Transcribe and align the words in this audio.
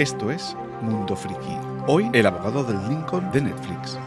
Esto 0.00 0.30
es 0.30 0.56
Mundo 0.80 1.14
Friki. 1.14 1.58
Hoy, 1.86 2.08
el 2.14 2.24
abogado 2.24 2.64
del 2.64 2.78
Lincoln 2.88 3.30
de 3.32 3.42
Netflix. 3.42 3.98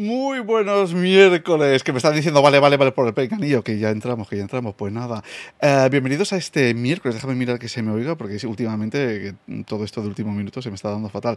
Muy 0.00 0.40
buenos 0.40 0.94
miércoles, 0.94 1.84
que 1.84 1.92
me 1.92 1.98
están 1.98 2.14
diciendo, 2.14 2.40
vale, 2.40 2.58
vale, 2.58 2.78
vale, 2.78 2.90
por 2.90 3.06
el 3.06 3.12
pecanillo, 3.12 3.62
que 3.62 3.78
ya 3.78 3.90
entramos, 3.90 4.30
que 4.30 4.36
ya 4.38 4.40
entramos. 4.40 4.74
Pues 4.74 4.90
nada, 4.94 5.22
eh, 5.60 5.88
bienvenidos 5.90 6.32
a 6.32 6.38
este 6.38 6.72
miércoles. 6.72 7.16
Déjame 7.16 7.34
mirar 7.34 7.58
que 7.58 7.68
se 7.68 7.82
me 7.82 7.92
oiga, 7.92 8.14
porque 8.14 8.38
últimamente 8.46 9.34
todo 9.66 9.84
esto 9.84 10.00
de 10.00 10.08
último 10.08 10.32
minuto 10.32 10.62
se 10.62 10.70
me 10.70 10.76
está 10.76 10.88
dando 10.88 11.10
fatal. 11.10 11.36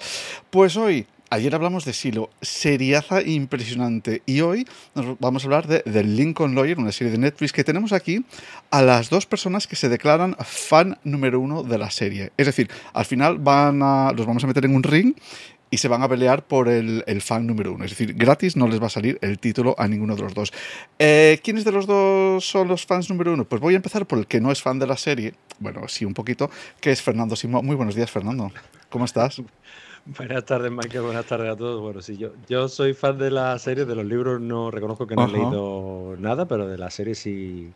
Pues 0.49 0.77
hoy, 0.77 1.05
ayer 1.29 1.53
hablamos 1.53 1.83
de 1.83 1.91
Silo, 1.91 2.29
seriaza 2.41 3.21
impresionante. 3.21 4.21
Y 4.25 4.39
hoy 4.39 4.65
nos 4.95 5.19
vamos 5.19 5.43
a 5.43 5.47
hablar 5.47 5.67
de 5.67 5.79
The 5.79 6.05
Lincoln 6.05 6.55
Lawyer, 6.55 6.79
una 6.79 6.93
serie 6.93 7.11
de 7.11 7.17
Netflix 7.17 7.51
que 7.51 7.65
tenemos 7.65 7.91
aquí 7.91 8.23
a 8.71 8.81
las 8.81 9.09
dos 9.09 9.25
personas 9.25 9.67
que 9.67 9.75
se 9.75 9.89
declaran 9.89 10.37
fan 10.39 10.97
número 11.03 11.41
uno 11.41 11.63
de 11.63 11.77
la 11.77 11.91
serie. 11.91 12.31
Es 12.37 12.45
decir, 12.45 12.69
al 12.93 13.03
final 13.03 13.39
van 13.39 13.83
a, 13.83 14.13
los 14.13 14.25
vamos 14.25 14.45
a 14.45 14.47
meter 14.47 14.63
en 14.63 14.73
un 14.73 14.83
ring 14.83 15.15
y 15.73 15.77
se 15.77 15.87
van 15.87 16.03
a 16.03 16.07
pelear 16.07 16.45
por 16.45 16.69
el, 16.69 17.03
fan 17.23 17.47
número 17.47 17.73
uno. 17.73 17.83
Es 17.83 17.89
decir, 17.89 18.13
gratis 18.13 18.55
no 18.55 18.67
les 18.67 18.79
va 18.79 18.85
a 18.85 18.89
salir 18.91 19.17
el 19.21 19.39
título 19.39 19.73
a 19.79 19.87
ninguno 19.87 20.15
de 20.15 20.21
los 20.21 20.35
dos. 20.35 20.53
Eh, 20.99 21.39
¿Quiénes 21.43 21.65
de 21.65 21.71
los 21.71 21.87
dos 21.87 22.45
son 22.45 22.67
los 22.67 22.85
fans 22.85 23.09
número 23.09 23.33
uno? 23.33 23.45
Pues 23.45 23.59
voy 23.59 23.73
a 23.73 23.77
empezar 23.77 24.05
por 24.05 24.19
el 24.19 24.27
que 24.27 24.39
no 24.39 24.51
es 24.51 24.61
fan 24.61 24.77
de 24.77 24.85
la 24.85 24.97
serie, 24.97 25.33
bueno, 25.57 25.87
sí, 25.87 26.05
un 26.05 26.13
poquito, 26.13 26.51
que 26.79 26.91
es 26.91 27.01
Fernando 27.01 27.35
Simón. 27.35 27.65
Muy 27.65 27.75
buenos 27.75 27.95
días, 27.95 28.11
Fernando. 28.11 28.51
¿Cómo 28.91 29.05
estás? 29.05 29.41
Buenas 30.05 30.45
tardes, 30.45 30.71
Michael. 30.71 31.05
Buenas 31.05 31.25
tardes 31.25 31.51
a 31.51 31.55
todos. 31.55 31.81
Bueno, 31.81 32.03
sí, 32.03 32.17
yo, 32.17 32.33
yo 32.47 32.67
soy 32.67 32.93
fan 32.93 33.17
de 33.17 33.31
la 33.31 33.57
serie, 33.57 33.85
de 33.85 33.95
los 33.95 34.05
libros 34.05 34.39
no 34.39 34.69
reconozco 34.69 35.07
que 35.07 35.15
no 35.15 35.25
he 35.25 35.31
leído 35.31 36.15
nada, 36.19 36.45
pero 36.47 36.67
de 36.67 36.77
la 36.77 36.91
serie 36.91 37.15
sí, 37.15 37.73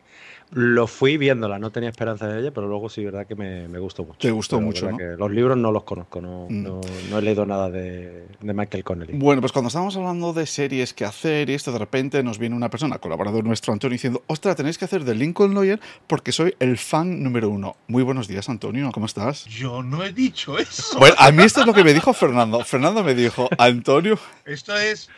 lo 0.52 0.88
fui 0.88 1.18
viéndola, 1.18 1.60
no 1.60 1.72
tenía 1.72 1.90
esperanza 1.90 2.28
de 2.28 2.40
ella, 2.40 2.52
pero 2.52 2.68
luego 2.68 2.90
sí, 2.90 3.04
verdad 3.04 3.28
que 3.28 3.36
me, 3.36 3.68
gustó 3.80 4.06
mucho. 4.06 4.20
Te 4.20 4.32
gustó 4.32 4.62
mucho, 4.62 4.90
¿no? 4.90 4.98
los 4.98 5.32
libros 5.32 5.58
no 5.58 5.72
los 5.72 5.84
conozco, 5.84 6.22
no, 6.22 6.48
mm. 6.50 6.64
no, 7.10 7.20
he 7.20 7.22
leído 7.22 7.46
nada 7.46 7.70
de, 7.70 8.28
Michael 8.42 8.84
Connelly. 8.84 9.14
Bueno, 9.18 9.42
pues 9.42 9.52
cuando 9.52 9.68
estábamos 9.68 9.96
hablando 9.98 10.34
de 10.34 10.46
series 10.46 10.94
que 10.94 11.06
hacer 11.06 11.50
y 11.50 11.54
esto, 11.54 11.72
de 11.72 11.80
repente 11.80 12.24
nos 12.24 12.40
viene 12.40 12.56
una 12.56 12.70
persona, 12.70 12.98
colaborador 13.00 13.44
nuestro, 13.44 13.74
Antonio, 13.74 13.94
diciendo, 13.94 14.24
ostras, 14.28 14.56
tenéis 14.56 14.78
que 14.78 14.86
hacer 14.86 15.04
de 15.04 15.16
Lincoln 15.16 15.54
Lawyer 15.54 15.80
porque 16.08 16.32
soy 16.32 16.56
el 16.60 16.78
fan 16.78 17.22
número 17.24 17.50
uno. 17.50 17.76
Muy 17.88 18.04
buenos 18.04 18.28
días, 18.28 18.48
Antonio, 18.48 18.90
¿cómo 18.94 19.06
estás? 19.06 19.46
Yo 19.46 19.84
no 19.84 20.04
he 20.04 20.14
dicho 20.14 20.58
eso. 20.58 20.98
Bueno, 20.98 21.16
a 21.18 21.32
mí 21.32 21.44
esto 21.44 21.62
es 21.62 21.68
lo 21.68 21.74
que 21.74 21.84
me 21.84 21.94
dijo 21.94 22.14
Fernando. 22.14 22.64
Fernando 22.64 23.04
me 23.04 23.16
dijo, 23.16 23.50
Antonio... 23.58 24.18
Esto 24.46 24.78
es 24.78 25.10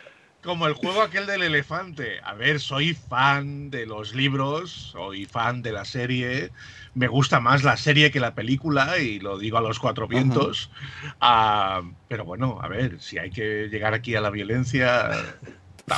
como 0.42 0.66
el 0.66 0.74
juego 0.74 1.02
aquel 1.02 1.26
del 1.26 1.42
elefante. 1.42 2.20
A 2.22 2.34
ver, 2.34 2.60
soy 2.60 2.94
fan 2.94 3.70
de 3.70 3.86
los 3.86 4.14
libros, 4.14 4.72
soy 4.90 5.26
fan 5.26 5.62
de 5.62 5.72
la 5.72 5.84
serie. 5.84 6.52
Me 6.94 7.08
gusta 7.08 7.40
más 7.40 7.62
la 7.62 7.76
serie 7.76 8.10
que 8.10 8.20
la 8.20 8.34
película, 8.34 8.98
y 8.98 9.20
lo 9.20 9.38
digo 9.38 9.58
a 9.58 9.62
los 9.62 9.78
cuatro 9.78 10.08
vientos. 10.08 10.70
Ah, 11.20 11.82
pero 12.08 12.24
bueno, 12.24 12.58
a 12.62 12.68
ver, 12.68 13.00
si 13.00 13.18
hay 13.18 13.30
que 13.30 13.68
llegar 13.68 13.94
aquí 13.94 14.14
a 14.14 14.20
la 14.20 14.30
violencia, 14.30 15.10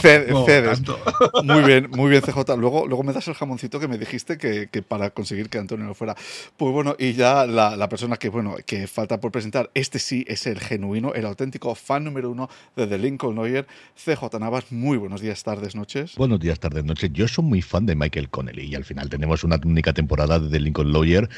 Cedes. 0.01 0.81
Muy 1.45 1.63
bien, 1.63 1.91
muy 1.91 2.11
bien, 2.11 2.23
CJ. 2.23 2.57
Luego, 2.57 2.87
luego 2.87 3.03
me 3.03 3.13
das 3.13 3.29
el 3.29 3.35
jamoncito 3.35 3.81
que 3.81 3.89
me 3.89 3.99
dijiste 3.99 4.39
que, 4.39 4.83
para 4.83 5.11
conseguir 5.11 5.49
que 5.49 5.59
Antonio 5.59 5.87
no 5.87 5.95
fuera. 5.95 6.17
Pues 6.57 6.73
bueno, 6.73 6.97
y 6.99 7.13
ya 7.13 7.47
la, 7.47 7.89
persona 7.89 8.17
que, 8.17 8.29
bueno, 8.29 8.57
que 8.67 8.87
falta 8.87 9.21
por 9.21 9.33
presentar, 9.33 9.71
este 9.75 9.99
sí 9.99 10.25
es 10.29 10.47
el 10.47 10.61
genuino, 10.61 11.15
el 11.15 11.27
auténtico 11.27 11.75
fan 11.75 12.05
número 12.05 12.31
uno 12.31 12.49
de 12.77 12.87
The 12.87 12.99
Lincoln 12.99 13.37
Lawyer, 13.37 13.67
CJ 13.97 14.39
Navas. 14.41 14.71
Muy 14.71 14.97
buenos 14.97 15.21
días, 15.21 15.43
tardes, 15.43 15.75
noches. 15.75 16.15
Buenos 16.17 16.41
días, 16.41 16.59
tardes, 16.59 16.85
noches. 16.85 17.11
Yo 17.13 17.29
soy 17.29 17.45
muy 17.45 17.63
fan 17.63 17.87
de 17.87 17.95
Michael 17.95 18.31
Connelly 18.31 18.67
y 18.67 18.75
al 18.75 18.85
final 18.85 19.09
tenemos 19.09 19.45
una 19.45 19.61
única 19.65 19.93
temporada 19.93 20.39
de 20.39 20.49
The 20.49 20.61
Lincoln 20.61 20.93
Lawyer 20.93 21.29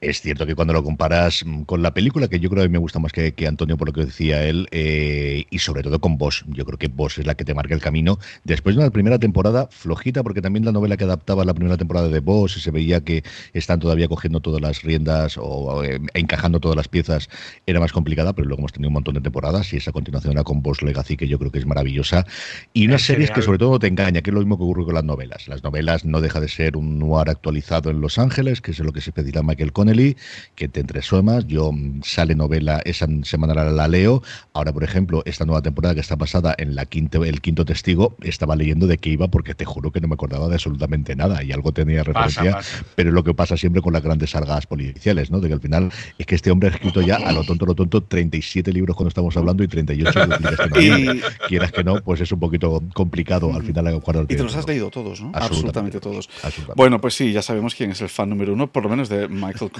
es 0.00 0.22
cierto 0.22 0.46
que 0.46 0.54
cuando 0.54 0.72
lo 0.72 0.82
comparas 0.82 1.44
mm, 1.44 1.62
con 1.62 1.82
la 1.82 1.92
película, 1.92 2.28
que 2.28 2.40
yo 2.40 2.48
creo 2.48 2.62
que 2.62 2.68
me 2.70 2.78
gusta 2.78 2.98
más 2.98 3.12
que, 3.12 3.34
Antonio 3.46 3.76
por 3.76 3.88
lo 3.88 3.92
que 3.92 4.06
decía 4.06 4.44
él, 4.44 4.66
eh, 4.70 5.44
y 5.50 5.58
sobre 5.58 5.82
todo 5.82 6.00
con 6.00 6.16
Boss, 6.16 6.44
yo 6.48 6.64
creo 6.64 6.78
que 6.78 6.88
Boss 6.88 7.18
es 7.18 7.26
la 7.26 7.34
que 7.34 7.44
te 7.44 7.54
marca 7.54 7.74
el 7.74 7.80
camino. 7.80 8.18
Después 8.44 8.76
de 8.76 8.82
una 8.82 8.90
primera 8.90 9.18
temporada 9.18 9.68
flojita, 9.70 10.22
porque 10.22 10.40
también 10.40 10.64
la 10.64 10.72
novela 10.72 10.96
que 10.96 11.04
adaptaba 11.04 11.44
la 11.44 11.52
primera 11.52 11.76
temporada 11.76 12.08
de 12.08 12.20
Boss 12.20 12.52
se 12.62 12.70
veía 12.70 13.02
que 13.02 13.24
están 13.52 13.78
todavía 13.78 14.08
cogiendo 14.08 14.40
todas 14.40 14.62
las 14.62 14.82
riendas 14.82 15.36
o 15.38 15.84
eh, 15.84 16.00
encajando 16.14 16.60
todas 16.60 16.76
las 16.76 16.88
piezas, 16.88 17.28
era 17.66 17.80
más 17.80 17.92
complicada, 17.92 18.32
pero 18.32 18.48
luego 18.48 18.60
hemos 18.60 18.72
tenido 18.72 18.88
un 18.88 18.94
montón 18.94 19.14
de 19.14 19.20
temporadas 19.20 19.72
y 19.72 19.76
esa 19.76 19.92
continuación 19.92 20.32
era 20.32 20.44
con 20.44 20.62
Boss 20.62 20.82
Legacy, 20.82 21.16
que 21.16 21.28
yo 21.28 21.38
creo 21.38 21.50
que 21.50 21.58
es 21.58 21.66
maravillosa. 21.66 22.26
Y 22.72 22.86
unas 22.86 23.02
series 23.02 23.30
que 23.30 23.42
sobre 23.42 23.58
todo 23.58 23.78
te 23.78 23.86
engaña, 23.86 24.22
que 24.22 24.30
es 24.30 24.34
lo 24.34 24.40
mismo 24.40 24.56
que 24.56 24.64
ocurre 24.64 24.84
con 24.84 24.94
las 24.94 25.04
novelas. 25.04 25.46
Las 25.48 25.62
novelas 25.62 26.04
no 26.04 26.20
deja 26.20 26.40
de 26.40 26.48
ser 26.48 26.76
un 26.76 26.98
noir 26.98 27.28
actualizado 27.28 27.90
en 27.90 28.00
Los 28.00 28.18
Ángeles, 28.18 28.60
que 28.60 28.70
es 28.70 28.78
lo 28.78 28.92
que 28.92 29.00
se 29.00 29.12
pedirá 29.12 29.42
Michael 29.42 29.72
Connell 29.90 30.16
que 30.54 30.68
te 30.68 30.84
más 31.22 31.46
Yo 31.46 31.72
mm, 31.72 32.02
sale 32.02 32.34
novela, 32.34 32.80
esa 32.84 33.06
semana 33.22 33.54
la 33.54 33.88
leo. 33.88 34.22
Ahora, 34.52 34.72
por 34.72 34.84
ejemplo, 34.84 35.22
esta 35.24 35.44
nueva 35.44 35.62
temporada 35.62 35.94
que 35.94 36.00
está 36.00 36.16
basada 36.16 36.54
en 36.58 36.74
la 36.74 36.86
quinto, 36.86 37.24
el 37.24 37.40
quinto 37.40 37.64
testigo, 37.64 38.14
estaba 38.22 38.56
leyendo 38.56 38.86
de 38.86 38.98
qué 38.98 39.10
iba 39.10 39.28
porque 39.28 39.54
te 39.54 39.64
juro 39.64 39.90
que 39.90 40.00
no 40.00 40.08
me 40.08 40.14
acordaba 40.14 40.48
de 40.48 40.54
absolutamente 40.54 41.16
nada 41.16 41.42
y 41.42 41.52
algo 41.52 41.72
tenía 41.72 42.04
referencia, 42.04 42.58
pero 42.94 43.10
es 43.10 43.14
lo 43.14 43.24
que 43.24 43.34
pasa 43.34 43.56
siempre 43.56 43.82
con 43.82 43.92
las 43.92 44.02
grandes 44.02 44.30
sargas 44.30 44.66
policiales, 44.66 45.30
¿no? 45.30 45.40
De 45.40 45.48
que 45.48 45.54
al 45.54 45.60
final 45.60 45.90
es 46.18 46.26
que 46.26 46.34
este 46.34 46.50
hombre 46.50 46.68
ha 46.68 46.72
escrito 46.72 47.00
ya 47.00 47.16
a 47.16 47.32
lo 47.32 47.44
tonto, 47.44 47.66
lo 47.66 47.74
tonto, 47.74 48.02
37 48.02 48.72
libros 48.72 48.96
cuando 48.96 49.08
estamos 49.08 49.36
hablando 49.36 49.62
y 49.62 49.68
38 49.68 50.12
que 50.74 50.90
no 50.90 51.12
Quieras 51.48 51.72
que 51.72 51.84
no, 51.84 52.02
pues 52.02 52.20
es 52.20 52.30
un 52.32 52.40
poquito 52.40 52.82
complicado 52.94 53.52
al 53.54 53.62
final. 53.62 53.80
Y 54.28 54.36
te 54.36 54.42
los 54.42 54.54
has 54.54 54.66
leído 54.66 54.90
todos, 54.90 55.20
¿no? 55.20 55.32
Absolutamente, 55.34 56.00
todos. 56.00 56.28
Bueno, 56.76 57.00
pues 57.00 57.14
sí, 57.14 57.32
ya 57.32 57.42
sabemos 57.42 57.74
quién 57.74 57.90
es 57.90 58.00
el 58.00 58.08
fan 58.08 58.28
número 58.28 58.52
uno, 58.52 58.66
por 58.66 58.82
lo 58.82 58.88
menos 58.88 59.08
de 59.08 59.28
Michael 59.28 59.70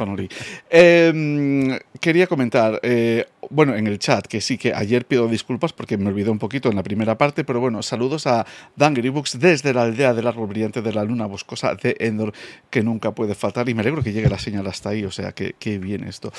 Em, 0.70 1.78
quería 2.00 2.26
comentar, 2.26 2.80
eh, 2.82 3.26
bueno, 3.50 3.74
en 3.76 3.86
el 3.86 3.98
chat, 3.98 4.26
que 4.26 4.40
sí, 4.40 4.58
que 4.58 4.72
ayer 4.74 5.04
pido 5.04 5.28
disculpas 5.28 5.72
porque 5.72 5.96
me 5.96 6.08
olvidé 6.08 6.30
un 6.30 6.38
poquito 6.38 6.68
en 6.68 6.76
la 6.76 6.82
primera 6.82 7.18
parte, 7.18 7.44
pero 7.44 7.60
bueno, 7.60 7.82
saludos 7.82 8.26
a 8.26 8.46
Dangry 8.76 9.08
Books 9.08 9.38
desde 9.38 9.74
la 9.74 9.82
aldea 9.82 10.14
del 10.14 10.26
árbol 10.26 10.48
brillante 10.48 10.82
de 10.82 10.92
la 10.92 11.04
luna 11.04 11.26
boscosa 11.26 11.74
de 11.74 11.96
Endor, 12.00 12.32
que 12.70 12.82
nunca 12.82 13.12
puede 13.12 13.34
faltar, 13.34 13.68
y 13.68 13.74
me 13.74 13.80
alegro 13.80 14.02
que 14.02 14.12
llegue 14.12 14.28
la 14.28 14.38
señal 14.38 14.66
hasta 14.66 14.90
ahí, 14.90 15.04
o 15.04 15.10
sea, 15.10 15.32
que, 15.32 15.54
que 15.58 15.78
bien 15.78 16.04
esto. 16.04 16.32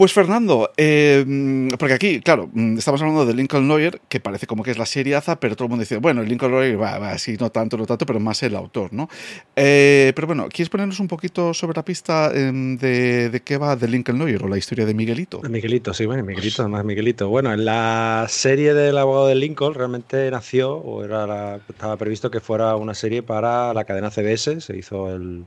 Pues 0.00 0.14
Fernando, 0.14 0.72
eh, 0.78 1.68
porque 1.78 1.92
aquí, 1.92 2.20
claro, 2.20 2.48
mm, 2.54 2.78
estamos 2.78 3.02
hablando 3.02 3.26
de 3.26 3.34
Lincoln 3.34 3.68
Lawyer, 3.68 4.00
que 4.08 4.18
parece 4.18 4.46
como 4.46 4.62
que 4.62 4.70
es 4.70 4.78
la 4.78 4.86
seriaza, 4.86 5.38
pero 5.38 5.56
todo 5.56 5.66
el 5.66 5.68
mundo 5.68 5.82
dice, 5.82 5.98
bueno, 5.98 6.22
Lincoln 6.22 6.52
Lawyer 6.52 6.80
va, 6.80 6.98
va 6.98 7.16
no 7.38 7.50
tanto, 7.50 7.76
no 7.76 7.84
tanto, 7.84 8.06
pero 8.06 8.18
más 8.18 8.42
el 8.42 8.56
autor, 8.56 8.94
¿no? 8.94 9.10
Eh, 9.54 10.12
pero 10.16 10.26
bueno, 10.26 10.48
¿quieres 10.48 10.70
ponernos 10.70 11.00
un 11.00 11.06
poquito 11.06 11.52
sobre 11.52 11.76
la 11.76 11.84
pista 11.84 12.32
em, 12.34 12.78
de, 12.78 13.42
qué 13.44 13.58
va 13.58 13.76
de 13.76 13.88
Lincoln 13.88 14.18
Lawyer 14.18 14.42
o 14.42 14.48
la 14.48 14.56
historia 14.56 14.86
de 14.86 14.94
Miguelito? 14.94 15.42
Miguelito, 15.42 15.92
sí, 15.92 16.06
bueno, 16.06 16.24
Miguelito, 16.24 16.62
además 16.62 16.82
Miguelito. 16.82 17.28
Bueno, 17.28 17.52
en 17.52 17.66
la 17.66 18.24
serie 18.30 18.72
del 18.72 18.96
abogado 18.96 19.26
de 19.26 19.34
Lincoln 19.34 19.74
realmente 19.74 20.30
nació, 20.30 20.76
o 20.76 21.04
era 21.04 21.56
estaba 21.68 21.98
previsto 21.98 22.30
que 22.30 22.40
fuera 22.40 22.74
una 22.76 22.94
serie 22.94 23.22
para 23.22 23.74
la 23.74 23.84
cadena 23.84 24.10
CBS, 24.10 24.62
se 24.62 24.78
hizo 24.78 25.14
el 25.14 25.44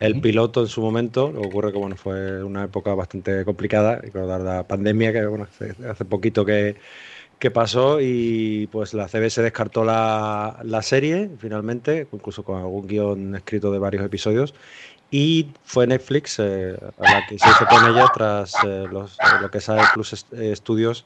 el 0.00 0.20
piloto 0.20 0.60
en 0.60 0.68
su 0.68 0.80
momento, 0.80 1.30
lo 1.32 1.42
que 1.42 1.46
ocurre 1.46 1.72
que 1.72 1.78
bueno, 1.78 1.96
fue 1.96 2.42
una 2.42 2.64
época 2.64 2.94
bastante 2.94 3.44
complicada, 3.44 4.00
dar 4.12 4.40
la 4.40 4.66
pandemia, 4.66 5.12
que 5.12 5.26
bueno, 5.26 5.46
hace, 5.88 6.04
poquito 6.04 6.44
que, 6.44 6.76
que, 7.38 7.50
pasó, 7.50 8.00
y 8.00 8.68
pues 8.72 8.94
la 8.94 9.08
CBS 9.08 9.42
descartó 9.42 9.84
la, 9.84 10.58
la, 10.62 10.82
serie 10.82 11.30
finalmente, 11.38 12.06
incluso 12.12 12.42
con 12.42 12.58
algún 12.58 12.86
guion 12.86 13.36
escrito 13.36 13.70
de 13.70 13.78
varios 13.78 14.04
episodios, 14.04 14.54
y 15.10 15.48
fue 15.64 15.86
Netflix 15.86 16.38
eh, 16.38 16.76
a 16.98 17.12
la 17.12 17.26
que 17.26 17.38
se 17.38 17.48
hizo 17.48 17.66
con 17.66 17.88
ella 17.88 18.06
tras 18.12 18.52
eh, 18.66 18.86
los, 18.90 19.16
lo 19.40 19.50
que 19.50 19.60
sabe 19.60 19.82
Plus 19.94 20.26
Studios 20.54 21.04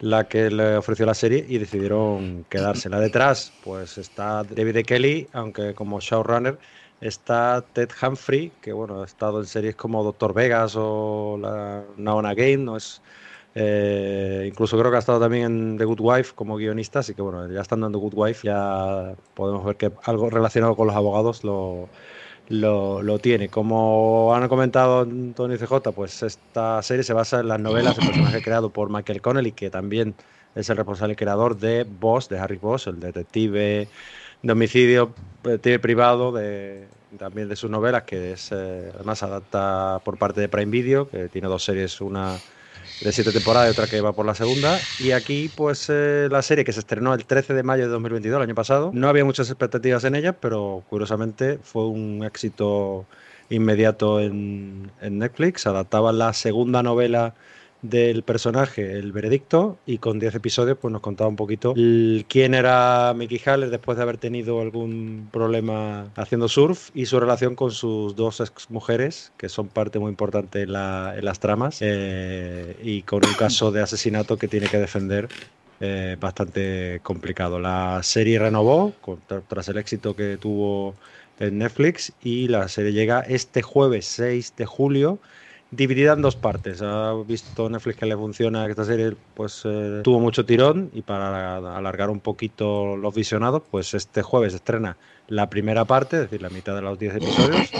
la 0.00 0.26
que 0.28 0.50
le 0.50 0.76
ofreció 0.76 1.06
la 1.06 1.14
serie 1.14 1.44
y 1.46 1.58
decidieron 1.58 2.44
quedársela 2.48 2.98
detrás. 2.98 3.52
Pues 3.62 3.98
está 3.98 4.44
David 4.44 4.76
e. 4.76 4.82
Kelly, 4.82 5.28
aunque 5.32 5.74
como 5.74 6.00
showrunner 6.00 6.58
Está 7.00 7.64
Ted 7.72 7.90
Humphrey, 8.02 8.52
que 8.60 8.72
bueno, 8.72 9.02
ha 9.02 9.06
estado 9.06 9.40
en 9.40 9.46
series 9.46 9.74
como 9.74 10.04
Doctor 10.04 10.34
Vegas 10.34 10.74
o 10.76 11.38
la 11.40 11.84
and 11.96 12.26
Again, 12.26 12.64
no 12.64 12.76
es 12.76 13.00
eh, 13.54 14.44
incluso 14.46 14.78
creo 14.78 14.90
que 14.90 14.96
ha 14.96 15.00
estado 15.00 15.18
también 15.18 15.44
en 15.44 15.78
The 15.78 15.84
Good 15.84 16.00
Wife 16.00 16.34
como 16.34 16.56
guionista, 16.56 17.00
así 17.00 17.14
que 17.14 17.22
bueno, 17.22 17.50
ya 17.50 17.60
estando 17.60 17.86
en 17.86 17.92
The 17.92 17.98
Good 17.98 18.14
Wife 18.14 18.46
ya 18.46 19.14
podemos 19.34 19.64
ver 19.64 19.76
que 19.76 19.90
algo 20.04 20.30
relacionado 20.30 20.76
con 20.76 20.86
los 20.86 20.94
abogados 20.94 21.42
lo, 21.42 21.88
lo, 22.48 23.18
tiene. 23.18 23.48
Como 23.48 24.34
han 24.34 24.48
comentado 24.48 25.06
Tony 25.34 25.56
CJ, 25.56 25.92
pues 25.94 26.22
esta 26.22 26.82
serie 26.82 27.02
se 27.02 27.12
basa 27.12 27.40
en 27.40 27.48
las 27.48 27.60
novelas 27.60 27.96
del 27.96 28.06
personaje 28.06 28.42
creado 28.42 28.70
por 28.70 28.90
Michael 28.90 29.20
Connelly, 29.20 29.52
que 29.52 29.70
también 29.70 30.14
es 30.54 30.70
el 30.70 30.76
responsable 30.76 31.16
creador 31.16 31.56
de 31.58 31.84
Boss, 31.84 32.28
de 32.28 32.38
Harry 32.38 32.56
Boss, 32.56 32.86
el 32.86 33.00
detective 33.00 33.88
de 34.42 34.52
homicidio 34.52 35.12
eh, 35.44 35.78
privado 35.80 36.32
de, 36.32 36.86
también 37.18 37.48
de 37.48 37.56
sus 37.56 37.70
novelas, 37.70 38.04
que 38.04 38.32
es 38.32 38.50
eh, 38.52 38.90
además 38.94 39.22
adapta 39.22 40.00
por 40.04 40.18
parte 40.18 40.40
de 40.40 40.48
Prime 40.48 40.70
Video, 40.70 41.08
que 41.08 41.28
tiene 41.28 41.48
dos 41.48 41.64
series, 41.64 42.00
una 42.00 42.38
de 43.00 43.12
siete 43.12 43.32
temporadas 43.32 43.68
y 43.68 43.72
otra 43.72 43.86
que 43.86 44.00
va 44.00 44.12
por 44.12 44.26
la 44.26 44.34
segunda. 44.34 44.78
Y 44.98 45.12
aquí, 45.12 45.50
pues 45.54 45.86
eh, 45.88 46.28
la 46.30 46.42
serie 46.42 46.64
que 46.64 46.72
se 46.72 46.80
estrenó 46.80 47.14
el 47.14 47.24
13 47.24 47.54
de 47.54 47.62
mayo 47.62 47.84
de 47.84 47.90
2022, 47.90 48.36
el 48.36 48.42
año 48.42 48.54
pasado, 48.54 48.90
no 48.92 49.08
había 49.08 49.24
muchas 49.24 49.48
expectativas 49.48 50.04
en 50.04 50.14
ella, 50.14 50.32
pero 50.32 50.82
curiosamente 50.88 51.58
fue 51.62 51.86
un 51.86 52.24
éxito 52.24 53.06
inmediato 53.48 54.20
en, 54.20 54.90
en 55.00 55.18
Netflix. 55.18 55.66
Adaptaba 55.66 56.12
la 56.12 56.32
segunda 56.32 56.82
novela 56.82 57.34
del 57.82 58.22
personaje, 58.22 58.98
el 58.98 59.12
veredicto, 59.12 59.78
y 59.86 59.98
con 59.98 60.18
10 60.18 60.34
episodios 60.34 60.78
pues 60.78 60.92
nos 60.92 61.00
contaba 61.00 61.28
un 61.28 61.36
poquito 61.36 61.74
quién 61.74 62.54
era 62.54 63.14
Mickey 63.16 63.40
Haller 63.44 63.70
después 63.70 63.96
de 63.96 64.02
haber 64.02 64.18
tenido 64.18 64.60
algún 64.60 65.28
problema 65.32 66.08
haciendo 66.16 66.48
surf 66.48 66.90
y 66.94 67.06
su 67.06 67.18
relación 67.18 67.54
con 67.54 67.70
sus 67.70 68.14
dos 68.16 68.40
ex 68.40 68.70
mujeres, 68.70 69.32
que 69.36 69.48
son 69.48 69.68
parte 69.68 69.98
muy 69.98 70.10
importante 70.10 70.62
en, 70.62 70.72
las 70.72 71.40
tramas, 71.40 71.78
eh, 71.80 72.76
y 72.82 73.02
con 73.02 73.24
un 73.26 73.34
caso 73.34 73.72
de 73.72 73.82
asesinato 73.82 74.36
que 74.36 74.48
tiene 74.48 74.68
que 74.68 74.78
defender 74.78 75.28
eh, 75.80 76.16
bastante 76.20 77.00
complicado. 77.02 77.58
La 77.58 78.02
serie 78.02 78.38
renovó 78.38 78.92
tras 79.48 79.68
el 79.68 79.78
éxito 79.78 80.14
que 80.14 80.36
tuvo 80.36 80.94
en 81.38 81.58
Netflix 81.58 82.12
y 82.22 82.48
la 82.48 82.68
serie 82.68 82.92
llega 82.92 83.20
este 83.20 83.62
jueves 83.62 84.04
6 84.06 84.54
de 84.56 84.66
julio 84.66 85.18
dividida 85.70 86.12
en 86.12 86.22
dos 86.22 86.36
partes. 86.36 86.82
Ha 86.82 87.14
visto 87.26 87.68
Netflix 87.68 87.98
que 87.98 88.06
le 88.06 88.16
funciona 88.16 88.66
esta 88.66 88.84
serie, 88.84 89.14
pues 89.34 89.62
eh, 89.64 90.00
tuvo 90.02 90.20
mucho 90.20 90.44
tirón 90.44 90.90
y 90.92 91.02
para 91.02 91.56
alargar 91.76 92.10
un 92.10 92.20
poquito 92.20 92.96
los 92.96 93.14
visionados, 93.14 93.62
pues 93.70 93.94
este 93.94 94.22
jueves 94.22 94.54
estrena 94.54 94.96
la 95.28 95.48
primera 95.48 95.84
parte, 95.84 96.16
es 96.16 96.22
decir, 96.22 96.42
la 96.42 96.50
mitad 96.50 96.74
de 96.74 96.82
los 96.82 96.98
10 96.98 97.16
episodios, 97.16 97.70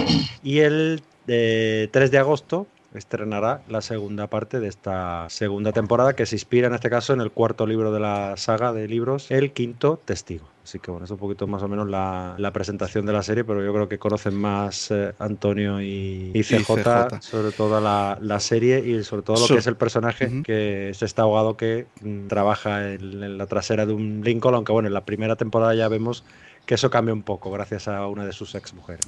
y 0.42 0.60
el 0.60 1.02
3 1.26 1.28
eh, 1.28 1.88
de 1.92 2.18
agosto 2.18 2.66
estrenará 2.94 3.62
la 3.68 3.82
segunda 3.82 4.26
parte 4.26 4.60
de 4.60 4.68
esta 4.68 5.28
segunda 5.30 5.72
temporada 5.72 6.14
que 6.14 6.26
se 6.26 6.36
inspira 6.36 6.66
en 6.68 6.74
este 6.74 6.90
caso 6.90 7.12
en 7.12 7.20
el 7.20 7.30
cuarto 7.30 7.66
libro 7.66 7.92
de 7.92 8.00
la 8.00 8.36
saga 8.36 8.72
de 8.72 8.88
libros, 8.88 9.30
El 9.30 9.52
Quinto 9.52 10.00
Testigo. 10.04 10.48
Así 10.70 10.78
que 10.78 10.92
bueno, 10.92 11.04
es 11.04 11.10
un 11.10 11.16
poquito 11.16 11.48
más 11.48 11.64
o 11.64 11.68
menos 11.68 11.90
la, 11.90 12.50
presentación 12.52 13.04
de 13.04 13.12
la 13.12 13.24
serie, 13.24 13.42
pero 13.42 13.60
yo 13.64 13.74
creo 13.74 13.88
que 13.88 13.98
conocen 13.98 14.36
más 14.36 14.92
eh, 14.92 15.12
Antonio 15.18 15.82
y, 15.82 16.30
CJ, 16.32 17.20
sobre 17.22 17.50
todo 17.50 17.80
la, 17.80 18.38
serie 18.38 18.78
y 18.78 19.02
sobre 19.02 19.22
todo 19.22 19.40
lo 19.40 19.48
que 19.48 19.58
es 19.58 19.66
el 19.66 19.74
personaje, 19.74 20.44
que 20.44 20.90
es 20.90 21.02
este 21.02 21.20
abogado 21.22 21.56
que 21.56 21.88
mm, 22.02 22.28
trabaja 22.28 22.92
en, 22.92 23.36
la 23.36 23.46
trasera 23.46 23.84
de 23.84 23.94
un 23.94 24.20
Lincoln, 24.22 24.54
aunque 24.54 24.70
bueno, 24.70 24.86
en 24.86 24.94
la 24.94 25.04
primera 25.04 25.34
temporada 25.34 25.74
ya 25.74 25.88
vemos 25.88 26.22
que 26.66 26.76
eso 26.76 26.88
cambia 26.88 27.14
un 27.14 27.24
poco 27.24 27.50
gracias 27.50 27.88
a 27.88 28.06
una 28.06 28.24
de 28.24 28.32
sus 28.32 28.54
ex 28.54 28.72
mujeres. 28.72 29.04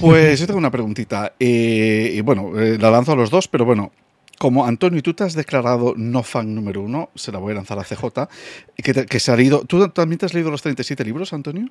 Pues 0.00 0.38
yo 0.38 0.46
tengo 0.46 0.58
una 0.58 0.70
preguntita. 0.70 1.32
Eh, 1.40 2.12
y 2.14 2.20
bueno, 2.20 2.56
eh, 2.56 2.78
la 2.78 2.92
lanzo 2.92 3.10
a 3.10 3.16
los 3.16 3.30
dos, 3.30 3.48
pero 3.48 3.64
bueno, 3.64 3.90
como 4.38 4.66
Antonio, 4.66 5.02
tú 5.02 5.14
te 5.14 5.24
has 5.24 5.34
declarado 5.34 5.94
no 5.96 6.22
fan 6.22 6.54
número 6.54 6.82
uno, 6.82 7.10
se 7.14 7.32
la 7.32 7.38
voy 7.38 7.52
a 7.52 7.56
lanzar 7.56 7.78
a 7.78 7.84
CJ, 7.84 8.28
que, 8.76 9.06
que 9.06 9.20
se 9.20 9.32
ha 9.32 9.36
leído. 9.36 9.64
¿Tú 9.64 9.88
también 9.88 10.18
te 10.18 10.26
has 10.26 10.34
leído 10.34 10.50
los 10.50 10.62
37 10.62 11.04
libros, 11.04 11.32
Antonio? 11.32 11.66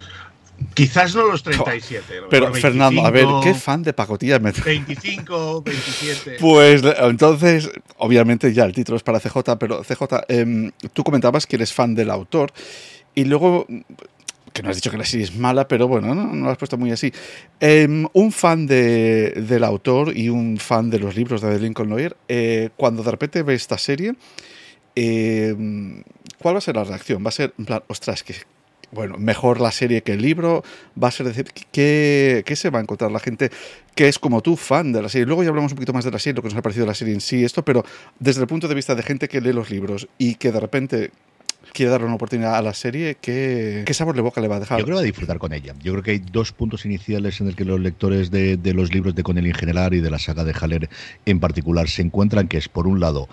Quizás 0.74 1.15
no 1.15 1.25
los 1.25 1.44
37. 1.44 2.21
Pero 2.30 2.54
Fernando, 2.54 3.06
a 3.06 3.12
ver, 3.12 3.27
¿qué 3.44 3.54
fan 3.54 3.83
de 3.83 3.94
pacotilla? 3.94 4.39
25, 4.39 5.62
27. 5.62 6.38
Pues 6.39 6.81
entonces, 7.00 7.69
obviamente 7.98 8.54
ya 8.54 8.63
el 8.66 8.74
título 8.74 8.98
es 8.98 9.04
para 9.04 9.19
CJ, 9.19 9.57
pero 9.59 9.83
CJ, 9.83 10.04
em, 10.30 10.71
tú 10.94 11.04
comentabas 11.04 11.45
que 11.48 11.57
eres 11.57 11.74
fan 11.74 11.95
del 11.95 12.09
autor 12.09 12.54
y 13.16 13.25
luego 13.25 13.68
que 14.53 14.61
no 14.61 14.69
has 14.69 14.75
dicho 14.75 14.91
que 14.91 14.97
la 14.97 15.05
serie 15.05 15.25
es 15.25 15.35
mala, 15.35 15.67
pero 15.67 15.88
bueno, 15.88 16.13
no, 16.13 16.33
lo 16.33 16.50
has 16.50 16.57
puesto 16.57 16.77
muy 16.77 16.91
así. 16.91 17.11
Em, 17.59 18.07
un 18.13 18.31
fan 18.31 18.67
de, 18.67 19.31
del 19.31 19.63
autor 19.63 20.15
y 20.15 20.29
un 20.29 20.57
fan 20.57 20.89
de 20.89 21.00
los 21.00 21.15
libros 21.15 21.41
de 21.41 21.59
Lincoln 21.59 21.89
Lawyer, 21.89 22.15
eh, 22.27 22.69
cuando 22.77 23.03
de 23.03 23.11
repente 23.11 23.41
ve 23.41 23.55
esta 23.55 23.77
serie, 23.77 24.13
em, 24.95 26.03
¿cuál 26.39 26.55
va 26.55 26.59
a 26.59 26.61
ser 26.61 26.75
la 26.75 26.83
reacción? 26.83 27.23
Va 27.25 27.29
a 27.29 27.31
ser, 27.31 27.53
en 27.57 27.65
plan, 27.65 27.83
ostras, 27.88 28.23
que, 28.23 28.35
bueno, 28.91 29.17
mejor 29.17 29.59
la 29.59 29.71
serie 29.71 30.03
que 30.03 30.13
el 30.13 30.21
libro, 30.21 30.63
va 31.01 31.07
a 31.07 31.11
ser 31.11 31.25
decir, 31.25 31.45
¿qué, 31.71 32.44
¿qué, 32.45 32.56
se 32.56 32.69
va 32.69 32.77
a 32.77 32.81
encontrar 32.83 33.11
la 33.11 33.19
gente 33.19 33.49
que 33.95 34.07
es 34.07 34.19
como 34.19 34.41
tú, 34.41 34.56
fan 34.56 34.91
de 34.94 35.01
la 35.01 35.09
serie? 35.09 35.25
Luego 35.25 35.41
ya 35.41 35.49
hablamos 35.49 35.71
un 35.71 35.77
poquito 35.77 35.94
más 35.94 36.06
de 36.06 36.11
la 36.11 36.19
serie, 36.19 36.35
lo 36.35 36.44
que 36.44 36.49
nos 36.49 36.57
ha 36.57 36.61
parecido 36.61 36.85
la 36.85 36.94
serie 36.94 37.15
en 37.15 37.21
sí, 37.21 37.44
esto, 37.44 37.65
pero 37.65 37.83
desde 38.19 38.41
el 38.41 38.47
punto 38.47 38.67
de 38.67 38.75
vista 38.75 38.94
de 38.94 39.01
gente 39.01 39.27
que 39.27 39.41
lee 39.41 39.51
los 39.51 39.71
libros 39.71 40.07
y 40.19 40.35
que 40.35 40.51
de 40.51 40.59
repente 40.59 41.11
quiere 41.71 41.92
darle 41.92 42.07
una 42.07 42.15
oportunidad 42.15 42.56
a 42.56 42.62
la 42.62 42.74
serie, 42.74 43.18
¿qué, 43.19 43.83
¿qué, 43.86 43.94
sabor 43.94 44.15
de 44.15 44.21
boca 44.21 44.42
le 44.42 44.48
va 44.48 44.57
a 44.57 44.60
dejar? 44.60 44.80
Yo 44.80 44.86
creo 44.86 44.95
que 44.95 45.00
va 45.00 45.01
a 45.01 45.06
disfrutar 45.06 45.38
con 45.38 45.54
ella. 45.54 45.74
Yo 45.81 45.94
creo 45.94 46.04
que 46.04 46.12
hay 46.12 46.19
dos 46.19 46.51
puntos 46.51 46.86
iniciales 46.86 47.39
en 47.42 47.48
el 47.48 47.56
que 47.56 47.65
los 47.65 47.80
lectores 47.80 48.31
de, 48.31 48.57
de 48.57 48.74
los 48.74 48.94
libros 48.94 49.15
de 49.15 49.24
Connelly 49.24 49.50
en 49.50 49.56
general 49.56 49.94
y 49.94 50.01
de 50.01 50.10
la 50.10 50.19
saga 50.19 50.44
de 50.44 50.54
Haller 50.54 50.89
en 51.25 51.39
particular 51.39 51.88
se 51.88 52.01
encuentran, 52.01 52.48
que 52.48 52.57
es 52.57 52.68
por 52.68 52.88
un 52.88 53.00
lado 53.00 53.30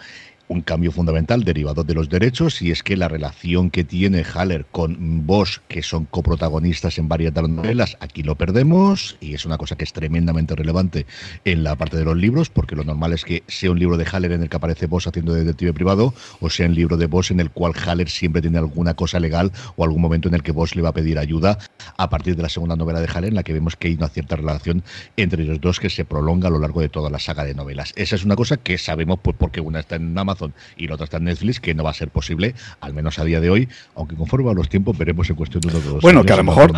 un 0.50 0.62
cambio 0.62 0.90
fundamental 0.90 1.44
derivado 1.44 1.84
de 1.84 1.94
los 1.94 2.08
derechos 2.08 2.60
y 2.60 2.72
es 2.72 2.82
que 2.82 2.96
la 2.96 3.06
relación 3.06 3.70
que 3.70 3.84
tiene 3.84 4.24
Haller 4.24 4.66
con 4.72 5.24
Bosch, 5.24 5.60
que 5.68 5.80
son 5.80 6.06
coprotagonistas 6.06 6.98
en 6.98 7.08
varias 7.08 7.32
de 7.32 7.42
las 7.42 7.50
novelas, 7.50 7.96
aquí 8.00 8.24
lo 8.24 8.34
perdemos 8.34 9.16
y 9.20 9.34
es 9.34 9.46
una 9.46 9.58
cosa 9.58 9.76
que 9.76 9.84
es 9.84 9.92
tremendamente 9.92 10.56
relevante 10.56 11.06
en 11.44 11.62
la 11.62 11.76
parte 11.76 11.96
de 11.96 12.04
los 12.04 12.16
libros, 12.16 12.50
porque 12.50 12.74
lo 12.74 12.82
normal 12.82 13.12
es 13.12 13.24
que 13.24 13.44
sea 13.46 13.70
un 13.70 13.78
libro 13.78 13.96
de 13.96 14.04
Haller 14.10 14.32
en 14.32 14.42
el 14.42 14.48
que 14.48 14.56
aparece 14.56 14.86
Bosch 14.86 15.06
haciendo 15.06 15.32
de 15.34 15.44
detective 15.44 15.72
privado 15.72 16.14
o 16.40 16.50
sea 16.50 16.66
un 16.66 16.74
libro 16.74 16.96
de 16.96 17.06
Bosch 17.06 17.30
en 17.30 17.38
el 17.38 17.50
cual 17.50 17.72
Haller 17.86 18.10
siempre 18.10 18.42
tiene 18.42 18.58
alguna 18.58 18.94
cosa 18.94 19.20
legal 19.20 19.52
o 19.76 19.84
algún 19.84 20.02
momento 20.02 20.26
en 20.26 20.34
el 20.34 20.42
que 20.42 20.50
Bosch 20.50 20.74
le 20.74 20.82
va 20.82 20.88
a 20.88 20.94
pedir 20.94 21.20
ayuda 21.20 21.58
a 21.96 22.10
partir 22.10 22.34
de 22.34 22.42
la 22.42 22.48
segunda 22.48 22.74
novela 22.74 23.00
de 23.00 23.06
Haller 23.06 23.28
en 23.28 23.36
la 23.36 23.44
que 23.44 23.52
vemos 23.52 23.76
que 23.76 23.86
hay 23.86 23.94
una 23.94 24.08
cierta 24.08 24.34
relación 24.34 24.82
entre 25.16 25.44
ellos 25.44 25.60
dos 25.60 25.78
que 25.78 25.90
se 25.90 26.04
prolonga 26.04 26.48
a 26.48 26.50
lo 26.50 26.58
largo 26.58 26.80
de 26.80 26.88
toda 26.88 27.08
la 27.08 27.20
saga 27.20 27.44
de 27.44 27.54
novelas. 27.54 27.92
Esa 27.94 28.16
es 28.16 28.24
una 28.24 28.34
cosa 28.34 28.56
que 28.56 28.78
sabemos 28.78 29.20
pues 29.22 29.36
porque 29.38 29.60
una 29.60 29.78
está 29.78 29.94
en 29.94 30.18
Amazon 30.18 30.39
y 30.76 30.86
la 30.86 30.94
otra 30.94 31.04
está 31.04 31.16
en 31.18 31.24
Netflix, 31.24 31.60
que 31.60 31.74
no 31.74 31.84
va 31.84 31.90
a 31.90 31.94
ser 31.94 32.08
posible, 32.08 32.54
al 32.80 32.94
menos 32.94 33.18
a 33.18 33.24
día 33.24 33.40
de 33.40 33.50
hoy, 33.50 33.68
aunque 33.94 34.16
conforme 34.16 34.50
a 34.50 34.54
los 34.54 34.68
tiempos 34.68 34.96
veremos 34.96 35.28
en 35.30 35.36
cuestión 35.36 35.60
de 35.60 35.68
uno 35.68 35.78
de 35.80 35.90
los 35.90 36.02
Bueno, 36.02 36.24
que 36.24 36.32
a 36.32 36.36
lo 36.36 36.44
mejor. 36.44 36.72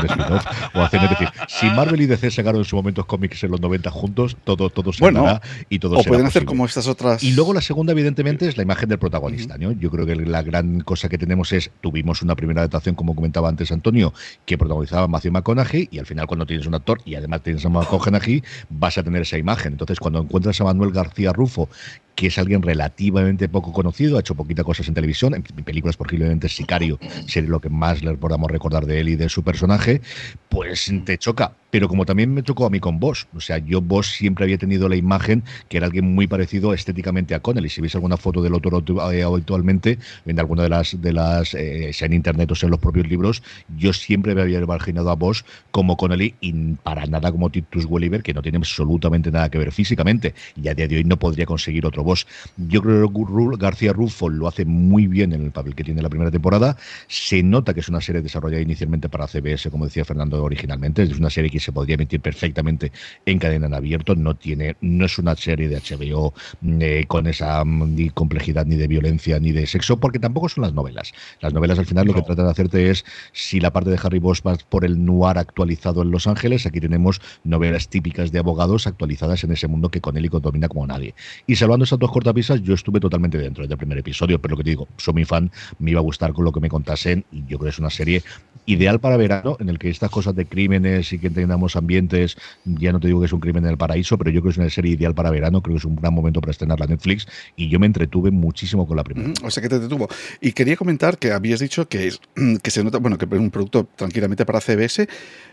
O 0.74 0.80
hacer, 0.80 1.02
es 1.02 1.10
decir, 1.10 1.28
si 1.48 1.66
Marvel 1.66 2.00
y 2.00 2.06
DC 2.06 2.30
sacaron 2.30 2.60
en 2.60 2.64
su 2.64 2.76
momento 2.76 3.06
cómics 3.06 3.44
en 3.44 3.50
los 3.50 3.60
90 3.60 3.90
juntos, 3.90 4.36
todo, 4.44 4.70
todo 4.70 4.92
se 4.92 5.00
bueno, 5.00 5.40
y 5.68 5.78
todo 5.78 5.98
O 5.98 6.04
pueden 6.04 6.26
hacer 6.26 6.44
como 6.44 6.64
estas 6.64 6.86
otras. 6.86 7.22
Y 7.22 7.32
luego 7.32 7.52
la 7.54 7.60
segunda, 7.60 7.92
evidentemente, 7.92 8.48
es 8.48 8.56
la 8.56 8.62
imagen 8.62 8.88
del 8.88 8.98
protagonista. 8.98 9.56
¿no? 9.58 9.72
Yo 9.72 9.90
creo 9.90 10.06
que 10.06 10.16
la 10.16 10.42
gran 10.42 10.80
cosa 10.80 11.08
que 11.08 11.18
tenemos 11.18 11.52
es, 11.52 11.70
tuvimos 11.80 12.22
una 12.22 12.34
primera 12.34 12.60
adaptación, 12.60 12.94
como 12.94 13.14
comentaba 13.14 13.48
antes 13.48 13.72
Antonio, 13.72 14.12
que 14.46 14.58
protagonizaba 14.58 15.08
Matthew 15.08 15.32
McConaughey, 15.32 15.88
y 15.90 15.98
al 15.98 16.06
final 16.06 16.26
cuando 16.26 16.46
tienes 16.46 16.66
un 16.66 16.74
actor 16.74 17.00
y 17.04 17.14
además 17.14 17.42
tienes 17.42 17.64
a 17.64 17.68
McConaughey, 17.68 18.42
vas 18.70 18.98
a 18.98 19.02
tener 19.02 19.22
esa 19.22 19.38
imagen. 19.38 19.72
Entonces, 19.72 19.98
cuando 19.98 20.20
encuentras 20.20 20.60
a 20.60 20.64
Manuel 20.64 20.92
García 20.92 21.32
Rufo, 21.32 21.68
que 22.14 22.26
es 22.28 22.38
alguien 22.38 22.62
relativamente 22.62 23.48
poco 23.52 23.72
conocido, 23.72 24.16
ha 24.16 24.20
hecho 24.20 24.34
poquitas 24.34 24.64
cosas 24.64 24.88
en 24.88 24.94
televisión, 24.94 25.34
en 25.34 25.42
películas 25.42 25.96
posiblemente 25.96 26.48
Sicario 26.48 26.98
sería 27.26 27.50
lo 27.50 27.60
que 27.60 27.68
más 27.68 28.02
le 28.02 28.14
podamos 28.14 28.50
recordar 28.50 28.86
de 28.86 29.00
él 29.00 29.10
y 29.10 29.16
de 29.16 29.28
su 29.28 29.44
personaje, 29.44 30.00
pues 30.48 30.90
te 31.04 31.18
choca. 31.18 31.52
Pero 31.72 31.88
como 31.88 32.04
también 32.04 32.34
me 32.34 32.42
chocó 32.42 32.66
a 32.66 32.70
mí 32.70 32.80
con 32.80 33.00
Bosch, 33.00 33.24
o 33.34 33.40
sea, 33.40 33.56
yo 33.56 33.80
Bosch 33.80 34.18
siempre 34.18 34.44
había 34.44 34.58
tenido 34.58 34.90
la 34.90 34.96
imagen 34.96 35.42
que 35.70 35.78
era 35.78 35.86
alguien 35.86 36.14
muy 36.14 36.26
parecido 36.26 36.74
estéticamente 36.74 37.34
a 37.34 37.40
Connelly. 37.40 37.70
Si 37.70 37.80
veis 37.80 37.94
alguna 37.94 38.18
foto 38.18 38.42
del 38.42 38.52
autor 38.52 38.84
eh, 39.14 39.24
actualmente, 39.24 39.98
en 40.26 40.38
alguna 40.38 40.64
de 40.64 40.68
las, 40.68 41.00
de 41.00 41.12
las 41.14 41.54
eh, 41.54 41.90
sea 41.94 42.04
en 42.06 42.12
internet 42.12 42.52
o 42.52 42.54
sea 42.54 42.66
en 42.66 42.72
los 42.72 42.80
propios 42.80 43.08
libros, 43.08 43.42
yo 43.78 43.94
siempre 43.94 44.34
me 44.34 44.42
había 44.42 44.60
imaginado 44.60 45.08
a 45.08 45.14
Bosch 45.14 45.44
como 45.70 45.96
Connelly 45.96 46.34
y 46.42 46.52
para 46.74 47.06
nada 47.06 47.32
como 47.32 47.48
Titus 47.48 47.86
Welliver, 47.86 48.22
que 48.22 48.34
no 48.34 48.42
tiene 48.42 48.58
absolutamente 48.58 49.30
nada 49.30 49.48
que 49.48 49.56
ver 49.56 49.72
físicamente. 49.72 50.34
Y 50.62 50.68
a 50.68 50.74
día 50.74 50.86
de 50.86 50.96
hoy 50.96 51.04
no 51.04 51.18
podría 51.18 51.46
conseguir 51.46 51.86
otro 51.86 52.04
Bosch. 52.04 52.26
Yo 52.58 52.82
creo 52.82 53.10
que 53.10 53.56
García 53.56 53.94
Rufo 53.94 54.28
lo 54.28 54.46
hace 54.46 54.66
muy 54.66 55.06
bien 55.06 55.32
en 55.32 55.42
el 55.42 55.50
papel 55.52 55.74
que 55.74 55.84
tiene 55.84 56.02
la 56.02 56.10
primera 56.10 56.30
temporada. 56.30 56.76
Se 57.08 57.42
nota 57.42 57.72
que 57.72 57.80
es 57.80 57.88
una 57.88 58.02
serie 58.02 58.20
desarrollada 58.20 58.60
inicialmente 58.60 59.08
para 59.08 59.26
CBS, 59.26 59.70
como 59.70 59.86
decía 59.86 60.04
Fernando 60.04 60.44
originalmente. 60.44 61.02
Es 61.04 61.18
una 61.18 61.30
serie 61.30 61.48
que 61.48 61.61
se 61.62 61.72
podría 61.72 61.94
emitir 61.94 62.20
perfectamente 62.20 62.92
en 63.26 63.38
cadena 63.38 63.66
en 63.66 63.74
abierto. 63.74 64.14
No 64.14 64.34
tiene, 64.34 64.76
no 64.80 65.06
es 65.06 65.18
una 65.18 65.36
serie 65.36 65.68
de 65.68 65.76
HBO 65.76 66.34
eh, 66.80 67.04
con 67.08 67.26
esa 67.26 67.64
mm, 67.64 67.94
ni 67.94 68.10
complejidad 68.10 68.66
ni 68.66 68.76
de 68.76 68.86
violencia 68.86 69.38
ni 69.38 69.52
de 69.52 69.66
sexo, 69.66 69.98
porque 69.98 70.18
tampoco 70.18 70.48
son 70.48 70.62
las 70.62 70.74
novelas. 70.74 71.12
Las 71.40 71.54
novelas 71.54 71.78
al 71.78 71.86
final 71.86 72.06
lo 72.06 72.14
que 72.14 72.22
tratan 72.22 72.46
de 72.46 72.50
hacerte 72.50 72.90
es 72.90 73.04
si 73.32 73.60
la 73.60 73.72
parte 73.72 73.90
de 73.90 73.98
Harry 74.02 74.18
Bosch 74.18 74.46
va 74.46 74.56
por 74.68 74.84
el 74.84 75.04
noir 75.04 75.38
actualizado 75.38 76.02
en 76.02 76.10
Los 76.10 76.26
Ángeles, 76.26 76.66
aquí 76.66 76.80
tenemos 76.80 77.20
novelas 77.44 77.88
típicas 77.88 78.32
de 78.32 78.38
abogados 78.38 78.86
actualizadas 78.86 79.44
en 79.44 79.52
ese 79.52 79.66
mundo 79.68 79.90
que 79.90 80.00
con 80.00 80.16
él 80.16 80.26
y 80.26 80.28
domina 80.28 80.68
como 80.68 80.86
nadie. 80.86 81.14
Y 81.46 81.56
salvando 81.56 81.84
esas 81.84 81.98
dos 81.98 82.10
cortapisas, 82.10 82.60
yo 82.62 82.74
estuve 82.74 83.00
totalmente 83.00 83.38
dentro 83.38 83.66
del 83.66 83.78
primer 83.78 83.98
episodio, 83.98 84.40
pero 84.40 84.52
lo 84.52 84.56
que 84.58 84.64
te 84.64 84.70
digo, 84.70 84.88
soy 84.96 85.14
mi 85.14 85.24
fan, 85.24 85.50
me 85.78 85.92
iba 85.92 86.00
a 86.00 86.02
gustar 86.02 86.32
con 86.32 86.44
lo 86.44 86.52
que 86.52 86.60
me 86.60 86.68
contasen 86.68 87.24
y 87.32 87.40
yo 87.40 87.58
creo 87.58 87.60
que 87.60 87.68
es 87.70 87.78
una 87.78 87.90
serie 87.90 88.22
ideal 88.66 89.00
para 89.00 89.16
verano, 89.16 89.56
en 89.60 89.68
el 89.68 89.78
que 89.78 89.90
estas 89.90 90.10
cosas 90.10 90.34
de 90.34 90.46
crímenes 90.46 91.12
y 91.12 91.18
que 91.18 91.30
tengamos 91.52 91.76
ambientes, 91.76 92.36
ya 92.64 92.92
no 92.92 93.00
te 93.00 93.08
digo 93.08 93.20
que 93.20 93.26
es 93.26 93.32
un 93.32 93.40
crimen 93.40 93.64
en 93.64 93.70
el 93.72 93.76
paraíso, 93.76 94.16
pero 94.16 94.30
yo 94.30 94.40
creo 94.40 94.50
que 94.50 94.54
es 94.54 94.58
una 94.58 94.70
serie 94.70 94.92
ideal 94.92 95.14
para 95.14 95.30
verano, 95.30 95.60
creo 95.60 95.74
que 95.74 95.78
es 95.78 95.84
un 95.84 95.96
gran 95.96 96.14
momento 96.14 96.40
para 96.40 96.50
estrenar 96.50 96.80
la 96.80 96.86
Netflix 96.86 97.26
y 97.56 97.68
yo 97.68 97.78
me 97.78 97.86
entretuve 97.86 98.30
muchísimo 98.30 98.86
con 98.86 98.96
la 98.96 99.04
primera. 99.04 99.32
o 99.42 99.50
sea 99.50 99.62
que 99.62 99.68
te 99.68 99.78
detuvo. 99.78 100.08
Y 100.40 100.52
quería 100.52 100.76
comentar 100.76 101.18
que 101.18 101.30
habías 101.32 101.60
dicho 101.60 101.88
que, 101.88 102.06
es, 102.06 102.20
que 102.62 102.70
se 102.70 102.82
nota, 102.82 102.98
bueno, 102.98 103.18
que 103.18 103.26
es 103.26 103.32
un 103.32 103.50
producto 103.50 103.86
tranquilamente 103.96 104.46
para 104.46 104.60
CBS. 104.60 105.08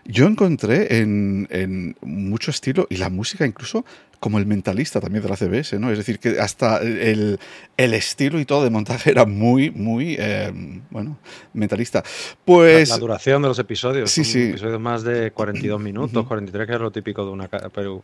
Yo 0.05 0.25
encontré 0.27 1.01
en, 1.01 1.47
en 1.49 1.95
mucho 2.01 2.51
estilo 2.51 2.87
y 2.89 2.97
la 2.97 3.09
música 3.09 3.45
incluso 3.45 3.83
como 4.19 4.37
el 4.37 4.45
mentalista 4.45 4.99
también 4.99 5.23
de 5.23 5.29
la 5.29 5.37
CBS, 5.37 5.79
¿no? 5.79 5.91
Es 5.91 5.97
decir, 5.97 6.19
que 6.19 6.39
hasta 6.39 6.79
el, 6.79 7.39
el 7.77 7.93
estilo 7.93 8.39
y 8.39 8.45
todo 8.45 8.63
de 8.63 8.69
montaje 8.69 9.11
era 9.11 9.25
muy, 9.25 9.71
muy, 9.71 10.17
eh, 10.19 10.51
bueno, 10.89 11.17
mentalista. 11.53 12.03
Pues... 12.43 12.89
La, 12.89 12.95
la, 12.95 12.99
duración 12.99 13.41
de 13.41 13.47
los 13.47 13.59
episodios. 13.59 14.11
Sí, 14.11 14.25
sí. 14.25 14.49
Episodios 14.49 14.79
más 14.79 15.03
de 15.03 15.31
42 15.31 15.79
minutos, 15.79 16.25
43, 16.27 16.67
que 16.67 16.73
es 16.73 16.81
lo 16.81 16.91
típico 16.91 17.23
de 17.23 17.31
una, 17.31 17.49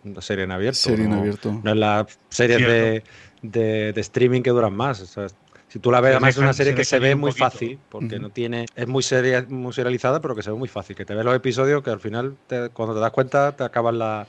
una 0.04 0.22
serie 0.22 0.46
en 0.46 0.52
abierto. 0.52 0.80
Serie 0.80 1.06
en 1.06 1.12
¿no? 1.12 1.20
abierto. 1.20 1.60
No 1.64 1.72
es 1.72 1.78
la 1.78 2.08
serie 2.30 2.58
de, 2.60 3.04
de, 3.42 3.92
de, 3.94 4.02
streaming 4.02 4.42
que 4.42 4.52
duran 4.52 4.74
más. 4.74 5.02
O 5.02 5.06
sea, 5.06 5.28
si 5.68 5.80
tú 5.80 5.92
la 5.92 6.00
ves, 6.00 6.12
además 6.12 6.30
es 6.30 6.38
una 6.38 6.54
serie 6.54 6.74
que 6.74 6.86
se 6.86 6.98
ve 7.00 7.16
muy 7.16 7.34
fácil, 7.34 7.78
porque 7.90 8.16
uh 8.16 8.20
-huh. 8.20 8.22
no 8.22 8.30
tiene, 8.30 8.68
es 8.74 8.88
muy, 8.88 9.04
seria, 9.04 9.46
muy 9.50 9.74
serializada, 9.74 10.22
pero 10.22 10.34
que 10.34 10.44
se 10.44 10.50
ve 10.50 10.58
muy 10.58 10.70
fácil. 10.70 10.96
Que 10.96 11.04
te 11.04 11.14
ves 11.14 11.26
los 11.26 11.36
episodios 11.36 11.84
que 11.84 11.90
al 11.90 12.00
final, 12.00 12.38
te, 12.48 12.70
cuando 12.70 12.94
te 12.94 13.02
das 13.02 13.12
cuenta, 13.12 13.54
te 13.54 13.66
acabas 13.66 13.94
la, 13.94 14.26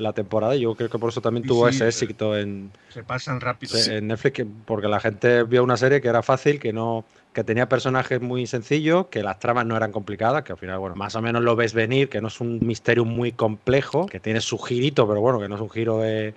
la 0.00 0.12
temporada. 0.12 0.56
Y 0.56 0.60
yo 0.60 0.74
creo 0.74 0.88
que 0.88 0.98
por 0.98 1.10
eso 1.10 1.20
también 1.20 1.46
tuvo 1.46 1.68
sí, 1.68 1.76
ese 1.76 1.88
éxito 1.88 2.36
en. 2.36 2.70
Se 2.88 3.02
pasan 3.02 3.40
rápido. 3.40 3.78
En 3.88 4.08
Netflix, 4.08 4.34
que, 4.34 4.46
porque 4.64 4.88
la 4.88 5.00
gente 5.00 5.44
vio 5.44 5.62
una 5.62 5.76
serie 5.76 6.00
que 6.00 6.08
era 6.08 6.22
fácil, 6.22 6.58
que 6.58 6.72
no 6.72 7.04
que 7.32 7.44
tenía 7.44 7.68
personajes 7.68 8.20
muy 8.20 8.46
sencillos, 8.46 9.06
que 9.06 9.22
las 9.22 9.38
tramas 9.38 9.64
no 9.64 9.76
eran 9.76 9.92
complicadas, 9.92 10.42
que 10.42 10.52
al 10.52 10.58
final, 10.58 10.80
bueno, 10.80 10.96
más 10.96 11.14
o 11.14 11.22
menos 11.22 11.42
lo 11.42 11.54
ves 11.54 11.74
venir, 11.74 12.08
que 12.08 12.20
no 12.20 12.26
es 12.26 12.40
un 12.40 12.58
misterio 12.60 13.04
muy 13.04 13.30
complejo, 13.30 14.06
que 14.06 14.18
tiene 14.18 14.40
su 14.40 14.58
girito, 14.58 15.06
pero 15.06 15.20
bueno, 15.20 15.38
que 15.38 15.48
no 15.48 15.54
es 15.54 15.60
un 15.60 15.70
giro 15.70 15.98
de, 15.98 16.34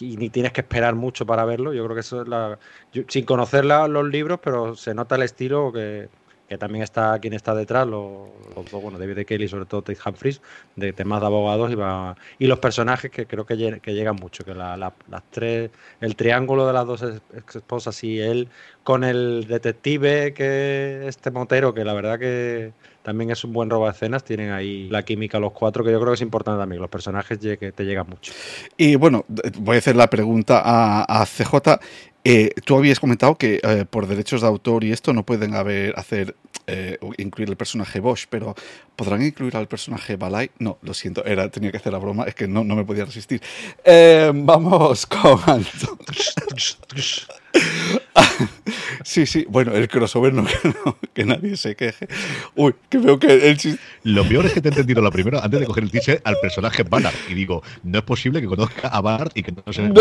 y 0.00 0.16
ni 0.16 0.30
tienes 0.30 0.52
que 0.52 0.60
esperar 0.60 0.94
mucho 0.94 1.26
para 1.26 1.44
verlo. 1.44 1.72
Yo 1.72 1.84
creo 1.84 1.94
que 1.94 2.00
eso 2.00 2.22
es 2.22 2.28
la. 2.28 2.58
Yo, 2.92 3.02
sin 3.08 3.24
conocer 3.24 3.64
la, 3.64 3.88
los 3.88 4.06
libros, 4.08 4.40
pero 4.42 4.76
se 4.76 4.94
nota 4.94 5.16
el 5.16 5.22
estilo 5.22 5.72
que, 5.72 6.08
que 6.50 6.58
también 6.58 6.82
está 6.82 7.16
quien 7.20 7.32
está 7.32 7.54
detrás, 7.54 7.86
los, 7.86 8.28
los 8.56 8.82
bueno, 8.82 8.98
David 8.98 9.24
Kelly, 9.24 9.46
sobre 9.46 9.66
todo 9.66 9.82
Tate 9.82 10.00
Humphries, 10.04 10.42
de 10.74 10.92
temas 10.92 11.20
de 11.20 11.26
abogados 11.26 11.70
y, 11.70 11.76
va, 11.76 12.16
y 12.40 12.48
los 12.48 12.58
personajes 12.58 13.08
que 13.08 13.24
creo 13.24 13.46
que, 13.46 13.78
que 13.80 13.94
llegan 13.94 14.16
mucho, 14.16 14.44
que 14.44 14.52
la, 14.52 14.76
la, 14.76 14.92
las 15.08 15.22
tres, 15.30 15.70
el 16.00 16.16
triángulo 16.16 16.66
de 16.66 16.72
las 16.72 16.84
dos 16.84 17.04
ex 17.04 17.54
esposas 17.54 18.02
y 18.02 18.18
él 18.18 18.48
con 18.82 19.04
el 19.04 19.46
detective 19.46 20.34
que 20.34 21.06
este 21.06 21.30
motero, 21.30 21.72
que 21.72 21.84
la 21.84 21.92
verdad 21.92 22.18
que 22.18 22.72
también 23.04 23.30
es 23.30 23.44
un 23.44 23.52
buen 23.52 23.70
robo 23.70 23.84
de 23.84 23.92
escenas, 23.92 24.24
tienen 24.24 24.50
ahí 24.50 24.88
la 24.88 25.04
química 25.04 25.38
los 25.38 25.52
cuatro, 25.52 25.84
que 25.84 25.92
yo 25.92 26.00
creo 26.00 26.12
que 26.12 26.16
es 26.16 26.20
importante 26.20 26.58
también, 26.58 26.82
los 26.82 26.90
personajes 26.90 27.38
que 27.38 27.70
te 27.70 27.84
llegan 27.84 28.08
mucho. 28.08 28.32
Y 28.76 28.96
bueno, 28.96 29.24
voy 29.60 29.76
a 29.76 29.78
hacer 29.78 29.94
la 29.94 30.10
pregunta 30.10 30.62
a 30.64 31.24
CJ. 31.26 31.78
Eh, 32.24 32.52
tú 32.64 32.76
habías 32.76 33.00
comentado 33.00 33.36
que 33.36 33.60
eh, 33.62 33.86
por 33.88 34.06
derechos 34.06 34.42
de 34.42 34.46
autor 34.46 34.84
y 34.84 34.92
esto 34.92 35.12
no 35.12 35.24
pueden 35.24 35.54
haber 35.54 35.98
hacer 35.98 36.36
eh, 36.66 36.98
incluir 37.16 37.48
el 37.48 37.56
personaje 37.56 37.98
Bosch, 37.98 38.26
pero 38.28 38.54
¿podrán 38.94 39.22
incluir 39.22 39.56
al 39.56 39.68
personaje 39.68 40.16
Balai? 40.16 40.50
No, 40.58 40.78
lo 40.82 40.92
siento, 40.92 41.24
era, 41.24 41.50
tenía 41.50 41.70
que 41.70 41.78
hacer 41.78 41.92
la 41.92 41.98
broma, 41.98 42.24
es 42.24 42.34
que 42.34 42.46
no, 42.46 42.62
no 42.62 42.76
me 42.76 42.84
podía 42.84 43.06
resistir. 43.06 43.40
Vamos 44.34 45.06
con. 45.06 45.64
sí, 49.04 49.26
sí, 49.26 49.46
bueno, 49.48 49.72
el 49.72 49.88
crossover 49.88 50.32
no, 50.32 50.42
no, 50.84 50.96
que 51.12 51.24
nadie 51.24 51.56
se 51.56 51.74
queje. 51.74 52.08
Uy, 52.54 52.74
que 52.88 52.98
veo 52.98 53.18
que 53.18 53.48
el 53.48 53.56
chiste... 53.56 53.80
Lo 54.04 54.26
peor 54.28 54.46
es 54.46 54.52
que 54.52 54.60
te 54.60 54.68
he 54.68 54.70
entendido 54.70 55.02
la 55.02 55.10
primera 55.10 55.40
antes 55.40 55.60
de 55.60 55.66
coger 55.66 55.84
el 55.84 55.90
teaser 55.90 56.20
al 56.24 56.36
personaje 56.40 56.82
Ballard. 56.82 57.14
Y 57.28 57.34
digo, 57.34 57.62
no 57.82 57.98
es 57.98 58.04
posible 58.04 58.40
que 58.40 58.46
conozca 58.46 58.88
a 58.88 59.00
Ballard 59.00 59.32
y 59.34 59.42
que 59.42 59.52
no 59.52 59.72
se 59.72 59.82
no. 59.82 59.94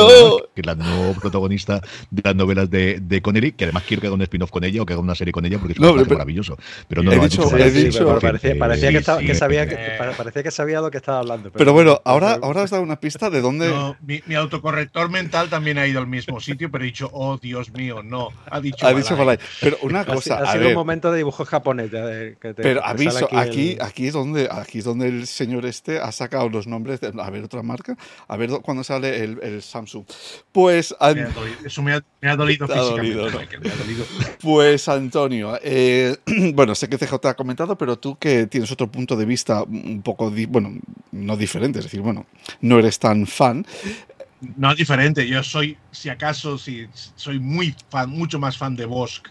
que 0.53 0.61
es 0.61 0.65
la 0.65 0.75
no 0.75 1.13
protagonista 1.19 1.81
de 2.11 2.21
las 2.23 2.35
novelas 2.35 2.69
de, 2.69 2.99
de 3.01 3.21
Connery, 3.21 3.53
que 3.53 3.65
además 3.65 3.83
quiero 3.87 4.01
que 4.01 4.07
haga 4.07 4.15
un 4.15 4.21
spin-off 4.21 4.51
con 4.51 4.63
ella 4.63 4.81
o 4.81 4.85
que 4.85 4.93
haga 4.93 5.01
una 5.01 5.15
serie 5.15 5.31
con 5.31 5.45
ella 5.45 5.57
porque 5.57 5.73
es 5.73 5.79
un 5.79 5.85
no, 5.85 5.95
pero, 5.95 6.09
maravilloso. 6.09 6.57
Pero 6.87 7.03
no 7.03 7.11
he 7.11 7.17
lo 7.17 7.23
dicho, 7.23 7.43
dicho. 7.43 7.57
He 7.57 7.71
dicho, 7.71 8.05
pero 8.05 8.19
parecía, 8.19 8.57
parecía, 8.57 8.89
sí, 8.89 8.93
que, 8.93 8.99
estaba, 8.99 9.19
sí, 9.19 9.25
que, 9.25 9.35
sabía, 9.35 9.67
que, 9.67 9.77
parecía 10.17 10.43
que 10.43 10.51
sabía 10.51 10.81
lo 10.81 10.91
que 10.91 10.97
estaba 10.97 11.19
hablando. 11.19 11.51
Pero, 11.51 11.57
pero 11.57 11.73
bueno, 11.73 12.01
ahora, 12.05 12.39
ahora 12.41 12.63
has 12.63 12.69
dado 12.69 12.83
una 12.83 12.99
pista 12.99 13.29
de 13.29 13.41
dónde. 13.41 13.69
No, 13.69 13.97
mi, 14.01 14.21
mi, 14.25 14.35
autocorrector 14.35 15.09
mental 15.09 15.49
también 15.49 15.77
ha 15.77 15.87
ido 15.87 15.99
al 15.99 16.07
mismo 16.07 16.39
sitio, 16.39 16.71
pero 16.71 16.83
he 16.83 16.87
dicho, 16.87 17.09
oh 17.13 17.38
Dios 17.41 17.71
mío, 17.71 18.03
no. 18.03 18.29
Ha 18.49 18.59
dicho 18.61 18.85
ha 18.85 18.93
dicho 18.93 19.15
Balay. 19.15 19.39
Pero 19.61 19.77
una 19.81 20.05
cosa. 20.05 20.37
Ha, 20.37 20.43
ha 20.43 20.51
sido 20.53 20.63
ver, 20.65 20.67
un 20.69 20.75
momento 20.75 21.11
de 21.11 21.17
dibujo 21.17 21.45
japonés. 21.45 21.91
De, 21.91 22.37
que 22.41 22.53
te, 22.53 22.63
pero 22.63 22.83
aviso, 22.83 23.25
aquí, 23.25 23.35
aquí, 23.35 23.71
el... 23.71 23.81
aquí, 23.81 24.07
es 24.07 24.13
donde, 24.13 24.49
aquí 24.51 24.79
es 24.79 24.85
donde 24.85 25.07
el 25.07 25.27
señor 25.27 25.65
este 25.65 25.99
ha 25.99 26.11
sacado 26.11 26.49
los 26.49 26.67
nombres 26.67 27.01
de. 27.01 27.13
A 27.19 27.29
ver, 27.29 27.43
otra 27.43 27.63
marca. 27.63 27.97
A 28.27 28.37
ver 28.37 28.49
cuándo 28.61 28.83
sale 28.83 29.23
el, 29.23 29.39
el 29.41 29.61
Samsung. 29.61 30.05
Pues. 30.51 30.95
An... 30.99 31.15
Me 31.15 31.23
dolido, 31.23 31.57
eso 31.65 31.81
me 31.81 31.93
ha, 31.93 32.03
me 32.21 32.29
ha 32.29 32.35
dolido 32.35 32.67
físicamente. 32.67 33.15
Dolido, 33.15 33.29
¿no? 33.29 33.39
me 33.61 33.71
ha 33.71 33.75
dolido. 33.75 34.05
Pues, 34.41 34.87
Antonio, 34.87 35.59
eh, 35.61 36.15
bueno, 36.53 36.75
sé 36.75 36.87
que 36.87 36.97
CJ 36.97 37.13
ha 37.25 37.33
comentado, 37.33 37.77
pero 37.77 37.97
tú 37.97 38.17
que 38.17 38.47
tienes 38.47 38.71
otro 38.71 38.87
punto 38.87 39.15
de 39.15 39.25
vista 39.25 39.63
un 39.63 40.01
poco, 40.01 40.31
di 40.31 40.45
bueno, 40.45 40.73
no 41.11 41.37
diferente, 41.37 41.79
es 41.79 41.85
decir, 41.85 42.01
bueno, 42.01 42.25
no 42.61 42.79
eres 42.79 42.99
tan 42.99 43.25
fan. 43.27 43.65
No 44.41 44.73
diferente, 44.73 45.27
yo 45.27 45.43
soy, 45.43 45.77
si 45.91 46.09
acaso, 46.09 46.57
si 46.57 46.87
soy 46.93 47.39
muy 47.39 47.75
fan, 47.89 48.09
mucho 48.09 48.39
más 48.39 48.57
fan 48.57 48.75
de 48.75 48.85
Bosch 48.85 49.21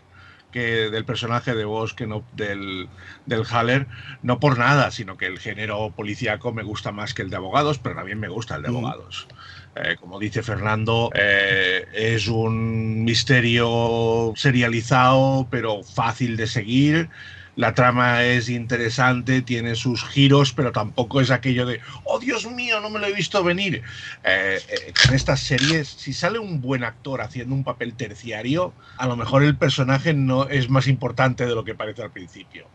que 0.50 0.90
del 0.90 1.04
personaje 1.04 1.54
de 1.54 1.64
Bosch 1.64 1.94
que 1.94 2.06
no 2.06 2.26
del, 2.32 2.88
del 3.26 3.44
Haller, 3.50 3.86
no 4.22 4.40
por 4.40 4.58
nada, 4.58 4.90
sino 4.90 5.16
que 5.16 5.26
el 5.26 5.38
género 5.38 5.92
policíaco 5.94 6.52
me 6.52 6.62
gusta 6.62 6.92
más 6.92 7.14
que 7.14 7.22
el 7.22 7.30
de 7.30 7.36
abogados, 7.36 7.78
pero 7.78 7.94
también 7.96 8.18
me 8.18 8.28
gusta 8.28 8.56
el 8.56 8.62
de 8.62 8.68
abogados. 8.68 9.28
Mm. 9.74 9.78
Eh, 9.80 9.96
como 9.96 10.18
dice 10.18 10.42
Fernando, 10.42 11.10
eh, 11.14 11.86
es 11.92 12.28
un 12.28 13.04
misterio 13.04 14.32
serializado, 14.36 15.48
pero 15.50 15.82
fácil 15.84 16.36
de 16.36 16.46
seguir 16.46 17.10
la 17.58 17.74
trama 17.74 18.22
es 18.22 18.48
interesante, 18.48 19.42
tiene 19.42 19.74
sus 19.74 20.04
giros, 20.04 20.52
pero 20.52 20.70
tampoco 20.70 21.20
es 21.20 21.32
aquello 21.32 21.66
de, 21.66 21.80
oh 22.04 22.20
Dios 22.20 22.46
mío, 22.46 22.78
no 22.78 22.88
me 22.88 23.00
lo 23.00 23.08
he 23.08 23.12
visto 23.12 23.42
venir. 23.42 23.82
Eh, 24.22 24.60
eh, 24.68 24.92
en 25.08 25.14
estas 25.14 25.40
series, 25.40 25.88
si 25.88 26.12
sale 26.12 26.38
un 26.38 26.60
buen 26.60 26.84
actor 26.84 27.20
haciendo 27.20 27.56
un 27.56 27.64
papel 27.64 27.94
terciario, 27.94 28.72
a 28.96 29.08
lo 29.08 29.16
mejor 29.16 29.42
el 29.42 29.56
personaje 29.56 30.14
no 30.14 30.48
es 30.48 30.70
más 30.70 30.86
importante 30.86 31.46
de 31.46 31.54
lo 31.56 31.64
que 31.64 31.74
parece 31.74 32.00
al 32.02 32.12
principio. 32.12 32.68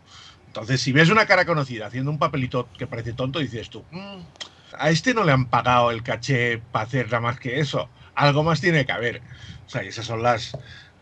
Entonces, 0.48 0.82
si 0.82 0.92
ves 0.92 1.08
una 1.08 1.24
cara 1.24 1.46
conocida 1.46 1.86
haciendo 1.86 2.10
un 2.10 2.18
papelito 2.18 2.68
que 2.76 2.86
parece 2.86 3.14
tonto, 3.14 3.38
dices 3.38 3.70
tú, 3.70 3.86
mmm, 3.90 4.20
a 4.78 4.90
este 4.90 5.14
no 5.14 5.24
le 5.24 5.32
han 5.32 5.46
pagado 5.46 5.92
el 5.92 6.02
caché 6.02 6.60
para 6.72 6.84
hacer 6.84 7.06
nada 7.06 7.20
más 7.20 7.40
que 7.40 7.58
eso. 7.58 7.88
Algo 8.14 8.42
más 8.42 8.60
tiene 8.60 8.84
que 8.84 8.92
haber. 8.92 9.22
O 9.66 9.70
sea, 9.70 9.80
esas 9.80 10.04
son 10.04 10.22
las, 10.22 10.52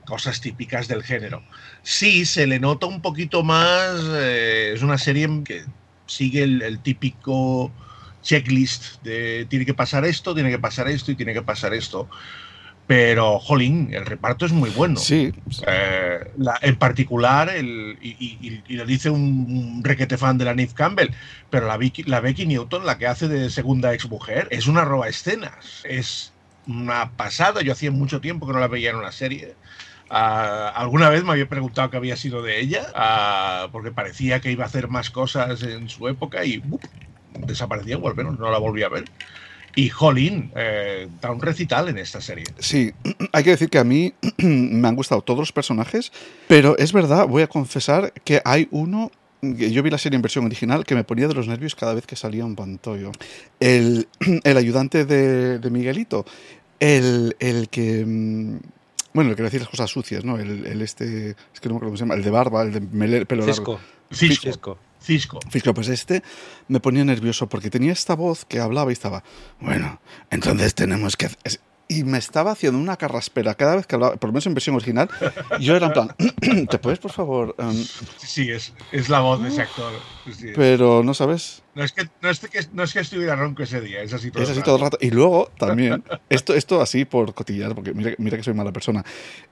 cosas 0.06 0.40
típicas 0.40 0.88
del 0.88 1.02
género. 1.02 1.42
Sí, 1.82 2.26
se 2.26 2.46
le 2.46 2.58
nota 2.58 2.86
un 2.86 3.00
poquito 3.00 3.42
más, 3.42 4.00
eh, 4.14 4.72
es 4.74 4.82
una 4.82 4.98
serie 4.98 5.28
que 5.44 5.64
sigue 6.06 6.42
el, 6.42 6.62
el, 6.62 6.78
típico 6.80 7.72
checklist 8.22 9.02
de 9.02 9.46
tiene 9.48 9.64
que 9.64 9.74
pasar 9.74 10.04
esto, 10.04 10.34
tiene 10.34 10.50
que 10.50 10.58
pasar 10.58 10.88
esto 10.88 11.10
y 11.12 11.16
tiene 11.16 11.32
que 11.32 11.42
pasar 11.42 11.74
esto. 11.74 12.08
Pero, 12.86 13.38
jolín, 13.38 13.90
el 13.92 14.04
reparto 14.04 14.44
es 14.44 14.52
muy 14.52 14.68
bueno. 14.70 14.98
Sí. 14.98 15.32
Eh, 15.66 16.30
la, 16.36 16.58
en 16.60 16.76
particular, 16.76 17.48
el, 17.48 17.96
y, 18.02 18.10
y, 18.10 18.62
y, 18.66 18.76
lo 18.76 18.84
dice 18.84 19.08
un, 19.08 19.82
requete 19.84 20.18
fan 20.18 20.36
de 20.36 20.44
la 20.44 20.54
Neve 20.54 20.72
Campbell, 20.74 21.10
pero 21.48 21.68
la 21.68 21.76
Becky, 21.76 22.02
la 22.02 22.20
Becky 22.20 22.44
Newton, 22.44 22.84
la 22.84 22.98
que 22.98 23.06
hace 23.06 23.28
de 23.28 23.50
segunda 23.50 23.94
ex 23.94 24.10
mujer, 24.10 24.48
es 24.50 24.66
una 24.66 24.84
roba 24.84 25.08
escenas. 25.08 25.82
Es 25.84 26.32
una 26.66 27.12
pasada. 27.12 27.62
Yo 27.62 27.72
hacía 27.72 27.92
mucho 27.92 28.20
tiempo 28.20 28.46
que 28.46 28.52
no 28.52 28.58
la 28.58 28.68
veía 28.68 28.90
en 28.90 28.96
una 28.96 29.12
serie. 29.12 29.54
Uh, 30.12 30.68
alguna 30.74 31.08
vez 31.08 31.24
me 31.24 31.32
había 31.32 31.48
preguntado 31.48 31.88
qué 31.88 31.96
había 31.96 32.18
sido 32.18 32.42
de 32.42 32.60
ella, 32.60 32.86
uh, 32.94 33.72
porque 33.72 33.92
parecía 33.92 34.40
que 34.40 34.52
iba 34.52 34.62
a 34.62 34.66
hacer 34.66 34.88
más 34.88 35.08
cosas 35.08 35.62
en 35.62 35.88
su 35.88 36.06
época 36.06 36.44
y 36.44 36.58
uh, 36.58 36.78
desaparecía, 37.46 37.96
o 37.96 38.06
al 38.06 38.14
menos 38.14 38.38
no 38.38 38.50
la 38.50 38.58
volví 38.58 38.82
a 38.82 38.90
ver. 38.90 39.04
Y 39.74 39.88
Jolín 39.88 40.52
eh, 40.54 41.08
da 41.22 41.30
un 41.30 41.40
recital 41.40 41.88
en 41.88 41.96
esta 41.96 42.20
serie. 42.20 42.44
Sí, 42.58 42.92
hay 43.32 43.42
que 43.42 43.50
decir 43.50 43.70
que 43.70 43.78
a 43.78 43.84
mí 43.84 44.12
me 44.36 44.86
han 44.86 44.96
gustado 44.96 45.22
todos 45.22 45.40
los 45.40 45.52
personajes, 45.52 46.12
pero 46.46 46.76
es 46.76 46.92
verdad, 46.92 47.26
voy 47.26 47.42
a 47.42 47.46
confesar 47.46 48.12
que 48.22 48.42
hay 48.44 48.68
uno 48.70 49.10
yo 49.40 49.82
vi 49.82 49.90
la 49.90 49.98
serie 49.98 50.14
en 50.14 50.22
versión 50.22 50.44
original 50.44 50.84
que 50.84 50.94
me 50.94 51.02
ponía 51.02 51.26
de 51.26 51.34
los 51.34 51.48
nervios 51.48 51.74
cada 51.74 51.94
vez 51.94 52.06
que 52.06 52.14
salía 52.14 52.44
un 52.44 52.54
pantollo. 52.54 53.10
El, 53.58 54.06
el 54.44 54.56
ayudante 54.58 55.06
de, 55.06 55.58
de 55.58 55.70
Miguelito, 55.70 56.26
el, 56.78 57.34
el 57.40 57.68
que 57.68 58.04
mm, 58.06 58.58
bueno, 59.14 59.30
el 59.30 59.36
que 59.36 59.42
decía 59.42 59.60
las 59.60 59.68
cosas 59.68 59.90
sucias, 59.90 60.24
¿no? 60.24 60.38
El, 60.38 60.66
el, 60.66 60.82
este, 60.82 61.30
es 61.30 61.60
que 61.60 61.68
no 61.68 61.74
me 61.74 61.78
acuerdo 61.78 61.88
cómo 61.90 61.96
se 61.96 62.02
llama, 62.04 62.14
el 62.14 62.22
de 62.22 62.30
barba, 62.30 62.62
el 62.62 62.72
de 62.72 62.80
mele, 62.80 63.26
pelo 63.26 63.44
Cisco. 63.44 63.72
largo. 63.72 63.86
Cisco. 64.12 64.42
Cisco. 64.42 64.78
Cisco. 65.02 65.40
Cisco, 65.50 65.74
pues 65.74 65.88
este 65.88 66.22
me 66.68 66.80
ponía 66.80 67.04
nervioso 67.04 67.48
porque 67.48 67.70
tenía 67.70 67.92
esta 67.92 68.14
voz 68.14 68.44
que 68.44 68.60
hablaba 68.60 68.90
y 68.90 68.94
estaba, 68.94 69.24
bueno, 69.60 70.00
entonces 70.30 70.74
tenemos 70.74 71.16
que... 71.16 71.28
Y 71.88 72.04
me 72.04 72.16
estaba 72.16 72.52
haciendo 72.52 72.78
una 72.78 72.96
carraspera 72.96 73.54
cada 73.54 73.76
vez 73.76 73.86
que 73.86 73.96
hablaba, 73.96 74.16
por 74.16 74.28
lo 74.28 74.32
menos 74.32 74.46
en 74.46 74.54
versión 74.54 74.76
original, 74.76 75.10
yo 75.60 75.76
era 75.76 75.88
en 75.88 75.92
plan, 75.92 76.14
¿te 76.70 76.78
puedes, 76.78 76.98
por 76.98 77.10
favor? 77.10 77.54
Um... 77.58 77.84
Sí, 78.16 78.50
es, 78.50 78.72
es 78.92 79.10
la 79.10 79.20
voz 79.20 79.42
de 79.42 79.48
ese 79.48 79.62
actor. 79.62 79.92
Sí, 80.32 80.52
pero, 80.54 81.02
¿no 81.02 81.12
sabes? 81.12 81.62
No 81.74 81.82
es, 81.82 81.92
que, 81.92 82.06
no, 82.20 82.28
es 82.28 82.38
que, 82.38 82.60
no 82.74 82.82
es 82.82 82.92
que 82.92 83.00
estuviera 83.00 83.34
ronco 83.34 83.62
ese 83.62 83.80
día, 83.80 84.02
es 84.02 84.12
así 84.12 84.30
todo, 84.30 84.42
Es 84.42 84.50
el 84.50 84.52
así 84.52 84.60
rato. 84.60 84.66
todo 84.72 84.76
el 84.76 84.82
rato. 84.82 84.98
Y 85.00 85.10
luego 85.10 85.50
también, 85.58 86.04
esto, 86.28 86.52
esto 86.54 86.82
así 86.82 87.06
por 87.06 87.32
cotillar, 87.32 87.74
porque 87.74 87.94
mira, 87.94 88.12
mira 88.18 88.36
que 88.36 88.42
soy 88.42 88.52
mala 88.52 88.72
persona, 88.72 89.02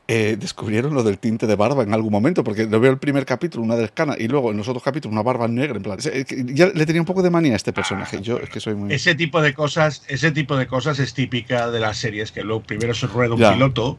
eh, 0.06 0.36
descubrieron 0.38 0.92
lo 0.92 1.02
del 1.02 1.18
tinte 1.18 1.46
de 1.46 1.56
barba 1.56 1.82
en 1.82 1.94
algún 1.94 2.12
momento, 2.12 2.44
porque 2.44 2.66
lo 2.66 2.78
veo 2.78 2.90
el 2.90 2.98
primer 2.98 3.24
capítulo, 3.24 3.64
una 3.64 3.74
descana, 3.76 4.16
y 4.18 4.28
luego 4.28 4.50
en 4.50 4.58
los 4.58 4.68
otros 4.68 4.82
capítulos 4.82 5.14
una 5.14 5.22
barba 5.22 5.48
negra, 5.48 5.76
en 5.78 5.82
plan. 5.82 5.98
Ya 5.98 6.66
le 6.66 6.84
tenía 6.84 7.00
un 7.00 7.06
poco 7.06 7.22
de 7.22 7.30
manía 7.30 7.54
a 7.54 7.56
este 7.56 7.72
personaje. 7.72 8.20
Yo 8.20 8.36
es 8.38 8.50
que 8.50 8.60
soy 8.60 8.74
muy. 8.74 8.92
Ese 8.92 9.14
tipo 9.14 9.40
de 9.40 9.54
cosas, 9.54 10.02
ese 10.06 10.30
tipo 10.30 10.56
de 10.58 10.66
cosas 10.66 10.98
es 10.98 11.14
típica 11.14 11.70
de 11.70 11.80
las 11.80 11.96
series, 11.96 12.32
que 12.32 12.42
luego 12.42 12.62
primero 12.62 12.92
se 12.92 13.06
rueda 13.06 13.32
un 13.32 13.40
Ya. 13.40 13.54
piloto, 13.54 13.98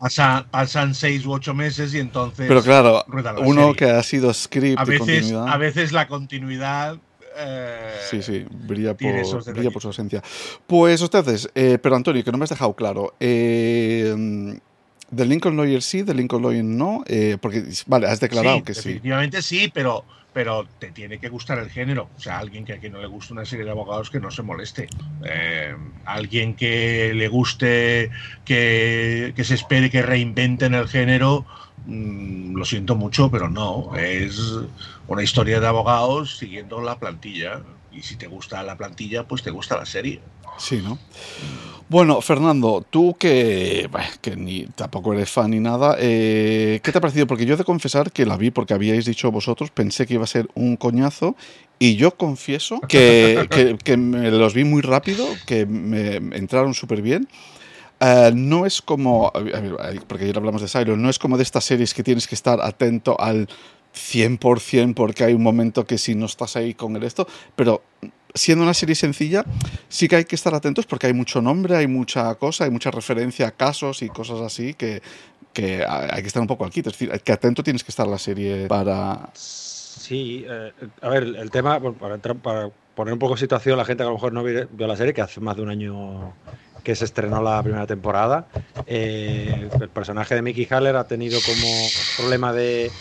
pasa- 0.00 0.46
pasan 0.50 0.96
seis 0.96 1.24
u 1.24 1.32
ocho 1.32 1.54
meses 1.54 1.94
y 1.94 2.00
entonces 2.00 2.46
Pero 2.48 2.60
claro, 2.62 3.04
uno 3.38 3.60
serie. 3.66 3.76
que 3.76 3.84
ha 3.90 4.02
sido 4.02 4.34
script 4.34 4.80
a 4.80 4.84
de 4.84 4.90
veces, 4.90 5.06
continuidad. 5.30 5.48
a 5.48 5.56
veces 5.58 5.92
la 5.92 6.08
continuidad 6.08 6.98
eh, 7.36 7.94
Sí, 8.10 8.22
sí, 8.22 8.44
brilla 8.50 8.94
por, 8.94 9.52
brilla 9.52 9.70
por 9.70 9.82
su 9.82 9.88
ausencia. 9.88 10.22
Pues 10.66 11.00
ustedes, 11.00 11.48
eh, 11.54 11.78
pero 11.80 11.96
Antonio, 11.96 12.24
que 12.24 12.32
no 12.32 12.38
me 12.38 12.44
has 12.44 12.50
dejado 12.50 12.74
claro. 12.74 13.14
Eh, 13.20 14.58
Lincoln 15.10 15.56
Lawyer 15.56 15.82
sí, 15.82 16.02
del 16.02 16.16
Lincoln 16.16 16.42
Lawyer 16.42 16.64
no, 16.64 17.04
eh, 17.06 17.36
porque, 17.40 17.64
vale, 17.86 18.06
has 18.06 18.20
declarado 18.20 18.58
sí, 18.58 18.62
que 18.62 18.74
sí. 18.74 18.80
definitivamente 18.80 19.42
sí, 19.42 19.70
pero, 19.72 20.04
pero 20.32 20.66
te 20.78 20.90
tiene 20.90 21.18
que 21.18 21.28
gustar 21.28 21.58
el 21.58 21.70
género. 21.70 22.08
O 22.16 22.20
sea, 22.20 22.38
alguien 22.38 22.64
que 22.64 22.74
a 22.74 22.78
quien 22.78 22.92
no 22.92 23.00
le 23.00 23.06
guste 23.06 23.32
una 23.32 23.44
serie 23.44 23.64
de 23.64 23.70
abogados 23.70 24.10
que 24.10 24.20
no 24.20 24.30
se 24.30 24.42
moleste. 24.42 24.88
Eh, 25.24 25.74
alguien 26.04 26.54
que 26.54 27.12
le 27.14 27.28
guste, 27.28 28.10
que, 28.44 29.32
que 29.36 29.44
se 29.44 29.54
espere 29.54 29.90
que 29.90 30.02
reinventen 30.02 30.74
el 30.74 30.88
género. 30.88 31.46
Mm, 31.86 32.56
lo 32.56 32.64
siento 32.64 32.96
mucho, 32.96 33.30
pero 33.30 33.48
no. 33.48 33.94
Es 33.96 34.38
una 35.06 35.22
historia 35.22 35.60
de 35.60 35.66
abogados 35.66 36.36
siguiendo 36.38 36.80
la 36.80 36.98
plantilla. 36.98 37.62
Y 37.90 38.02
si 38.02 38.16
te 38.16 38.26
gusta 38.26 38.62
la 38.62 38.76
plantilla, 38.76 39.24
pues 39.24 39.42
te 39.42 39.50
gusta 39.50 39.76
la 39.76 39.86
serie. 39.86 40.20
Sí, 40.58 40.80
¿no? 40.82 40.98
Bueno, 41.88 42.20
Fernando, 42.20 42.84
tú 42.90 43.16
que, 43.18 43.88
que 44.20 44.36
ni 44.36 44.66
tampoco 44.66 45.12
eres 45.12 45.30
fan 45.30 45.50
ni 45.50 45.60
nada, 45.60 45.96
eh, 46.00 46.80
¿qué 46.82 46.90
te 46.92 46.98
ha 46.98 47.00
parecido? 47.00 47.26
Porque 47.26 47.46
yo 47.46 47.54
he 47.54 47.56
de 47.56 47.64
confesar 47.64 48.10
que 48.10 48.26
la 48.26 48.36
vi 48.36 48.50
porque 48.50 48.74
habíais 48.74 49.04
dicho 49.04 49.30
vosotros, 49.30 49.70
pensé 49.70 50.06
que 50.06 50.14
iba 50.14 50.24
a 50.24 50.26
ser 50.26 50.48
un 50.54 50.76
coñazo 50.76 51.36
y 51.78 51.96
yo 51.96 52.16
confieso 52.16 52.80
que, 52.88 53.48
que- 53.50 53.76
que 53.82 53.96
me 53.96 54.30
los 54.30 54.54
vi 54.54 54.64
muy 54.64 54.82
rápido, 54.82 55.38
que 55.46 55.66
me 55.66 56.16
entraron 56.16 56.74
súper 56.74 57.02
bien. 57.02 57.28
Eh, 58.00 58.30
no 58.34 58.66
es 58.66 58.82
como, 58.82 59.32
porque 60.06 60.24
ayer 60.24 60.36
hablamos 60.36 60.60
de 60.60 60.68
Silo, 60.68 60.96
no 60.96 61.08
es 61.08 61.18
como 61.18 61.36
de 61.36 61.42
estas 61.42 61.64
series 61.64 61.94
que 61.94 62.02
tienes 62.02 62.26
que 62.26 62.34
estar 62.34 62.60
atento 62.60 63.18
al 63.18 63.48
100% 63.94 64.94
porque 64.94 65.24
hay 65.24 65.34
un 65.34 65.42
momento 65.42 65.86
que 65.86 65.96
si 65.96 66.14
no 66.14 66.26
estás 66.26 66.56
ahí 66.56 66.74
con 66.74 66.94
el 66.96 67.02
esto, 67.02 67.26
pero 67.54 67.82
siendo 68.34 68.64
una 68.64 68.74
serie 68.74 68.94
sencilla, 68.94 69.44
sí 69.88 70.08
que 70.08 70.16
hay 70.16 70.24
que 70.24 70.36
estar 70.36 70.54
atentos 70.54 70.86
porque 70.86 71.06
hay 71.06 71.14
mucho 71.14 71.40
nombre, 71.40 71.76
hay 71.76 71.86
mucha 71.86 72.34
cosa, 72.34 72.64
hay 72.64 72.70
mucha 72.70 72.90
referencia 72.90 73.48
a 73.48 73.50
casos 73.50 74.02
y 74.02 74.08
cosas 74.08 74.40
así 74.40 74.74
que, 74.74 75.00
que 75.54 75.84
hay 75.86 76.20
que 76.20 76.28
estar 76.28 76.42
un 76.42 76.46
poco 76.46 76.68
quito. 76.68 76.90
Es 76.90 76.98
decir, 76.98 77.20
que 77.22 77.32
atento 77.32 77.62
tienes 77.62 77.82
que 77.82 77.90
estar 77.90 78.06
la 78.06 78.18
serie 78.18 78.66
para... 78.68 79.30
Sí, 79.32 80.44
eh, 80.46 80.72
a 81.00 81.08
ver, 81.08 81.22
el 81.24 81.50
tema, 81.50 81.80
para, 81.80 82.16
entrar, 82.16 82.36
para 82.36 82.70
poner 82.94 83.14
un 83.14 83.18
poco 83.18 83.34
en 83.34 83.38
situación, 83.38 83.78
la 83.78 83.84
gente 83.84 84.02
que 84.02 84.06
a 84.06 84.10
lo 84.10 84.16
mejor 84.16 84.32
no 84.32 84.44
vio 84.44 84.86
la 84.86 84.96
serie, 84.96 85.14
que 85.14 85.22
hace 85.22 85.40
más 85.40 85.56
de 85.56 85.62
un 85.62 85.70
año 85.70 86.34
que 86.86 86.94
se 86.94 87.04
estrenó 87.04 87.42
la 87.42 87.60
primera 87.64 87.84
temporada, 87.86 88.46
eh, 88.86 89.68
el 89.80 89.90
personaje 89.90 90.36
de 90.36 90.42
Mickey 90.42 90.68
Haller 90.70 90.94
ha 90.94 91.08
tenido 91.08 91.40
como 91.44 91.66
problema 92.16 92.52
de, 92.52 92.92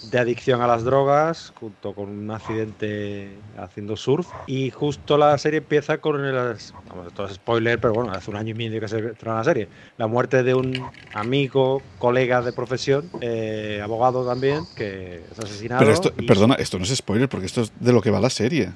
de 0.00 0.18
adicción 0.20 0.60
a 0.62 0.68
las 0.68 0.84
drogas, 0.84 1.52
junto 1.58 1.92
con 1.92 2.08
un 2.08 2.30
accidente 2.30 3.42
haciendo 3.58 3.96
surf, 3.96 4.28
y 4.46 4.70
justo 4.70 5.18
la 5.18 5.36
serie 5.38 5.58
empieza 5.58 5.98
con 5.98 6.24
el, 6.24 6.34
vamos, 6.88 7.08
esto 7.08 7.24
es 7.26 7.34
spoiler, 7.34 7.80
pero 7.80 7.94
bueno, 7.94 8.12
hace 8.12 8.30
un 8.30 8.36
año 8.36 8.50
y 8.50 8.54
medio 8.54 8.80
que 8.80 8.86
se 8.86 8.98
estrenó 8.98 9.36
la 9.36 9.42
serie, 9.44 9.68
la 9.96 10.06
muerte 10.06 10.44
de 10.44 10.54
un 10.54 10.92
amigo, 11.12 11.82
colega 11.98 12.42
de 12.42 12.52
profesión, 12.52 13.10
eh, 13.20 13.80
abogado 13.82 14.24
también, 14.24 14.68
que 14.76 15.24
es 15.32 15.38
asesinado. 15.38 15.80
Pero 15.80 15.92
esto, 15.92 16.12
y- 16.16 16.26
perdona, 16.28 16.54
esto 16.54 16.78
no 16.78 16.84
es 16.84 16.94
spoiler 16.94 17.28
porque 17.28 17.46
esto 17.46 17.62
es 17.62 17.72
de 17.80 17.92
lo 17.92 18.00
que 18.00 18.10
va 18.12 18.20
la 18.20 18.30
serie. 18.30 18.70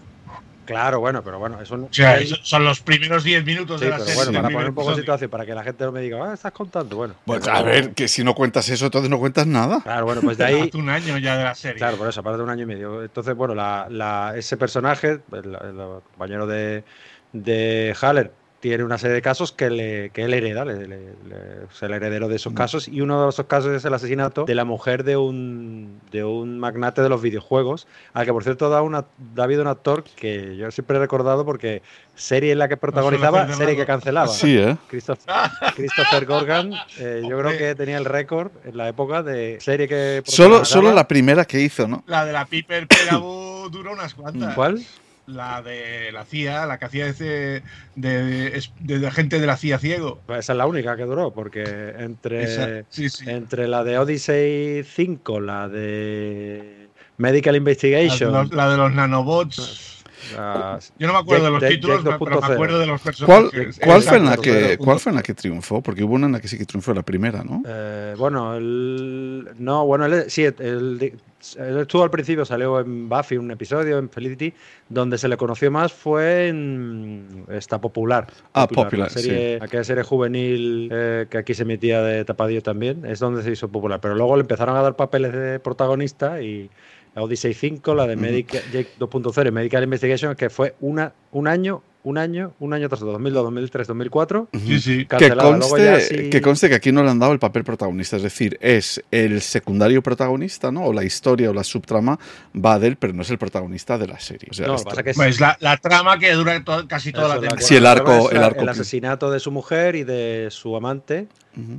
Claro, 0.67 1.01
bueno, 1.01 1.23
pero 1.23 1.39
bueno, 1.39 1.61
eso 1.61 1.77
no. 1.77 1.87
O 1.87 1.89
sea, 1.93 2.19
son 2.43 2.65
los 2.65 2.81
primeros 2.81 3.25
10 3.25 3.45
minutos 3.45 3.79
sí, 3.81 3.85
de 3.87 3.91
la 3.91 3.97
pero 3.97 4.09
serie. 4.09 4.25
bueno, 4.25 4.33
para 4.43 4.53
poner 4.53 4.69
un 4.69 4.75
poco 4.75 4.89
en 4.89 4.93
episodio. 4.95 5.03
situación, 5.05 5.31
para 5.31 5.47
que 5.47 5.55
la 5.55 5.65
gente 5.65 5.85
no 5.85 5.93
me 5.93 6.01
diga, 6.03 6.31
ah, 6.31 6.35
estás 6.35 6.53
contando. 6.53 6.97
Bueno, 6.97 7.15
Pues 7.25 7.49
a 7.49 7.63
ver, 7.63 7.95
que 7.95 8.09
si 8.09 8.23
no 8.25 8.35
cuentas 8.35 8.69
eso, 8.69 8.85
entonces 8.87 9.09
no 9.11 9.19
cuentas 9.19 9.47
nada. 9.47 9.81
Claro, 9.83 10.05
bueno, 10.07 10.21
pues 10.21 10.37
de 10.37 10.45
ahí. 10.45 10.71
Un 10.75 10.91
año 10.91 11.17
ya 11.19 11.37
de 11.39 11.45
la 11.45 11.55
serie. 11.55 11.79
Claro, 11.79 11.97
por 11.97 12.09
eso, 12.09 12.21
aparte 12.21 12.39
de 12.39 12.45
un 12.45 12.51
año 12.51 12.65
y 12.65 12.67
medio. 12.67 13.03
Entonces, 13.03 13.35
bueno, 13.35 13.55
la, 13.55 13.87
la- 13.91 14.35
ese 14.37 14.57
personaje, 14.57 15.21
el, 15.33 15.55
el 15.55 16.01
compañero 16.11 16.47
de, 16.47 16.85
de 17.33 17.97
Haller, 18.01 18.33
tiene 18.61 18.83
una 18.85 18.97
serie 18.99 19.15
de 19.15 19.23
casos 19.23 19.53
que, 19.53 19.69
le, 19.71 20.11
que 20.11 20.25
él 20.25 20.33
hereda, 20.35 20.65
le- 20.65 20.89
le- 20.89 20.97
le- 20.99 21.65
es 21.71 21.83
el 21.83 21.93
heredero 21.93 22.27
de 22.27 22.37
esos 22.37 22.53
casos, 22.55 22.89
y 22.89 23.01
uno 23.03 23.23
de 23.23 23.29
esos 23.29 23.47
casos 23.47 23.73
es 23.73 23.85
el 23.85 23.93
asesinato 23.95 24.45
de 24.45 24.55
la 24.55 24.65
mujer 24.65 25.05
de 25.05 25.17
un, 25.17 26.01
de 26.11 26.25
un 26.25 26.59
magnate 26.59 27.03
de 27.03 27.09
los 27.09 27.21
videojuegos, 27.23 27.87
al 28.15 28.25
que 28.25 28.33
por 28.33 28.43
cierto 28.45 28.71
da, 28.71 28.83
una, 28.83 29.05
da 29.35 29.45
habido 29.45 29.63
un 29.63 29.69
actor 29.69 30.05
que 30.17 30.57
yo 30.57 30.71
siempre 30.71 30.97
he 30.97 31.01
recordado 31.01 31.45
porque 31.45 31.83
serie 32.15 32.53
en 32.53 32.59
la 32.59 32.67
que 32.69 32.77
protagonizaba, 32.79 33.47
serie 33.55 33.77
que 33.77 33.85
cancelaba. 33.85 34.29
Sí, 34.29 34.57
¿eh? 34.57 34.77
Christopher, 34.89 35.35
Christopher 35.77 36.25
Gorgan, 36.25 36.73
eh, 36.99 37.23
yo 37.29 37.39
creo 37.39 37.57
que 37.59 37.75
tenía 37.75 37.99
el 37.99 38.07
récord 38.07 38.51
en 38.65 38.77
la 38.77 38.89
época 38.89 39.23
de 39.23 39.59
serie 39.61 39.87
que 39.87 40.23
Solo, 40.25 40.49
protagonizaba. 40.49 40.65
solo 40.65 40.93
la 40.95 41.07
primera 41.07 41.45
que 41.45 41.61
hizo, 41.61 41.87
¿no? 41.87 42.03
La 42.07 42.25
de 42.25 42.33
la 42.33 42.47
Piper 42.47 42.87
Perabo 42.89 43.69
duró 43.71 43.93
unas 43.93 44.15
cuantas. 44.15 44.55
¿Cuál? 44.55 44.83
La 45.27 45.61
de 45.61 46.13
la 46.13 46.25
CIA, 46.25 46.67
la 46.67 46.79
que 46.79 46.85
hacía 46.85 47.09
ese 47.09 47.63
de, 47.97 48.63
de, 48.81 48.99
de 48.99 49.11
gente 49.11 49.41
de 49.41 49.47
la 49.47 49.57
CIA 49.57 49.79
ciego. 49.81 50.21
Esa 50.29 50.53
es 50.53 50.57
la 50.57 50.67
única 50.67 50.97
que 50.97 51.03
duró, 51.03 51.33
porque 51.33 51.95
entre, 51.99 52.45
Esa- 52.45 52.85
sí, 52.91 53.09
sí. 53.09 53.29
entre 53.29 53.67
la 53.67 53.83
de 53.83 53.99
Odyssey 53.99 54.85
5, 54.85 55.41
la 55.41 55.69
de 55.69 56.89
Medical 57.19 57.55
La, 57.55 57.59
Investigation, 57.59 58.33
los- 58.33 58.53
la 58.53 58.71
de 58.71 58.77
los 58.77 58.93
nanobots. 58.95 60.05
la- 60.33 60.79
Yo 60.99 61.07
no 61.09 61.13
me 61.15 61.19
acuerdo 61.19 61.45
de 61.47 61.51
los 61.51 61.65
títulos, 61.69 62.01
pero 62.05 62.19
me 62.19 62.27
2.0. 62.37 62.53
acuerdo 62.55 62.79
de 62.79 62.87
los 62.87 63.01
¿Cuál, 63.01 63.51
personajes. 63.51 63.81
cuál 63.83 64.03
fue 64.03 64.17
en 64.19 64.25
la 64.27 64.37
que. 64.37 64.79
¿Cuál 64.79 65.01
fue 65.01 65.11
en 65.11 65.17
la 65.17 65.23
que 65.23 65.35
triunfó? 65.35 65.83
Porque 65.83 66.05
hubo 66.05 66.15
una 66.15 66.27
en 66.27 66.33
la 66.33 66.41
que 66.41 66.47
sí 66.49 66.57
que 66.57 66.67
triunfó, 66.67 66.95
la 66.95 67.03
primera, 67.03 67.43
¿no? 67.43 67.63
eh, 67.67 68.15
bueno, 68.17 68.55
el, 68.57 69.49
no, 69.59 69.85
bueno, 69.87 70.05
él, 70.07 70.25
sí, 70.31 70.45
el- 70.45 71.15
estuvo 71.55 72.03
al 72.03 72.11
principio, 72.11 72.45
salió 72.45 72.81
en 72.81 73.09
Buffy 73.09 73.37
un 73.37 73.51
episodio, 73.51 73.99
en 73.99 74.11
Felicity, 74.11 74.53
donde 74.89 75.19
se 75.19 75.29
le 75.29 75.37
conoció 75.37 75.71
más 75.71 75.93
fue 75.93 76.49
en 76.49 77.45
esta 77.51 77.81
popular. 77.81 78.27
Ah, 78.53 78.67
Popular, 78.67 78.99
la 78.99 79.09
serie, 79.11 79.59
aquella 79.61 79.85
serie 79.85 80.03
juvenil 80.03 80.89
eh, 80.93 81.27
que 81.31 81.39
aquí 81.39 81.55
se 81.55 81.63
emitía 81.63 82.03
de 82.03 82.25
tapadillo 82.25 82.63
también, 82.63 83.05
es 83.07 83.19
donde 83.21 83.43
se 83.43 83.51
hizo 83.53 83.69
popular. 83.69 84.01
Pero 84.01 84.15
luego 84.15 84.37
le 84.37 84.41
empezaron 84.43 84.77
a 84.77 84.83
dar 84.83 84.97
papeles 84.97 85.33
de 85.33 85.61
protagonista 85.61 86.41
y 86.43 86.71
la 87.15 87.23
Odyssey 87.23 87.55
5, 87.55 87.95
la 87.95 88.07
de. 88.07 88.17
Medica- 88.17 88.61
Jake 88.73 88.89
2.0 88.99 89.49
y 89.49 89.51
Medical 89.51 89.83
Investigation, 89.85 90.35
que 90.35 90.51
fue 90.51 90.75
una, 90.81 91.13
un 91.33 91.49
año, 91.49 91.83
un 92.07 92.19
año, 92.19 92.53
un 92.61 92.73
año 92.73 92.89
tras 92.89 93.03
otro, 93.03 93.13
2002, 93.15 93.43
2003, 93.43 93.87
2004. 93.89 94.49
Sí, 94.53 94.79
sí. 94.81 95.07
Que 95.07 95.31
conste, 95.35 96.01
sí- 96.03 96.31
que 96.31 96.41
conste 96.41 96.69
que 96.69 96.77
aquí 96.77 96.93
no 96.93 97.03
le 97.03 97.11
han 97.11 97.19
dado 97.19 97.33
el 97.33 97.41
papel 97.41 97.65
protagonista, 97.65 98.17
es 98.17 98.23
decir, 98.23 98.57
es 98.61 99.03
el 99.11 99.41
secundario 99.41 100.03
protagonista, 100.05 100.71
¿no? 100.71 100.85
O 100.85 100.93
la 100.93 101.03
historia 101.03 101.51
o 101.51 101.53
la 101.53 101.65
subtrama 101.65 102.17
va 102.55 102.79
de 102.79 102.87
él, 102.87 102.97
pero 102.97 103.13
no 103.13 103.23
es 103.23 103.31
el 103.31 103.39
protagonista 103.39 103.99
de 103.99 104.07
la 104.07 104.21
serie. 104.21 104.49
O 104.51 104.55
sea, 104.55 104.67
No, 104.69 104.73
lo 104.75 104.77
que 104.77 104.81
esto- 104.83 104.91
pasa 104.91 105.03
que 105.03 105.11
es- 105.11 105.17
Pues 105.17 105.41
la, 105.41 105.57
la 105.61 105.77
trama 105.79 106.17
que 106.19 106.31
dura 106.33 106.63
to- 106.63 106.87
casi 106.87 107.11
toda 107.11 107.27
Eso, 107.27 107.35
la 107.35 107.41
temporada. 107.41 107.67
Sí, 107.67 107.75
el 107.75 107.87
arco- 107.87 108.31
el 108.31 108.43
arco 108.43 108.71
asesinato 108.71 109.31
de 109.33 109.41
su 109.41 109.51
mujer 109.51 109.97
y 109.97 110.05
de 110.05 110.47
su 110.51 110.77
amante 110.77 111.27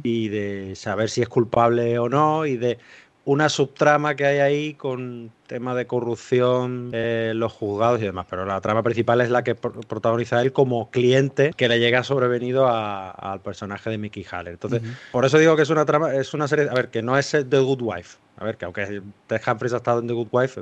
y 0.04 0.28
de 0.30 0.74
saber 0.76 1.10
si 1.10 1.22
es 1.22 1.30
culpable 1.30 2.00
o 2.00 2.10
no 2.10 2.46
y 2.46 2.58
de 2.58 2.80
una 3.28 3.50
subtrama 3.50 4.16
que 4.16 4.26
hay 4.26 4.40
ahí 4.40 4.74
con 4.74 5.32
tema 5.48 5.76
de 5.76 5.86
corrupción 5.86 6.92
eh, 6.94 7.34
los 7.36 7.52
juzgados 7.52 8.00
y 8.02 8.06
demás 8.06 8.26
pero 8.30 8.46
la 8.46 8.60
trama 8.62 8.84
principal 8.84 9.20
es 9.22 9.30
la 9.30 9.44
que 9.44 9.54
pro- 9.56 9.74
protagoniza 9.82 10.42
él 10.42 10.54
como 10.54 10.90
cliente 10.92 11.52
que 11.56 11.68
le 11.68 11.80
llega 11.80 12.04
sobrevenido 12.04 12.68
a- 12.68 13.12
al 13.12 13.42
personaje 13.42 13.90
de 13.90 13.98
Mickey 13.98 14.26
Haller. 14.32 14.54
Entonces 14.54 14.82
por 15.12 15.26
eso 15.26 15.38
digo 15.38 15.56
que 15.58 15.63
es 15.63 15.70
una 15.70 15.86
trama 15.86 16.13
es 16.16 16.34
una 16.34 16.48
serie 16.48 16.70
a 16.70 16.74
ver 16.74 16.90
que 16.90 17.02
no 17.02 17.18
es 17.18 17.34
eh, 17.34 17.44
The 17.44 17.60
Good 17.60 17.82
Wife. 17.82 18.18
A 18.40 18.46
ver 18.46 18.56
que 18.56 18.66
aunque 18.66 19.02
Ted 19.26 19.42
Humphries 19.48 19.74
ha 19.74 19.78
estado 19.78 20.00
en 20.00 20.08
The 20.08 20.13
Good 20.13 20.28
Wife 20.32 20.62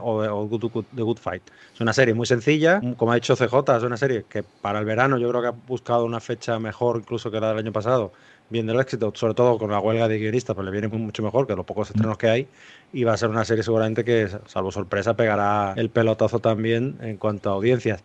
o, 0.00 0.16
o 0.22 0.46
Good- 0.48 0.70
Good- 0.70 0.84
The 0.94 1.02
Good 1.02 1.16
Fight. 1.18 1.42
Es 1.74 1.80
una 1.80 1.94
serie 1.94 2.12
muy 2.12 2.26
sencilla, 2.26 2.80
como 2.98 3.10
ha 3.12 3.14
dicho 3.14 3.34
CJ, 3.34 3.76
es 3.78 3.82
una 3.84 3.96
serie 3.96 4.26
que 4.28 4.42
para 4.42 4.78
el 4.80 4.84
verano 4.84 5.16
yo 5.16 5.28
creo 5.30 5.40
que 5.40 5.48
ha 5.48 5.54
buscado 5.66 6.04
una 6.04 6.20
fecha 6.20 6.58
mejor 6.58 6.98
incluso 6.98 7.30
que 7.30 7.40
la 7.40 7.48
del 7.48 7.58
año 7.58 7.72
pasado, 7.72 8.12
viendo 8.48 8.72
el 8.72 8.80
éxito, 8.80 9.12
sobre 9.14 9.34
todo 9.34 9.58
con 9.58 9.70
la 9.70 9.80
huelga 9.80 10.08
de 10.08 10.18
guionistas, 10.18 10.54
pues 10.54 10.64
le 10.64 10.70
viene 10.70 10.88
mu- 10.88 10.98
mucho 10.98 11.22
mejor 11.22 11.46
que 11.46 11.56
los 11.56 11.64
pocos 11.66 11.90
estrenos 11.90 12.16
que 12.18 12.28
hay, 12.28 12.48
y 12.92 13.04
va 13.04 13.12
a 13.12 13.16
ser 13.16 13.28
una 13.28 13.44
serie 13.44 13.62
seguramente 13.62 14.04
que, 14.04 14.28
salvo 14.46 14.70
sorpresa, 14.70 15.16
pegará 15.16 15.74
el 15.76 15.90
pelotazo 15.90 16.38
también 16.38 16.96
en 17.00 17.16
cuanto 17.16 17.50
a 17.50 17.54
audiencias. 17.54 18.04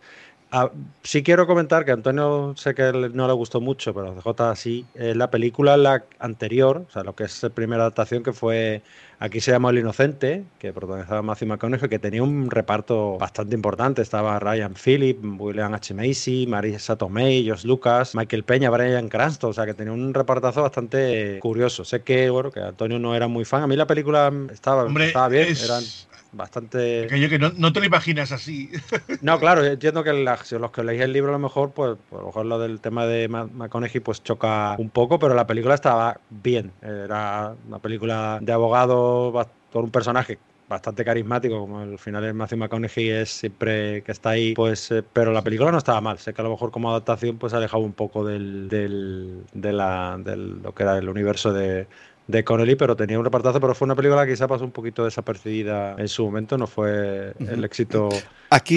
Ah, 0.54 0.70
sí 1.02 1.22
quiero 1.22 1.46
comentar 1.46 1.86
que 1.86 1.92
a 1.92 1.94
Antonio 1.94 2.52
sé 2.58 2.74
que 2.74 2.92
no 2.92 3.26
le 3.26 3.32
gustó 3.32 3.62
mucho, 3.62 3.94
pero 3.94 4.10
a 4.10 4.14
CJ 4.14 4.54
sí. 4.54 4.86
Eh, 4.94 5.14
la 5.14 5.30
película 5.30 5.78
la 5.78 6.04
anterior, 6.18 6.84
o 6.86 6.92
sea, 6.92 7.02
lo 7.02 7.14
que 7.14 7.24
es 7.24 7.42
la 7.42 7.48
primera 7.48 7.82
adaptación 7.82 8.22
que 8.22 8.34
fue 8.34 8.82
Aquí 9.22 9.40
se 9.40 9.52
llama 9.52 9.70
El 9.70 9.78
Inocente, 9.78 10.42
que 10.58 10.72
protagonizaba 10.72 11.22
Matthew 11.22 11.46
McConaughey, 11.46 11.88
que 11.88 12.00
tenía 12.00 12.24
un 12.24 12.50
reparto 12.50 13.18
bastante 13.18 13.54
importante. 13.54 14.02
Estaba 14.02 14.36
Ryan 14.40 14.74
Phillip, 14.74 15.16
William 15.40 15.72
H. 15.72 15.94
Macy, 15.94 16.48
Marisa 16.48 16.96
Tomei, 16.96 17.48
Josh 17.48 17.62
Lucas, 17.64 18.16
Michael 18.16 18.42
Peña, 18.42 18.68
Brian 18.68 19.08
Cranston. 19.08 19.50
O 19.50 19.52
sea, 19.52 19.64
que 19.64 19.74
tenía 19.74 19.92
un 19.92 20.12
repartazo 20.12 20.62
bastante 20.62 21.38
curioso. 21.38 21.84
Sé 21.84 22.02
que, 22.02 22.30
bueno, 22.30 22.50
que 22.50 22.58
Antonio 22.58 22.98
no 22.98 23.14
era 23.14 23.28
muy 23.28 23.44
fan. 23.44 23.62
A 23.62 23.68
mí 23.68 23.76
la 23.76 23.86
película 23.86 24.32
estaba, 24.52 24.88
estaba 25.04 25.28
bien. 25.28 25.54
Eran 25.56 25.84
bastante. 26.32 27.04
Aquello 27.04 27.28
que 27.28 27.38
no, 27.38 27.72
te 27.72 27.80
lo 27.80 27.86
imaginas 27.86 28.32
así. 28.32 28.70
no, 29.20 29.38
claro, 29.38 29.64
entiendo 29.64 30.02
que 30.02 30.12
los 30.12 30.70
que 30.70 30.82
leéis 30.82 31.02
el 31.02 31.12
libro 31.12 31.30
a 31.30 31.32
lo 31.32 31.38
mejor, 31.38 31.72
pues, 31.72 31.96
a 32.10 32.14
lo 32.16 32.26
mejor 32.26 32.46
lo 32.46 32.58
del 32.58 32.80
tema 32.80 33.06
de 33.06 33.28
McConaughey 33.28 34.00
pues 34.00 34.22
choca 34.22 34.74
un 34.78 34.90
poco, 34.90 35.18
pero 35.18 35.34
la 35.34 35.46
película 35.46 35.74
estaba 35.74 36.20
bien. 36.30 36.72
Era 36.82 37.54
una 37.68 37.78
película 37.78 38.38
de 38.40 38.52
abogado 38.52 39.32
por 39.70 39.84
un 39.84 39.90
personaje 39.90 40.38
bastante 40.68 41.04
carismático, 41.04 41.58
como 41.58 41.80
al 41.80 41.98
final 41.98 42.24
es 42.24 42.34
Matthew 42.34 42.58
McConaughey 42.58 43.10
es 43.10 43.30
siempre 43.30 44.02
que 44.02 44.12
está 44.12 44.30
ahí, 44.30 44.54
pues, 44.54 44.90
eh, 44.90 45.02
pero 45.12 45.30
la 45.32 45.42
película 45.42 45.70
no 45.70 45.78
estaba 45.78 46.00
mal. 46.00 46.18
Sé 46.18 46.32
que 46.32 46.40
a 46.40 46.44
lo 46.44 46.50
mejor 46.50 46.70
como 46.70 46.90
adaptación 46.90 47.36
pues 47.36 47.52
ha 47.52 47.60
dejado 47.60 47.82
un 47.82 47.92
poco 47.92 48.24
del, 48.24 48.68
del, 48.68 49.44
de 49.52 49.72
la, 49.72 50.16
del 50.18 50.62
lo 50.62 50.74
que 50.74 50.82
era 50.82 50.96
el 50.96 51.08
universo 51.10 51.52
de, 51.52 51.86
de 52.26 52.44
Connelly, 52.44 52.76
pero 52.76 52.96
tenía 52.96 53.18
un 53.18 53.24
repartazo, 53.24 53.60
pero 53.60 53.74
fue 53.74 53.86
una 53.86 53.94
película 53.94 54.24
que 54.24 54.32
quizá 54.32 54.46
pasó 54.46 54.64
un 54.64 54.70
poquito 54.70 55.04
desapercibida 55.04 55.96
en 55.98 56.08
su 56.08 56.24
momento, 56.24 56.56
no 56.56 56.66
fue 56.66 57.34
el 57.38 57.64
éxito 57.64 58.08
Aquí, 58.50 58.76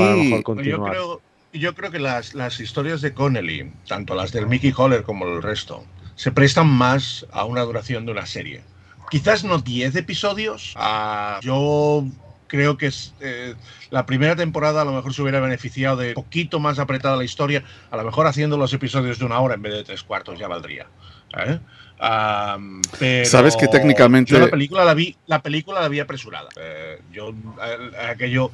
Yo 0.64 0.84
creo, 0.84 1.22
yo 1.54 1.76
creo 1.76 1.92
que 1.92 2.00
las, 2.00 2.34
las 2.34 2.60
historias 2.60 3.02
de 3.02 3.14
Connelly, 3.14 3.72
tanto 3.88 4.16
las 4.16 4.32
del 4.32 4.48
Mickey 4.48 4.74
Holler 4.76 5.04
como 5.04 5.26
el 5.28 5.42
resto, 5.42 5.84
se 6.16 6.32
prestan 6.32 6.68
más 6.68 7.26
a 7.32 7.44
una 7.44 7.62
duración 7.62 8.06
de 8.06 8.14
una 8.14 8.26
serie. 8.26 8.64
Quizás 9.12 9.44
no 9.44 9.60
10 9.60 9.96
episodios. 9.98 10.74
Ah, 10.78 11.40
yo 11.42 12.06
creo 12.48 12.78
que 12.78 12.88
es, 12.88 13.14
eh, 13.20 13.56
la 13.90 14.06
primera 14.06 14.36
temporada 14.36 14.82
a 14.82 14.86
lo 14.86 14.94
mejor 14.94 15.14
se 15.14 15.22
hubiera 15.22 15.40
beneficiado 15.40 15.98
de 15.98 16.14
poquito 16.14 16.60
más 16.60 16.80
apretada 16.80 17.18
la 17.18 17.24
historia, 17.24 17.64
a 17.92 17.98
lo 17.98 18.04
mejor 18.04 18.28
haciendo 18.28 18.58
los 18.58 18.74
episodios 18.74 19.20
de 19.20 19.26
una 19.26 19.40
hora 19.40 19.56
en 19.56 19.62
vez 19.62 19.74
de 19.74 19.84
tres 19.84 20.04
cuartos 20.04 20.40
ya 20.40 20.48
valdría. 20.48 20.88
¿eh? 21.38 21.60
Pero 23.00 23.26
Sabes 23.26 23.56
que 23.56 23.68
técnicamente. 23.68 24.38
la 24.38 24.50
película 24.50 24.86
la 24.86 24.94
vi, 24.94 25.16
la 25.28 25.42
película 25.42 25.82
la 25.82 25.90
vi 25.90 26.00
apresurada. 26.00 26.50
Eh, 26.56 27.02
yo, 27.12 27.34
aquello. 28.08 28.52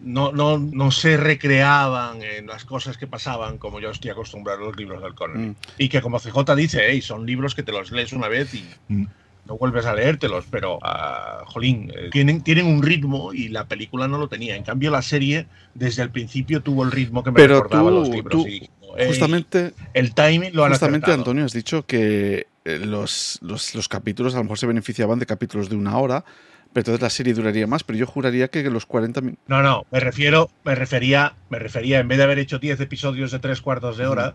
No, 0.00 0.30
no, 0.30 0.58
no, 0.58 0.92
se 0.92 1.16
recreaban 1.16 2.22
en 2.22 2.46
las 2.46 2.64
cosas 2.64 2.96
que 2.96 3.08
pasaban 3.08 3.58
como 3.58 3.80
yo 3.80 3.90
estoy 3.90 4.12
acostumbrado 4.12 4.62
a 4.62 4.66
los 4.66 4.76
libros 4.76 5.02
del 5.02 5.14
Connery. 5.14 5.48
Mm. 5.48 5.56
Y 5.76 5.88
que 5.88 6.00
como 6.00 6.20
CJ 6.20 6.54
dice, 6.54 7.02
son 7.02 7.26
libros 7.26 7.56
que 7.56 7.64
te 7.64 7.72
los 7.72 7.90
lees 7.90 8.12
una 8.12 8.28
vez 8.28 8.54
y 8.54 8.64
mm. 8.86 9.06
no 9.46 9.58
vuelves 9.58 9.86
a 9.86 9.94
leértelos, 9.94 10.44
pero, 10.48 10.76
uh, 10.76 11.44
jolín, 11.46 11.92
eh, 11.96 12.10
tienen, 12.12 12.42
tienen 12.42 12.66
un 12.66 12.80
ritmo 12.80 13.32
y 13.34 13.48
la 13.48 13.66
película 13.66 14.06
no 14.06 14.18
lo 14.18 14.28
tenía. 14.28 14.54
En 14.54 14.62
cambio, 14.62 14.92
la 14.92 15.02
serie 15.02 15.48
desde 15.74 16.04
el 16.04 16.10
principio 16.10 16.62
tuvo 16.62 16.84
el 16.84 16.92
ritmo 16.92 17.24
que 17.24 17.32
me 17.32 17.44
recordaba 17.44 17.90
los 17.90 18.08
libros. 18.08 18.46
y, 18.46 18.70
justamente 19.06 19.72
el 19.94 20.14
timing 20.14 20.50
lo 20.54 20.64
han 20.64 20.70
Justamente, 20.70 21.12
Antonio, 21.12 21.44
has 21.44 21.52
dicho 21.52 21.86
que 21.86 22.46
eh, 22.64 22.78
los, 22.78 23.38
los, 23.42 23.88
capítulos 23.88 24.34
a 24.34 24.38
lo 24.38 24.44
mejor 24.44 24.58
se 24.58 24.66
beneficiaban 24.66 25.18
de 25.18 25.26
capítulos 25.26 25.68
de 25.68 25.76
una 25.76 25.98
hora, 25.98 26.24
pero 26.72 26.80
entonces 26.82 27.00
la 27.00 27.10
serie 27.10 27.34
duraría 27.34 27.66
más, 27.66 27.84
pero 27.84 27.98
yo 27.98 28.06
juraría 28.06 28.48
que 28.48 28.62
los 28.70 28.86
40 28.86 29.20
minutos... 29.20 29.44
No, 29.48 29.62
no, 29.62 29.86
me 29.90 30.00
refiero, 30.00 30.50
me 30.64 30.74
refería, 30.74 31.34
me 31.50 31.58
refería, 31.58 31.98
en 31.98 32.08
vez 32.08 32.18
de 32.18 32.24
haber 32.24 32.38
hecho 32.38 32.58
10 32.58 32.80
episodios 32.80 33.30
de 33.30 33.38
tres 33.38 33.60
cuartos 33.60 33.96
de 33.96 34.06
hora, 34.06 34.34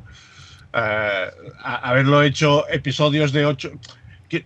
eh, 0.74 1.26
haberlo 1.64 2.24
hecho 2.24 2.68
episodios 2.70 3.32
de 3.32 3.46
8 3.46 3.72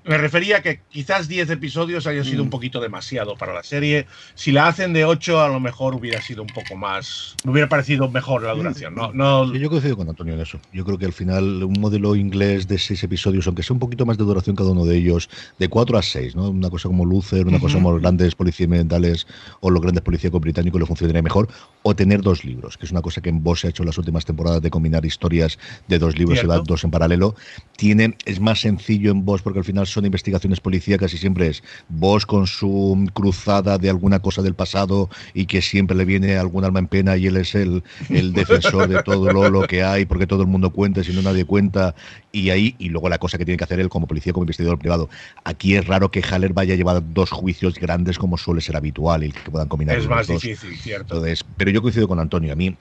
me 0.03 0.17
refería 0.17 0.57
a 0.57 0.61
que 0.61 0.81
quizás 0.89 1.27
10 1.27 1.49
episodios 1.51 2.07
haya 2.07 2.23
sido 2.23 2.41
un 2.41 2.49
mm. 2.49 2.51
poquito 2.51 2.81
demasiado 2.81 3.35
para 3.35 3.53
la 3.53 3.63
serie. 3.63 4.07
Si 4.35 4.51
la 4.51 4.67
hacen 4.67 4.93
de 4.93 5.05
8, 5.05 5.41
a 5.41 5.47
lo 5.47 5.59
mejor 5.59 5.95
hubiera 5.95 6.21
sido 6.21 6.41
un 6.41 6.49
poco 6.49 6.75
más. 6.75 7.35
Me 7.43 7.51
hubiera 7.51 7.69
parecido 7.69 8.09
mejor 8.09 8.43
la 8.43 8.53
duración. 8.53 8.95
No, 8.95 9.11
no... 9.13 9.53
yo 9.53 9.69
coincido 9.69 9.97
con 9.97 10.09
Antonio 10.09 10.33
en 10.33 10.41
eso. 10.41 10.59
Yo 10.73 10.85
creo 10.85 10.97
que 10.97 11.05
al 11.05 11.13
final 11.13 11.63
un 11.63 11.79
modelo 11.79 12.15
inglés 12.15 12.67
de 12.67 12.77
6 12.77 13.03
episodios, 13.03 13.47
aunque 13.47 13.63
sea 13.63 13.73
un 13.73 13.79
poquito 13.79 14.05
más 14.05 14.17
de 14.17 14.23
duración 14.23 14.55
cada 14.55 14.71
uno 14.71 14.85
de 14.85 14.97
ellos, 14.97 15.29
de 15.59 15.69
4 15.69 15.97
a 15.97 16.01
6, 16.01 16.35
¿no? 16.35 16.49
Una 16.49 16.69
cosa 16.69 16.87
como 16.87 17.05
Luther, 17.05 17.47
una 17.47 17.59
cosa 17.59 17.75
como 17.75 17.91
los 17.91 18.01
grandes 18.01 18.35
policías 18.35 18.69
mentales 18.69 19.27
o 19.59 19.69
los 19.69 19.81
grandes 19.81 20.03
policíacos 20.03 20.41
británicos 20.41 20.79
le 20.79 20.85
funcionaría 20.87 21.21
mejor. 21.21 21.47
O 21.83 21.95
tener 21.95 22.21
dos 22.21 22.43
libros, 22.43 22.77
que 22.77 22.85
es 22.85 22.91
una 22.91 23.01
cosa 23.01 23.21
que 23.21 23.29
en 23.29 23.43
Boss 23.43 23.61
se 23.61 23.67
ha 23.67 23.69
hecho 23.69 23.83
en 23.83 23.87
las 23.87 23.97
últimas 23.97 24.25
temporadas 24.25 24.61
de 24.61 24.69
combinar 24.69 25.05
historias 25.05 25.57
de 25.87 25.99
dos 25.99 26.17
libros 26.17 26.43
y 26.43 26.47
dos 26.65 26.83
en 26.83 26.91
paralelo. 26.91 27.35
Tiene, 27.77 28.17
es 28.25 28.39
más 28.39 28.61
sencillo 28.61 29.11
en 29.11 29.23
Boss 29.23 29.41
porque 29.41 29.59
al 29.59 29.65
final 29.65 29.76
son 29.85 30.05
investigaciones 30.05 30.59
policíacas 30.59 31.13
y 31.13 31.17
siempre 31.17 31.47
es 31.47 31.63
vos 31.89 32.25
con 32.25 32.47
su 32.47 33.07
cruzada 33.13 33.77
de 33.77 33.89
alguna 33.89 34.19
cosa 34.19 34.41
del 34.41 34.55
pasado 34.55 35.09
y 35.33 35.45
que 35.45 35.61
siempre 35.61 35.95
le 35.95 36.05
viene 36.05 36.37
algún 36.37 36.63
alma 36.63 36.79
en 36.79 36.87
pena 36.87 37.17
y 37.17 37.27
él 37.27 37.37
es 37.37 37.55
el, 37.55 37.83
el 38.09 38.33
defensor 38.33 38.87
de 38.87 39.03
todo 39.03 39.31
lo, 39.31 39.49
lo, 39.49 39.67
que 39.67 39.83
hay 39.83 40.05
porque 40.05 40.27
todo 40.27 40.41
el 40.41 40.47
mundo 40.47 40.71
cuenta 40.71 41.03
si 41.03 41.13
no 41.13 41.21
nadie 41.21 41.45
cuenta. 41.45 41.95
Y 42.31 42.49
ahí 42.49 42.75
y 42.77 42.89
luego 42.89 43.09
la 43.09 43.17
cosa 43.17 43.37
que 43.37 43.45
tiene 43.45 43.57
que 43.57 43.63
hacer 43.63 43.79
él 43.79 43.89
como 43.89 44.07
policía 44.07 44.33
como 44.33 44.43
investigador 44.43 44.79
privado. 44.79 45.09
Aquí 45.43 45.75
es 45.75 45.85
raro 45.87 46.11
que 46.11 46.21
Haller 46.21 46.53
vaya 46.53 46.73
a 46.73 46.77
llevar 46.77 47.01
dos 47.13 47.31
juicios 47.31 47.75
grandes 47.75 48.17
como 48.17 48.37
suele 48.37 48.61
ser 48.61 48.75
habitual 48.75 49.23
y 49.23 49.31
que 49.31 49.51
puedan 49.51 49.67
combinar 49.67 49.97
es 49.97 50.07
más 50.07 50.27
difícil 50.27 50.75
cierto. 50.77 51.15
Entonces, 51.15 51.43
pero 51.57 51.71
yo 51.71 51.81
coincido 51.81 52.07
con 52.07 52.19
Antonio 52.19 52.53
a 52.53 52.55
mí 52.55 52.75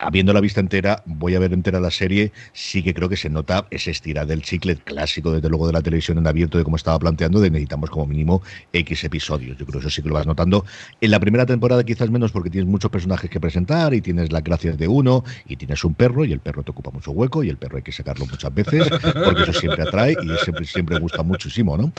habiendo 0.00 0.32
la 0.32 0.40
vista 0.40 0.60
entera, 0.60 1.02
voy 1.04 1.34
a 1.34 1.38
ver 1.38 1.52
entera 1.52 1.78
la 1.78 1.90
serie, 1.90 2.32
sí 2.52 2.82
que 2.82 2.94
creo 2.94 3.08
que 3.08 3.16
se 3.16 3.28
nota 3.28 3.66
ese 3.70 3.90
estirar 3.90 4.26
del 4.26 4.42
chicle 4.42 4.76
clásico, 4.76 5.30
desde 5.30 5.48
luego, 5.48 5.66
de 5.66 5.74
la 5.74 5.82
televisión 5.82 6.18
en 6.18 6.26
abierto, 6.26 6.58
de 6.58 6.64
cómo 6.64 6.76
estaba 6.76 6.98
planteando, 6.98 7.40
de 7.40 7.50
necesitamos 7.50 7.90
como 7.90 8.06
mínimo 8.06 8.42
X 8.72 9.04
episodios. 9.04 9.58
Yo 9.58 9.66
creo 9.66 9.80
que 9.80 9.86
eso 9.86 9.90
sí 9.90 10.02
que 10.02 10.08
lo 10.08 10.14
vas 10.14 10.26
notando. 10.26 10.64
En 11.00 11.10
la 11.10 11.20
primera 11.20 11.46
temporada 11.46 11.84
quizás 11.84 12.10
menos 12.10 12.32
porque 12.32 12.50
tienes 12.50 12.68
muchos 12.68 12.90
personajes 12.90 13.28
que 13.28 13.38
presentar 13.38 13.92
y 13.94 14.00
tienes 14.00 14.32
las 14.32 14.42
gracias 14.42 14.78
de 14.78 14.88
uno 14.88 15.22
y 15.46 15.56
tienes 15.56 15.84
un 15.84 15.94
perro 15.94 16.24
y 16.24 16.32
el 16.32 16.40
perro 16.40 16.62
te 16.62 16.70
ocupa 16.70 16.90
mucho 16.90 17.10
hueco 17.10 17.44
y 17.44 17.50
el 17.50 17.58
perro 17.58 17.76
hay 17.76 17.82
que 17.82 17.92
sacarlo 17.92 18.26
muchas 18.26 18.52
veces 18.54 18.88
porque 19.24 19.42
eso 19.42 19.52
siempre 19.52 19.82
atrae 19.82 20.12
y 20.12 20.44
siempre, 20.44 20.64
siempre 20.64 20.98
gusta 20.98 21.22
muchísimo, 21.22 21.76
¿no? 21.76 21.92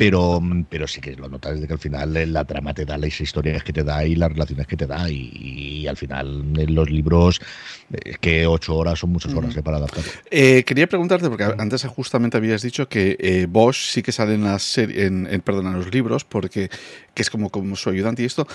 pero, 0.00 0.40
pero 0.70 0.88
sí 0.88 1.02
que 1.02 1.14
lo 1.14 1.28
notas 1.28 1.52
desde 1.52 1.66
que 1.66 1.74
al 1.74 1.78
final 1.78 2.16
eh, 2.16 2.26
la 2.26 2.46
trama 2.46 2.72
te 2.72 2.86
da 2.86 2.96
las 2.96 3.20
historias 3.20 3.62
que 3.62 3.74
te 3.74 3.84
da 3.84 4.02
y 4.02 4.16
las 4.16 4.32
relaciones 4.32 4.66
que 4.66 4.74
te 4.74 4.86
da 4.86 5.10
y, 5.10 5.86
al 5.86 5.98
final 5.98 6.54
en 6.56 6.74
los 6.74 6.88
libros 6.88 7.39
es 7.90 8.18
que 8.18 8.46
ocho 8.46 8.76
horas 8.76 8.98
son 8.98 9.10
muchas 9.10 9.34
horas 9.34 9.56
eh, 9.56 9.62
para 9.62 9.78
adaptar. 9.78 10.04
Eh, 10.30 10.64
quería 10.64 10.86
preguntarte, 10.86 11.28
porque 11.28 11.44
antes 11.44 11.84
justamente 11.86 12.36
habías 12.36 12.62
dicho 12.62 12.88
que 12.88 13.16
eh, 13.18 13.46
Bosch 13.48 13.90
sí 13.90 14.02
que 14.02 14.12
sale 14.12 14.34
en, 14.34 14.44
la 14.44 14.58
serie, 14.58 15.06
en, 15.06 15.26
perdón, 15.44 15.66
en 15.68 15.74
los 15.74 15.92
libros, 15.92 16.24
porque 16.24 16.70
que 17.14 17.22
es 17.22 17.30
como, 17.30 17.50
como 17.50 17.76
su 17.76 17.90
ayudante 17.90 18.22
y 18.22 18.26
esto. 18.26 18.46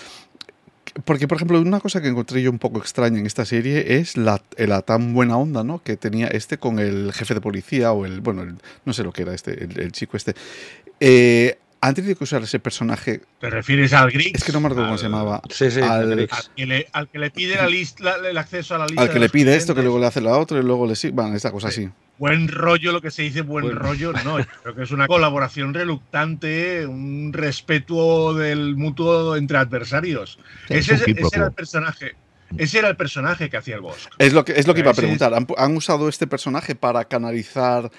Porque, 1.04 1.28
por 1.28 1.36
ejemplo, 1.36 1.60
una 1.60 1.82
cosa 1.82 2.02
que 2.02 2.08
encontré 2.08 2.42
yo 2.42 2.50
un 2.50 2.60
poco 2.60 2.80
extraña 2.80 3.20
en 3.20 3.26
esta 3.26 3.44
serie 3.44 3.98
es 3.98 4.16
la, 4.16 4.42
la 4.58 4.82
tan 4.82 5.14
buena 5.14 5.36
onda 5.36 5.64
¿no? 5.64 5.84
que 5.84 5.98
tenía 5.98 6.28
este 6.28 6.58
con 6.58 6.80
el 6.80 7.12
jefe 7.12 7.34
de 7.34 7.42
policía 7.42 7.92
o 7.92 8.06
el, 8.06 8.22
bueno, 8.22 8.46
no 8.86 8.94
sé 8.94 9.04
lo 9.04 9.12
que 9.12 9.24
era 9.24 9.34
este, 9.34 9.62
el, 9.62 9.92
chico 9.92 10.16
este. 10.16 10.36
Eh, 11.02 11.58
han 11.88 11.94
tenido 11.94 12.16
que 12.16 12.24
usar 12.24 12.42
ese 12.42 12.60
personaje. 12.60 13.22
¿Te 13.40 13.50
refieres 13.50 13.94
al 13.94 14.10
Grix? 14.10 14.40
Es 14.40 14.44
que 14.44 14.52
no 14.52 14.60
me 14.60 14.68
acuerdo 14.68 14.86
cómo 14.86 14.98
se 14.98 15.04
llamaba. 15.04 15.42
Sí, 15.50 15.70
sí, 15.70 15.82
al, 15.82 16.28
que, 16.56 16.66
le, 16.66 16.88
al 16.92 17.10
que 17.10 17.20
le 17.20 17.30
pide 17.30 17.56
la 17.56 17.68
lista, 17.68 18.16
el 18.28 18.38
acceso 18.38 18.74
a 18.74 18.80
la 18.80 18.88
lista. 18.88 19.04
Al 19.04 19.12
que 19.12 19.20
le 19.20 19.30
pide 19.30 19.56
esto, 19.56 19.76
que 19.76 19.84
luego 19.84 20.00
le 20.00 20.08
hace 20.08 20.20
la 20.20 20.36
otra 20.38 20.58
y 20.60 20.64
luego 20.64 20.88
le 20.88 20.96
sigue. 20.96 21.14
Bueno, 21.14 21.36
esta 21.36 21.52
cosa 21.52 21.68
así. 21.68 21.90
Buen 22.18 22.48
rollo, 22.48 22.92
lo 22.92 23.02
que 23.02 23.12
se 23.12 23.22
dice 23.22 23.42
buen 23.42 23.76
rollo, 23.76 24.14
no. 24.24 24.38
Creo 24.64 24.76
que 24.76 24.84
es 24.84 24.92
una 24.92 25.06
colaboración 25.06 25.74
reluctante, 25.74 26.88
un 26.88 27.32
respeto 27.34 28.34
del 28.34 28.76
mutuo 28.76 29.36
entre 29.36 29.58
adversarios. 29.58 30.40
ese, 30.70 30.96
ese 30.96 31.12
era 31.34 31.46
el 31.46 31.54
personaje. 31.54 32.16
Ese 32.58 32.80
era 32.80 32.90
el 32.90 32.96
personaje 32.96 33.50
que 33.50 33.58
hacía 33.58 33.76
el 33.76 33.82
Bosque. 33.82 34.10
Es 34.18 34.34
lo 34.34 34.46
que, 34.46 34.54
es 34.54 34.68
lo 34.68 34.74
que 34.74 34.82
iba 34.82 34.92
a 34.92 34.94
preguntar. 34.94 35.34
¿Han, 35.34 35.76
usado 35.78 36.08
este 36.08 36.28
personaje 36.28 36.76
para 36.76 37.06
canalizar 37.06 37.92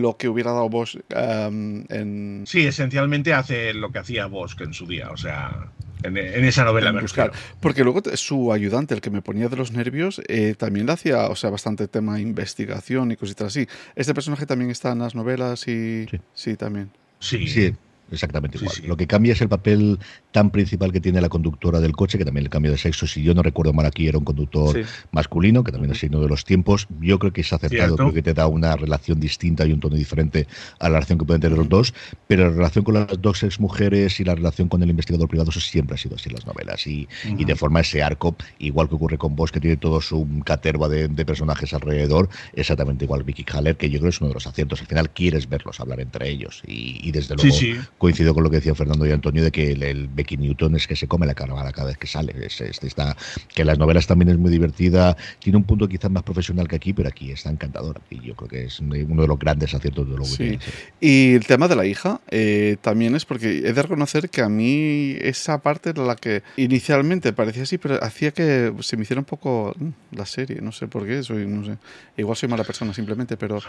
lo 0.00 0.16
que 0.16 0.28
hubiera 0.28 0.52
dado 0.52 0.68
Bosch 0.68 0.96
em, 1.10 1.84
en... 1.88 2.44
Sí, 2.46 2.66
esencialmente 2.66 3.34
hace 3.34 3.74
lo 3.74 3.90
que 3.92 3.98
hacía 3.98 4.26
Bosch 4.26 4.60
en 4.60 4.72
su 4.72 4.86
día, 4.86 5.10
o 5.10 5.16
sea, 5.16 5.68
en, 6.02 6.16
esa 6.16 6.64
novela. 6.64 6.92
buscar. 6.92 7.32
Porque 7.60 7.84
luego 7.84 8.02
su 8.14 8.52
ayudante, 8.52 8.94
el 8.94 9.00
que 9.00 9.10
me 9.10 9.22
ponía 9.22 9.48
de 9.48 9.56
los 9.56 9.72
nervios, 9.72 10.20
eh, 10.28 10.54
también 10.56 10.86
le 10.86 10.92
hacía, 10.92 11.26
o 11.26 11.36
sea, 11.36 11.50
bastante 11.50 11.88
tema 11.88 12.20
investigación 12.20 13.12
y 13.12 13.16
cositas 13.16 13.48
así. 13.48 13.66
¿Este 13.94 14.14
personaje 14.14 14.46
también 14.46 14.70
está 14.70 14.92
en 14.92 15.00
las 15.00 15.14
novelas 15.14 15.68
y...? 15.68 16.06
Sí, 16.34 16.56
también. 16.56 16.90
Sí. 17.18 17.46
sí 17.46 17.74
exactamente 18.12 18.58
igual. 18.58 18.74
Lo 18.84 18.96
que 18.96 19.06
cambia 19.06 19.32
es 19.32 19.40
el 19.40 19.48
papel 19.48 19.98
tan 20.30 20.50
principal 20.50 20.92
que 20.92 21.00
tiene 21.00 21.20
la 21.20 21.28
conductora 21.28 21.80
del 21.80 21.92
coche, 21.92 22.18
que 22.18 22.24
también 22.24 22.44
le 22.44 22.50
cambia 22.50 22.70
de 22.70 22.78
sexo. 22.78 23.06
Si 23.06 23.22
yo 23.22 23.34
no 23.34 23.42
recuerdo 23.42 23.72
mal, 23.72 23.86
aquí 23.86 24.08
era 24.08 24.18
un 24.18 24.24
conductor 24.24 24.84
masculino, 25.10 25.64
que 25.64 25.72
también 25.72 25.92
es 25.92 25.98
signo 25.98 26.20
de 26.20 26.28
los 26.28 26.44
tiempos. 26.44 26.86
Yo 27.00 27.18
creo 27.18 27.32
que 27.32 27.40
es 27.40 27.52
acertado, 27.52 27.96
creo 27.96 28.12
que 28.12 28.22
te 28.22 28.34
da 28.34 28.46
una 28.46 28.76
relación 28.76 29.20
distinta 29.20 29.66
y 29.66 29.72
un 29.72 29.80
tono 29.80 29.96
diferente 29.96 30.46
a 30.78 30.88
la 30.88 30.96
relación 30.96 31.18
que 31.18 31.24
pueden 31.24 31.40
tener 31.40 31.58
los 31.58 31.68
dos, 31.68 31.94
pero 32.26 32.44
la 32.44 32.56
relación 32.56 32.84
con 32.84 32.94
las 32.94 33.20
dos 33.20 33.42
ex 33.42 33.60
mujeres 33.60 34.20
y 34.20 34.24
la 34.24 34.34
relación 34.34 34.68
con 34.68 34.82
el 34.82 34.90
investigador 34.90 35.28
privado, 35.28 35.50
eso 35.50 35.60
siempre 35.60 35.94
ha 35.94 35.98
sido 35.98 36.16
así 36.16 36.28
en 36.28 36.34
las 36.34 36.46
novelas. 36.46 36.86
Y, 36.86 37.08
y 37.24 37.44
de 37.44 37.56
forma 37.56 37.80
ese 37.80 38.02
arco, 38.02 38.36
igual 38.58 38.88
que 38.88 38.94
ocurre 38.94 39.18
con 39.18 39.36
vos, 39.36 39.52
que 39.52 39.60
tiene 39.60 39.76
todo 39.76 40.00
su 40.00 40.26
caterva 40.44 40.88
de, 40.88 41.08
personajes 41.22 41.72
alrededor, 41.72 42.28
exactamente 42.54 43.04
igual 43.04 43.22
Vicky 43.22 43.44
Haller, 43.52 43.76
que 43.76 43.88
yo 43.88 43.98
creo 44.00 44.10
que 44.10 44.16
es 44.16 44.20
uno 44.20 44.28
de 44.28 44.34
los 44.34 44.46
aciertos. 44.46 44.80
Al 44.80 44.86
final 44.86 45.10
quieres 45.10 45.48
verlos 45.48 45.78
hablar 45.80 46.00
entre 46.00 46.28
ellos. 46.28 46.62
Y, 46.66 47.10
desde 47.12 47.36
luego 47.36 47.56
coincido 48.02 48.34
con 48.34 48.42
lo 48.42 48.50
que 48.50 48.56
decía 48.56 48.74
Fernando 48.74 49.06
y 49.06 49.12
Antonio 49.12 49.44
de 49.44 49.52
que 49.52 49.70
el, 49.70 50.08
Becky 50.08 50.36
Newton 50.36 50.74
es 50.74 50.88
que 50.88 50.96
se 50.96 51.06
come 51.06 51.24
la 51.24 51.34
carnaval 51.34 51.72
cada 51.72 51.86
vez 51.86 51.96
que 51.98 52.08
sale. 52.08 52.34
Es, 52.44 52.60
está, 52.60 53.16
que 53.54 53.64
las 53.64 53.78
novelas 53.78 54.08
también 54.08 54.28
es 54.28 54.38
muy 54.38 54.50
divertida, 54.50 55.16
tiene 55.38 55.56
un 55.56 55.62
punto 55.62 55.86
quizás 55.86 56.10
más 56.10 56.24
profesional 56.24 56.66
que 56.66 56.74
aquí, 56.74 56.92
pero 56.92 57.08
aquí 57.08 57.30
está 57.30 57.50
encantadora. 57.50 58.00
Y 58.10 58.18
yo 58.20 58.34
creo 58.34 58.48
que 58.48 58.64
es 58.64 58.80
uno 58.80 59.22
de 59.22 59.28
los 59.28 59.38
grandes 59.38 59.72
aciertos 59.72 60.10
de 60.10 60.16
lo 60.16 60.24
que 60.24 60.58
Y 61.00 61.34
el 61.34 61.46
tema 61.46 61.68
de 61.68 61.76
la 61.76 61.86
hija 61.86 62.20
eh, 62.28 62.76
también 62.80 63.14
es 63.14 63.24
porque 63.24 63.58
he 63.58 63.72
de 63.72 63.82
reconocer 63.82 64.30
que 64.30 64.42
a 64.42 64.48
mí 64.48 65.16
esa 65.20 65.62
parte 65.62 65.90
era 65.90 66.02
la 66.02 66.16
que 66.16 66.42
inicialmente 66.56 67.32
parecía 67.32 67.62
así, 67.62 67.78
pero 67.78 68.02
hacía 68.02 68.32
que 68.32 68.72
se 68.80 68.96
me 68.96 69.04
hiciera 69.04 69.20
un 69.20 69.26
poco 69.26 69.76
mm, 69.78 70.16
la 70.16 70.26
serie. 70.26 70.60
No 70.60 70.72
sé 70.72 70.88
por 70.88 71.06
qué, 71.06 71.22
soy, 71.22 71.46
no 71.46 71.64
sé. 71.64 71.78
Igual 72.16 72.36
soy 72.36 72.48
mala 72.48 72.64
persona 72.64 72.92
simplemente, 72.92 73.36
pero. 73.36 73.60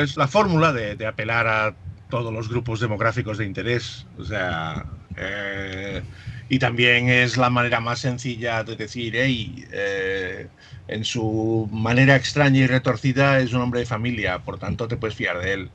es 0.00 0.16
la 0.16 0.28
fórmula 0.28 0.72
de, 0.72 1.04
apelar 1.04 1.48
a 1.48 1.74
todos 2.08 2.32
los 2.32 2.48
grupos 2.48 2.80
demográficos 2.80 3.38
de 3.38 3.46
interés. 3.46 4.06
O 4.18 4.24
sea. 4.24 4.86
Eh, 5.16 6.02
y 6.48 6.58
también 6.58 7.08
es 7.08 7.36
la 7.36 7.50
manera 7.50 7.80
más 7.80 8.00
sencilla 8.00 8.62
de 8.64 8.76
decir, 8.76 9.14
hey, 9.16 9.64
eh, 9.72 10.48
en 10.88 11.04
su 11.04 11.68
manera 11.72 12.16
extraña 12.16 12.60
y 12.60 12.66
retorcida 12.66 13.40
es 13.40 13.52
un 13.52 13.62
hombre 13.62 13.80
de 13.80 13.86
familia, 13.86 14.38
por 14.40 14.58
tanto 14.58 14.86
te 14.86 14.96
puedes 14.96 15.16
fiar 15.16 15.40
de 15.40 15.52
él. 15.52 15.70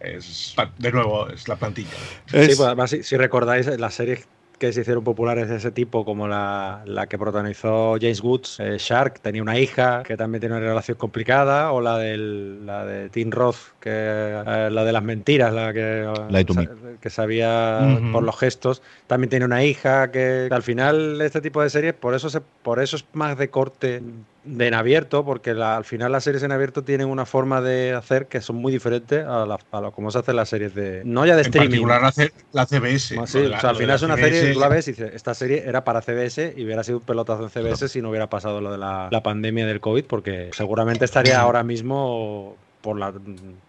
Es, 0.00 0.54
de 0.78 0.92
nuevo, 0.92 1.28
es 1.28 1.48
la 1.48 1.56
plantilla. 1.56 1.90
Sí, 2.26 2.54
pues, 2.56 2.90
si, 2.90 3.02
si, 3.02 3.16
recordáis, 3.16 3.66
la 3.66 3.90
serie 3.90 4.24
que 4.58 4.72
se 4.72 4.80
hicieron 4.80 5.04
populares 5.04 5.48
de 5.48 5.56
ese 5.56 5.70
tipo, 5.70 6.04
como 6.04 6.28
la, 6.28 6.82
la 6.84 7.06
que 7.06 7.18
protagonizó 7.18 7.96
James 8.00 8.20
Woods, 8.20 8.60
eh, 8.60 8.76
Shark, 8.78 9.20
tenía 9.20 9.42
una 9.42 9.58
hija 9.58 10.02
que 10.02 10.16
también 10.16 10.40
tiene 10.40 10.56
una 10.56 10.66
relación 10.66 10.96
complicada, 10.96 11.72
o 11.72 11.80
la, 11.80 11.98
del, 11.98 12.66
la 12.66 12.84
de 12.84 13.08
Tim 13.08 13.30
Roth, 13.30 13.77
que 13.80 13.90
eh, 13.90 14.68
la 14.70 14.84
de 14.84 14.92
las 14.92 15.02
mentiras, 15.02 15.52
la 15.52 15.72
que, 15.72 16.10
que 17.00 17.10
sabía 17.10 18.00
por 18.12 18.22
los 18.22 18.38
gestos, 18.38 18.82
también 19.06 19.30
tiene 19.30 19.44
una 19.44 19.64
hija 19.64 20.10
que 20.10 20.48
al 20.50 20.62
final 20.62 21.20
este 21.20 21.40
tipo 21.40 21.62
de 21.62 21.70
series, 21.70 21.94
por 21.94 22.14
eso, 22.14 22.28
se, 22.30 22.40
por 22.40 22.80
eso 22.80 22.96
es 22.96 23.04
más 23.12 23.38
de 23.38 23.50
corte 23.50 24.02
de 24.44 24.66
en 24.66 24.74
abierto, 24.74 25.24
porque 25.24 25.50
al 25.50 25.84
final 25.84 26.12
las 26.12 26.24
series 26.24 26.42
en 26.42 26.52
abierto 26.52 26.82
tienen 26.82 27.08
una 27.08 27.26
forma 27.26 27.60
de 27.60 27.92
hacer 27.92 28.26
que 28.26 28.40
son 28.40 28.56
muy 28.56 28.72
diferentes 28.72 29.24
a, 29.24 29.44
la, 29.46 29.58
a 29.70 29.80
lo 29.80 29.92
como 29.92 30.10
se 30.10 30.18
hacen 30.18 30.36
las 30.36 30.48
series 30.48 30.74
de. 30.74 31.02
No 31.04 31.26
ya 31.26 31.36
de 31.36 31.42
streaming. 31.42 31.82
En 31.82 31.88
particular 31.88 32.32
la, 32.52 32.66
CBS. 32.66 33.18
Ah, 33.18 33.26
sí, 33.26 33.38
o 33.38 33.60
sea, 33.60 33.70
al 33.70 33.76
final 33.76 33.96
es 33.96 34.02
una 34.02 34.16
serie, 34.16 34.52
tú 34.52 34.60
la 34.60 34.68
ves 34.68 34.88
y 34.88 34.92
dices, 34.92 35.12
esta 35.14 35.34
serie 35.34 35.64
era 35.66 35.84
para 35.84 36.00
CBS 36.00 36.54
y 36.56 36.64
hubiera 36.64 36.82
sido 36.82 36.98
un 36.98 37.04
pelotazo 37.04 37.44
en 37.44 37.50
CBS 37.50 37.88
si 37.88 38.00
no 38.00 38.10
hubiera 38.10 38.28
pasado 38.30 38.60
lo 38.60 38.72
de 38.72 38.78
la, 38.78 39.10
pandemia 39.22 39.66
del 39.66 39.80
COVID, 39.80 40.04
porque 40.04 40.50
seguramente 40.52 41.04
estaría 41.04 41.40
ahora 41.40 41.62
mismo 41.62 42.56
por 42.80 42.98
la 42.98 43.12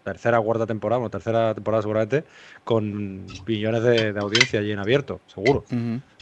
tercera 0.03 0.39
o 0.39 0.43
cuarta 0.43 0.65
temporada, 0.65 1.01
o 1.01 1.09
tercera 1.09 1.53
temporada 1.53 1.81
seguramente, 1.81 2.25
con 2.63 3.43
billones 3.45 3.83
de, 3.83 4.13
audiencia 4.19 4.59
allí 4.59 4.71
en 4.71 4.79
abierto, 4.79 5.21
seguro. 5.27 5.65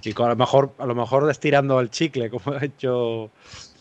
Y 0.04 0.13
con, 0.13 0.28
a 0.28 0.30
lo 0.30 0.36
mejor, 0.36 0.76
a 0.78 0.86
lo 0.86 0.95
mejor 0.95 1.30
estirando 1.30 1.80
el 1.80 1.89
chicle, 1.89 2.30
como 2.30 2.56
ha 2.56 2.63
hecho 2.63 3.32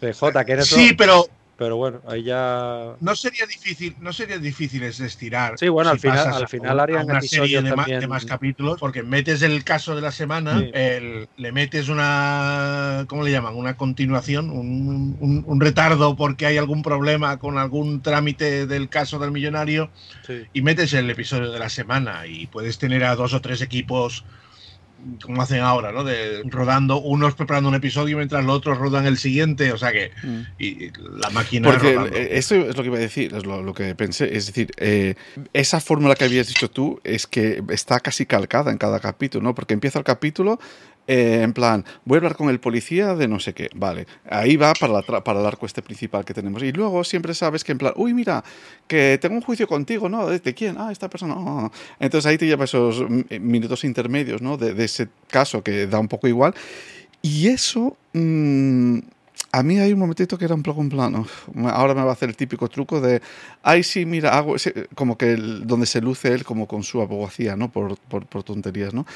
CJ, 0.00 0.44
que 0.44 0.52
eres 0.52 0.68
Sí, 0.68 0.92
pero. 0.94 1.26
Pero 1.58 1.76
bueno, 1.76 2.02
ahí 2.06 2.22
ya. 2.22 2.96
No 3.00 3.16
sería 3.16 3.46
difícil, 3.46 3.96
no 4.00 4.12
sería 4.12 4.38
difícil 4.38 4.82
es 4.82 5.00
estirar. 5.00 5.58
Sí, 5.58 5.68
bueno, 5.68 5.90
al 5.90 5.98
final, 5.98 6.34
al 6.34 6.48
final 6.48 6.80
harían 6.80 7.04
una 7.06 7.22
serie 7.22 7.62
de, 7.62 8.06
más 8.06 8.26
capítulos, 8.26 8.78
porque 8.78 9.02
metes 9.02 9.40
el 9.40 9.64
caso 9.64 9.96
de 9.96 10.02
la 10.02 10.12
semana, 10.12 10.60
le 10.60 11.52
metes 11.52 11.88
una. 11.88 13.06
¿Cómo 13.08 13.22
le 13.22 13.30
llaman? 13.30 13.54
Una 13.54 13.76
continuación, 13.76 14.50
un, 14.50 15.60
retardo 15.60 16.14
porque 16.16 16.44
hay 16.44 16.58
algún 16.58 16.82
problema 16.82 17.38
con 17.38 17.56
algún 17.56 18.02
trámite 18.02 18.66
del 18.66 18.90
caso 18.90 19.18
del 19.18 19.30
millonario, 19.30 19.90
y 20.52 20.60
metes 20.60 20.92
el 20.92 21.08
episodio 21.08 21.50
de 21.50 21.58
la 21.58 21.70
semana 21.70 22.26
y 22.26 22.46
puedes 22.48 22.78
tener 22.78 23.04
a 23.04 23.16
dos 23.16 23.32
o 23.32 23.40
tres 23.40 23.62
equipos 23.62 24.24
como 25.22 25.42
hacen 25.42 25.60
ahora, 25.60 25.92
¿no? 25.92 26.04
De 26.04 26.42
rodando, 26.44 27.00
unos 27.00 27.34
preparando 27.34 27.68
un 27.68 27.74
episodio 27.74 28.16
mientras 28.16 28.44
los 28.44 28.56
otros 28.56 28.78
rodan 28.78 29.06
el 29.06 29.18
siguiente, 29.18 29.72
o 29.72 29.78
sea 29.78 29.92
que 29.92 30.10
mm. 30.22 30.40
y, 30.58 30.90
la 31.20 31.30
máquina. 31.30 31.70
Porque 31.70 32.28
eso 32.32 32.56
es 32.56 32.76
lo 32.76 32.82
que 32.82 32.88
iba 32.88 32.96
a 32.96 33.00
decir, 33.00 33.34
es 33.34 33.44
lo, 33.44 33.74
que 33.74 33.94
pensé. 33.94 34.36
Es 34.36 34.46
decir, 34.46 34.72
eh, 34.78 35.14
esa 35.52 35.80
fórmula 35.80 36.14
que 36.14 36.24
habías 36.24 36.48
dicho 36.48 36.70
tú 36.70 37.00
es 37.04 37.26
que 37.26 37.62
está 37.70 38.00
casi 38.00 38.26
calcada 38.26 38.70
en 38.70 38.78
cada 38.78 39.00
capítulo, 39.00 39.44
¿no? 39.44 39.54
Porque 39.54 39.74
empieza 39.74 39.98
el 39.98 40.04
capítulo, 40.04 40.58
eh, 41.06 41.40
en 41.42 41.52
plan, 41.52 41.84
voy 42.04 42.16
a 42.16 42.18
hablar 42.18 42.36
con 42.36 42.48
el 42.48 42.58
policía 42.58 43.14
de 43.14 43.28
no 43.28 43.38
sé 43.38 43.54
qué, 43.54 43.70
vale, 43.74 44.06
ahí 44.28 44.56
va 44.56 44.72
para, 44.74 45.02
para 45.02 45.40
el 45.40 45.46
arco 45.46 45.66
este 45.66 45.82
principal 45.82 46.24
que 46.24 46.34
tenemos. 46.34 46.62
Y 46.62 46.72
luego 46.72 47.04
siempre 47.04 47.34
sabes 47.34 47.62
que 47.64 47.72
en 47.72 47.78
plan, 47.78 47.92
uy, 47.96 48.12
mira, 48.12 48.42
que 48.86 49.18
tengo 49.20 49.36
un 49.36 49.42
juicio 49.42 49.66
contigo, 49.66 50.08
¿no? 50.08 50.26
¿De, 50.26 50.54
quién? 50.54 50.76
Ah, 50.78 50.90
esta 50.90 51.08
persona. 51.08 51.34
Ah". 51.36 51.70
Entonces 52.00 52.28
ahí 52.28 52.38
te 52.38 52.46
lleva 52.46 52.64
esos 52.64 53.04
minutos 53.40 53.84
intermedios, 53.84 54.42
¿no? 54.42 54.56
De, 54.56 54.84
ese 54.84 55.08
caso 55.28 55.62
que 55.62 55.86
da 55.86 55.98
un 55.98 56.08
poco 56.08 56.28
igual. 56.28 56.54
Y 57.22 57.48
eso... 57.48 57.96
Mm, 58.12 58.98
a 59.52 59.62
mí 59.62 59.78
hay 59.78 59.92
un 59.92 59.98
momentito 59.98 60.36
que 60.36 60.44
era 60.44 60.54
un 60.54 60.62
poco 60.62 60.82
en 60.82 60.88
plano. 60.88 61.26
Ahora 61.70 61.94
me 61.94 62.02
va 62.02 62.10
a 62.10 62.12
hacer 62.12 62.28
el 62.28 62.36
típico 62.36 62.68
truco 62.68 63.00
de, 63.00 63.22
ay, 63.62 63.82
sí, 63.82 64.04
mira, 64.04 64.36
hago 64.36 64.56
como 64.94 65.16
que 65.16 65.36
donde 65.36 65.86
se 65.86 66.00
luce 66.00 66.32
él 66.32 66.44
como 66.44 66.66
con 66.66 66.82
su 66.82 67.00
abogacía, 67.00 67.56
¿no? 67.56 67.70
Por, 67.70 67.96
por, 67.96 68.42
tonterías, 68.42 68.92
¿no? 68.92 69.06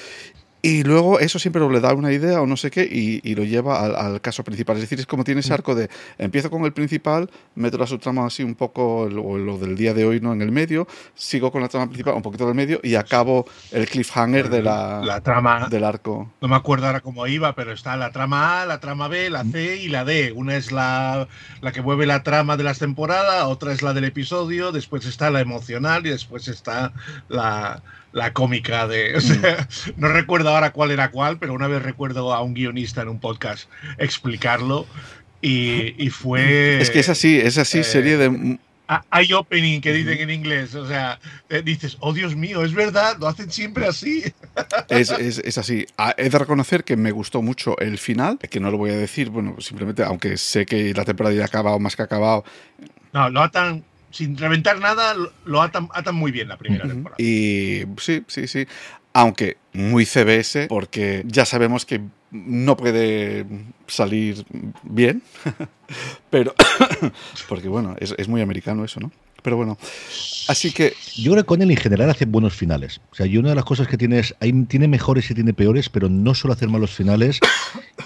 Y 0.63 0.83
luego 0.83 1.21
eso 1.21 1.39
siempre 1.39 1.67
le 1.69 1.81
da 1.81 1.95
una 1.95 2.13
idea 2.13 2.41
o 2.43 2.47
no 2.47 2.57
sé 2.57 2.71
qué 2.71 2.85
y, 2.85 3.35
lo 3.35 3.45
lleva 3.45 3.81
al, 3.81 4.21
caso 4.21 4.45
principal. 4.45 4.77
Es 4.77 4.83
decir, 4.83 4.99
es 5.01 5.07
como 5.07 5.25
tiene 5.25 5.41
ese 5.41 5.55
arco 5.55 5.75
de 5.75 5.89
empiezo 6.19 6.51
con 6.51 6.65
el 6.65 6.73
principal, 6.73 7.31
meto 7.55 7.79
la 7.79 7.87
subtrama 7.87 8.27
así 8.27 8.43
un 8.43 8.55
poco, 8.55 9.09
lo, 9.11 9.39
lo 9.39 9.57
del 9.59 9.77
día 9.77 9.95
de 9.95 10.05
hoy 10.05 10.21
no 10.21 10.33
en 10.33 10.43
el 10.43 10.53
medio, 10.53 10.87
sigo 11.15 11.51
con 11.51 11.63
la 11.63 11.69
trama 11.69 11.87
principal 11.87 12.15
un 12.15 12.23
poquito 12.23 12.45
del 12.47 12.55
medio 12.55 12.81
y 12.83 12.95
acabo 12.95 13.47
el 13.71 13.87
cliffhanger 13.87 14.51
de 14.51 14.63
la, 14.63 15.01
la 15.03 15.21
trama 15.23 15.69
del 15.69 15.85
arco. 15.85 16.31
No 16.41 16.49
me 16.49 16.57
acuerdo 16.57 16.87
ahora 16.87 17.01
cómo 17.01 17.27
iba, 17.27 17.55
pero 17.55 17.73
está 17.73 17.97
la 17.97 18.11
trama 18.11 18.63
A, 18.63 18.67
la 18.67 18.81
trama 18.81 19.09
B, 19.09 19.31
la 19.31 19.45
C 19.45 19.77
y 19.77 19.89
la 19.89 20.05
D. 20.05 20.33
Una 20.33 20.57
es 20.57 20.73
la, 20.73 21.29
la 21.63 21.73
que 21.73 21.81
mueve 21.81 22.07
la 22.07 22.23
trama 22.23 22.57
de 22.57 22.65
las 22.65 22.79
temporadas, 22.79 23.45
otra 23.45 23.73
es 23.73 23.83
la 23.83 23.95
del 23.95 24.05
episodio, 24.05 24.73
después 24.73 25.07
está 25.07 25.31
la 25.31 25.41
emocional 25.41 26.07
y 26.07 26.11
después 26.11 26.49
está 26.49 26.93
la 27.29 27.83
la 28.13 28.33
cómica 28.33 28.87
de. 28.87 29.19
Mm. 29.21 30.01
no 30.01 30.09
recuerdo 30.09 30.51
ahora 30.51 30.73
cuál 30.73 30.91
era 30.91 31.11
cuál, 31.11 31.39
pero 31.39 31.55
una 31.55 31.69
vez 31.69 31.83
recuerdo 31.83 32.33
a 32.35 32.43
un 32.43 32.55
guionista 32.55 33.03
en 33.03 33.09
un 33.09 33.21
podcast 33.21 33.69
explicarlo 33.99 34.87
y, 35.43 36.11
fue. 36.11 36.81
Es 36.81 36.91
que 36.91 37.01
es 37.01 37.09
así, 37.09 37.39
es 37.39 37.59
así, 37.59 37.79
eh, 37.79 37.85
serie 37.85 38.17
de. 38.17 38.59
Hay 39.11 39.33
opening 39.33 39.81
que 39.81 39.93
dicen 39.93 40.19
en 40.19 40.31
inglés, 40.31 40.75
o 40.75 40.85
sea, 40.85 41.21
eh, 41.49 41.63
dices, 41.65 41.97
oh 42.01 42.13
Dios 42.13 42.35
mío, 42.35 42.65
es 42.65 42.75
verdad, 42.75 43.17
lo 43.21 43.29
hacen 43.29 43.51
siempre 43.51 43.87
así. 43.87 44.25
Es, 44.89 45.11
es, 45.11 45.59
así. 45.59 45.87
Ah, 45.97 46.13
he 46.19 46.29
de 46.29 46.37
reconocer 46.37 46.83
que 46.83 46.97
me 46.97 47.13
gustó 47.13 47.41
mucho 47.41 47.79
el 47.79 47.99
final, 47.99 48.37
que 48.39 48.59
no 48.59 48.73
lo 48.73 48.79
voy 48.79 48.91
a 48.91 48.97
decir, 48.97 49.31
bueno, 49.31 49.55
simplemente, 49.61 50.03
aunque 50.03 50.37
sé 50.37 50.67
que 50.67 50.93
la 50.93 51.05
temporada 51.05 51.35
ya 51.35 51.43
ha 51.43 51.47
acabado 51.47 51.79
más 51.79 51.95
que 51.95 52.03
ha 52.03 52.07
acabado. 52.07 52.45
No, 53.13 53.31
lo 53.31 53.43
atan 53.43 53.85
sin 54.11 54.37
reventar 54.37 54.79
nada, 54.79 55.15
lo 55.45 55.63
atan, 55.63 55.89
muy 56.13 56.31
bien 56.31 56.49
la 56.49 56.57
primera 56.57 56.87
temporada. 56.87 57.17
Y 57.23 57.85
sí, 57.99 58.25
sí, 58.27 58.47
sí. 58.47 58.67
Aunque 59.13 59.57
muy 59.73 60.07
CBS, 60.07 60.67
porque 60.69 61.25
ya 61.27 61.45
sabemos 61.45 61.85
que 61.85 62.01
no 62.31 62.77
puede 62.77 63.45
salir 63.87 64.45
bien, 64.83 65.23
pero 66.31 66.55
porque 67.49 67.69
bueno, 67.69 67.97
es, 67.99 68.15
es 68.17 68.29
muy 68.29 68.41
americano 68.41 68.85
eso, 68.85 69.01
¿no? 69.01 69.11
Pero 69.43 69.57
bueno, 69.57 69.79
así 70.49 70.73
que... 70.73 70.95
Yo 71.17 71.33
creo 71.33 71.45
que 71.45 71.49
con 71.49 71.63
él 71.63 71.71
en 71.71 71.77
general 71.77 72.09
hace 72.11 72.25
buenos 72.25 72.55
finales. 72.55 73.01
O 73.11 73.15
sea, 73.15 73.27
y 73.27 73.37
una 73.37 73.51
de 73.51 73.55
las 73.55 73.65
cosas 73.65 73.89
que 73.89 73.99
tiene 73.99 74.21
es, 74.21 74.35
hay, 74.41 74.53
tiene 74.65 74.89
mejores 74.89 75.31
y 75.31 75.35
tiene 75.35 75.53
peores, 75.53 75.89
pero 75.89 76.09
no 76.09 76.35
suele 76.35 76.55
hacer 76.55 76.69
malos 76.69 76.91
finales. 76.91 77.41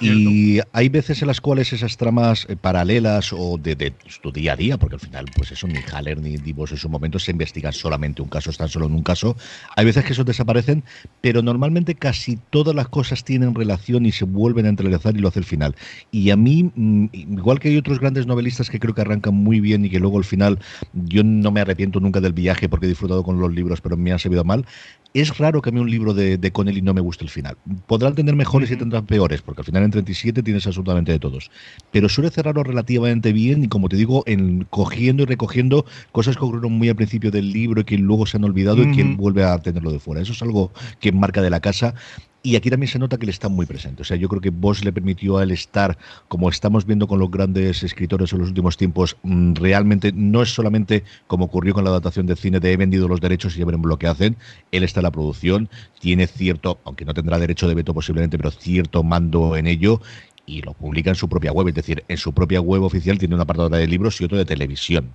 Y 0.01 0.59
hay 0.73 0.89
veces 0.89 1.23
en 1.23 1.29
las 1.29 1.41
cuales 1.41 1.73
esas 1.73 1.97
tramas 1.97 2.47
eh, 2.49 2.57
paralelas 2.57 3.33
o 3.33 3.59
de, 3.59 3.77
de, 3.77 3.93
tu 4.21 4.33
día 4.33 4.55
a 4.55 4.57
día, 4.57 4.77
porque 4.77 4.97
al 4.97 5.01
final, 5.01 5.27
pues 5.37 5.53
eso, 5.53 5.69
ni 5.69 5.79
Haller 5.93 6.21
ni 6.21 6.37
Divos 6.37 6.73
en 6.73 6.79
su 6.79 6.89
momento 6.89 7.21
se 7.21 7.31
investigan 7.31 7.73
solamente 7.73 8.21
un 8.21 8.29
caso, 8.29 8.51
están 8.51 8.69
solo 8.69 8.87
en 8.87 8.95
un 8.95 9.05
caso. 9.05 9.37
Hay 9.77 9.85
veces 9.85 10.05
que 10.05 10.13
esos 10.13 10.27
desaparecen, 10.27 10.83
pero 11.21 11.43
normalmente 11.43 11.95
casi 11.95 12.39
todas 12.51 12.75
las 12.75 12.89
cosas 12.89 13.25
tienen 13.25 13.55
relación 13.55 14.07
y 14.07 14.13
se 14.13 14.25
vuelven 14.25 14.67
a 14.67 14.71
entrelazar 14.71 15.17
y 15.17 15.21
lo 15.21 15.29
hace 15.29 15.39
el 15.39 15.45
final. 15.45 15.77
Y 16.11 16.31
a 16.31 16.37
mí, 16.37 16.71
mm, 16.75 17.07
igual 17.13 17.61
que 17.61 17.69
hay 17.69 17.77
otros 17.77 18.01
grandes 18.01 18.27
novelistas 18.27 18.71
que 18.71 18.81
creo 18.81 18.95
que 18.95 19.01
arrancan 19.01 19.35
muy 19.35 19.61
bien 19.61 19.85
y 19.85 19.91
que 19.91 20.01
luego 20.01 20.19
al 20.19 20.25
final 20.25 20.59
yo 20.93 21.23
no 21.25 21.51
me 21.51 21.61
arrepiento 21.61 22.01
nunca 22.01 22.21
del 22.21 22.33
viaje 22.33 22.69
porque 22.69 22.87
he 22.87 22.89
disfrutado 22.89 23.23
con 23.23 23.41
los 23.41 23.53
libros, 23.53 23.81
pero 23.81 23.97
me 23.97 24.13
han 24.13 24.19
servido 24.19 24.45
mal. 24.45 24.67
Es 25.13 25.39
raro 25.39 25.63
que 25.63 25.71
a 25.71 25.73
mí 25.73 25.81
un 25.81 25.91
libro 25.91 26.13
de, 26.13 26.39
de 26.39 26.53
Connelly 26.53 26.83
no 26.83 26.93
me 26.93 27.01
guste 27.01 27.25
el 27.25 27.31
final. 27.31 27.57
Podrán 27.87 28.15
tener 28.15 28.35
mejores 28.35 28.71
y 28.71 28.77
tendrán 28.77 29.07
peores, 29.07 29.43
porque 29.43 29.61
al 29.61 29.65
final 29.65 29.85
en 29.85 29.93
37 29.93 30.43
tienes 30.43 30.67
absolutamente 30.67 31.13
de 31.13 31.21
todos. 31.21 31.51
Pero 31.93 32.09
suele 32.09 32.31
cerrarlo 32.31 32.65
relativamente 32.65 33.33
bien 33.33 33.65
y, 33.65 33.69
como 33.69 33.89
te 33.89 33.97
digo, 33.97 34.25
en 34.27 34.65
cogiendo 34.71 35.23
y 35.23 35.27
recogiendo 35.27 35.87
cosas 36.11 36.37
que 36.37 36.45
ocurrieron 36.45 36.73
muy 36.73 36.89
al 36.89 36.97
principio 36.97 37.31
del 37.31 37.53
libro 37.53 37.83
y 37.83 37.85
que 37.85 37.97
luego 37.97 38.27
se 38.27 38.39
han 38.39 38.45
olvidado 38.45 38.83
y 38.83 38.91
que 38.91 39.03
él 39.03 39.17
vuelve 39.17 39.45
a 39.45 39.59
tenerlo 39.59 39.93
de 39.93 40.01
fuera. 40.01 40.21
Eso 40.21 40.33
es 40.33 40.43
algo 40.43 40.73
que 41.01 41.13
marca 41.13 41.43
de 41.43 41.51
la 41.51 41.61
casa 41.61 41.95
y 42.47 42.57
aquí 42.57 42.69
también 42.69 42.91
se 42.91 42.99
nota 42.99 43.17
que 43.17 43.25
él 43.25 43.31
está 43.31 43.49
muy 43.49 43.65
presente. 43.65 44.03
O 44.03 44.05
sea, 44.05 44.19
yo 44.19 44.29
creo 44.29 44.43
que 44.43 44.51
Bosch 44.51 44.85
le 44.85 44.93
permitió 44.93 45.39
a 45.39 45.43
él 45.45 45.51
estar, 45.51 45.97
como 46.29 46.51
estamos 46.51 46.85
viendo 46.85 47.09
con 47.09 47.19
los 47.19 47.31
grandes 47.31 47.83
escritores 47.83 48.35
en 48.35 48.41
los 48.41 48.49
últimos 48.49 48.77
tiempos, 48.77 49.17
mm, 49.23 49.55
realmente 49.55 50.13
no 50.13 50.43
es 50.43 50.53
solamente 50.53 51.05
como 51.27 51.47
ocurrió 51.47 51.73
con 51.73 51.85
la 51.85 51.91
adaptación 51.91 52.27
de 52.27 52.37
cine 52.37 52.61
de 52.61 52.73
he 52.73 52.77
vendido 52.77 53.09
los 53.09 53.23
derechos 53.23 53.57
y 53.57 53.61
ya 53.61 53.65
veremos 53.65 53.89
lo 53.89 53.99
que 53.99 54.09
hacen. 54.09 54.37
Él 54.73 54.85
está 54.85 55.01
en 55.01 55.05
la 55.05 55.11
producción, 55.11 55.71
tiene 56.01 56.27
cierto, 56.27 56.81
aunque 56.85 57.07
no 57.07 57.15
tendrá 57.15 57.39
derecho 57.39 57.67
de 57.67 57.77
veto 57.77 57.95
posiblemente, 57.95 58.37
pero 58.37 58.51
cierto 58.51 59.03
mando 59.03 59.57
en 59.57 59.67
ello 59.67 60.03
y 60.45 60.61
lo 60.61 60.75
publica 60.75 61.09
en 61.09 61.17
su 61.17 61.31
propia 61.31 61.51
web. 61.51 61.69
Es 61.69 61.75
decir, 61.77 62.05
en 62.09 62.19
su 62.19 62.35
propia 62.35 62.61
web 62.61 62.83
oficial 62.83 63.19
tiene 63.19 63.37
una 63.37 63.45
apartado 63.45 63.71
de 63.71 63.87
libros 63.87 64.21
y 64.21 64.25
otro 64.25 64.37
de 64.37 64.45
televisión 64.45 65.15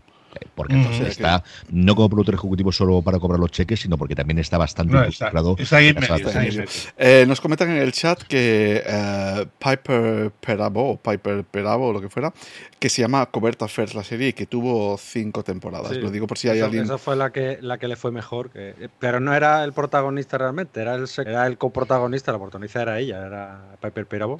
porque 0.55 0.73
entonces 0.73 1.07
está 1.07 1.43
no 1.69 1.95
como 1.95 2.09
productor 2.09 2.35
ejecutivo 2.35 2.71
solo 2.71 3.01
para 3.01 3.19
cobrar 3.19 3.39
los 3.39 3.51
cheques, 3.51 3.79
sino 3.79 3.97
porque 3.97 4.15
también 4.15 4.39
está 4.39 4.57
bastante 4.57 4.93
no, 4.93 5.03
está, 5.03 5.31
está 5.57 5.77
ahí 5.77 5.93
medio, 5.93 6.65
eh, 6.97 7.25
nos 7.27 7.41
comentan 7.41 7.69
en 7.71 7.77
el 7.77 7.91
chat 7.91 8.21
que 8.23 8.83
eh, 8.85 9.45
Piper 9.57 10.31
Perabo, 10.39 10.97
Piper 10.97 11.43
Perabo, 11.43 11.93
lo 11.93 12.01
que 12.01 12.09
fuera, 12.09 12.33
que 12.79 12.89
se 12.89 13.01
llama 13.01 13.25
Coberta 13.27 13.67
First 13.67 13.93
la 13.95 14.03
serie 14.03 14.29
y 14.29 14.33
que 14.33 14.45
tuvo 14.45 14.97
cinco 14.97 15.43
temporadas. 15.43 15.91
Sí, 15.93 15.99
lo 15.99 16.11
digo 16.11 16.27
por 16.27 16.37
si 16.37 16.49
hay 16.49 16.57
eso, 16.57 16.65
alguien. 16.65 16.83
Esa 16.83 16.97
fue 16.97 17.15
la 17.15 17.31
que, 17.31 17.57
la 17.61 17.77
que 17.77 17.87
le 17.87 17.95
fue 17.95 18.11
mejor, 18.11 18.49
que, 18.49 18.89
pero 18.99 19.19
no 19.19 19.33
era 19.33 19.63
el 19.63 19.73
protagonista 19.73 20.37
realmente, 20.37 20.81
era 20.81 20.95
el, 20.95 21.07
era 21.25 21.47
el 21.47 21.57
coprotagonista, 21.57 22.31
la 22.31 22.39
protagonista 22.39 22.81
era 22.81 22.99
ella, 22.99 23.25
era 23.25 23.61
Piper 23.81 24.05
Perabo. 24.05 24.39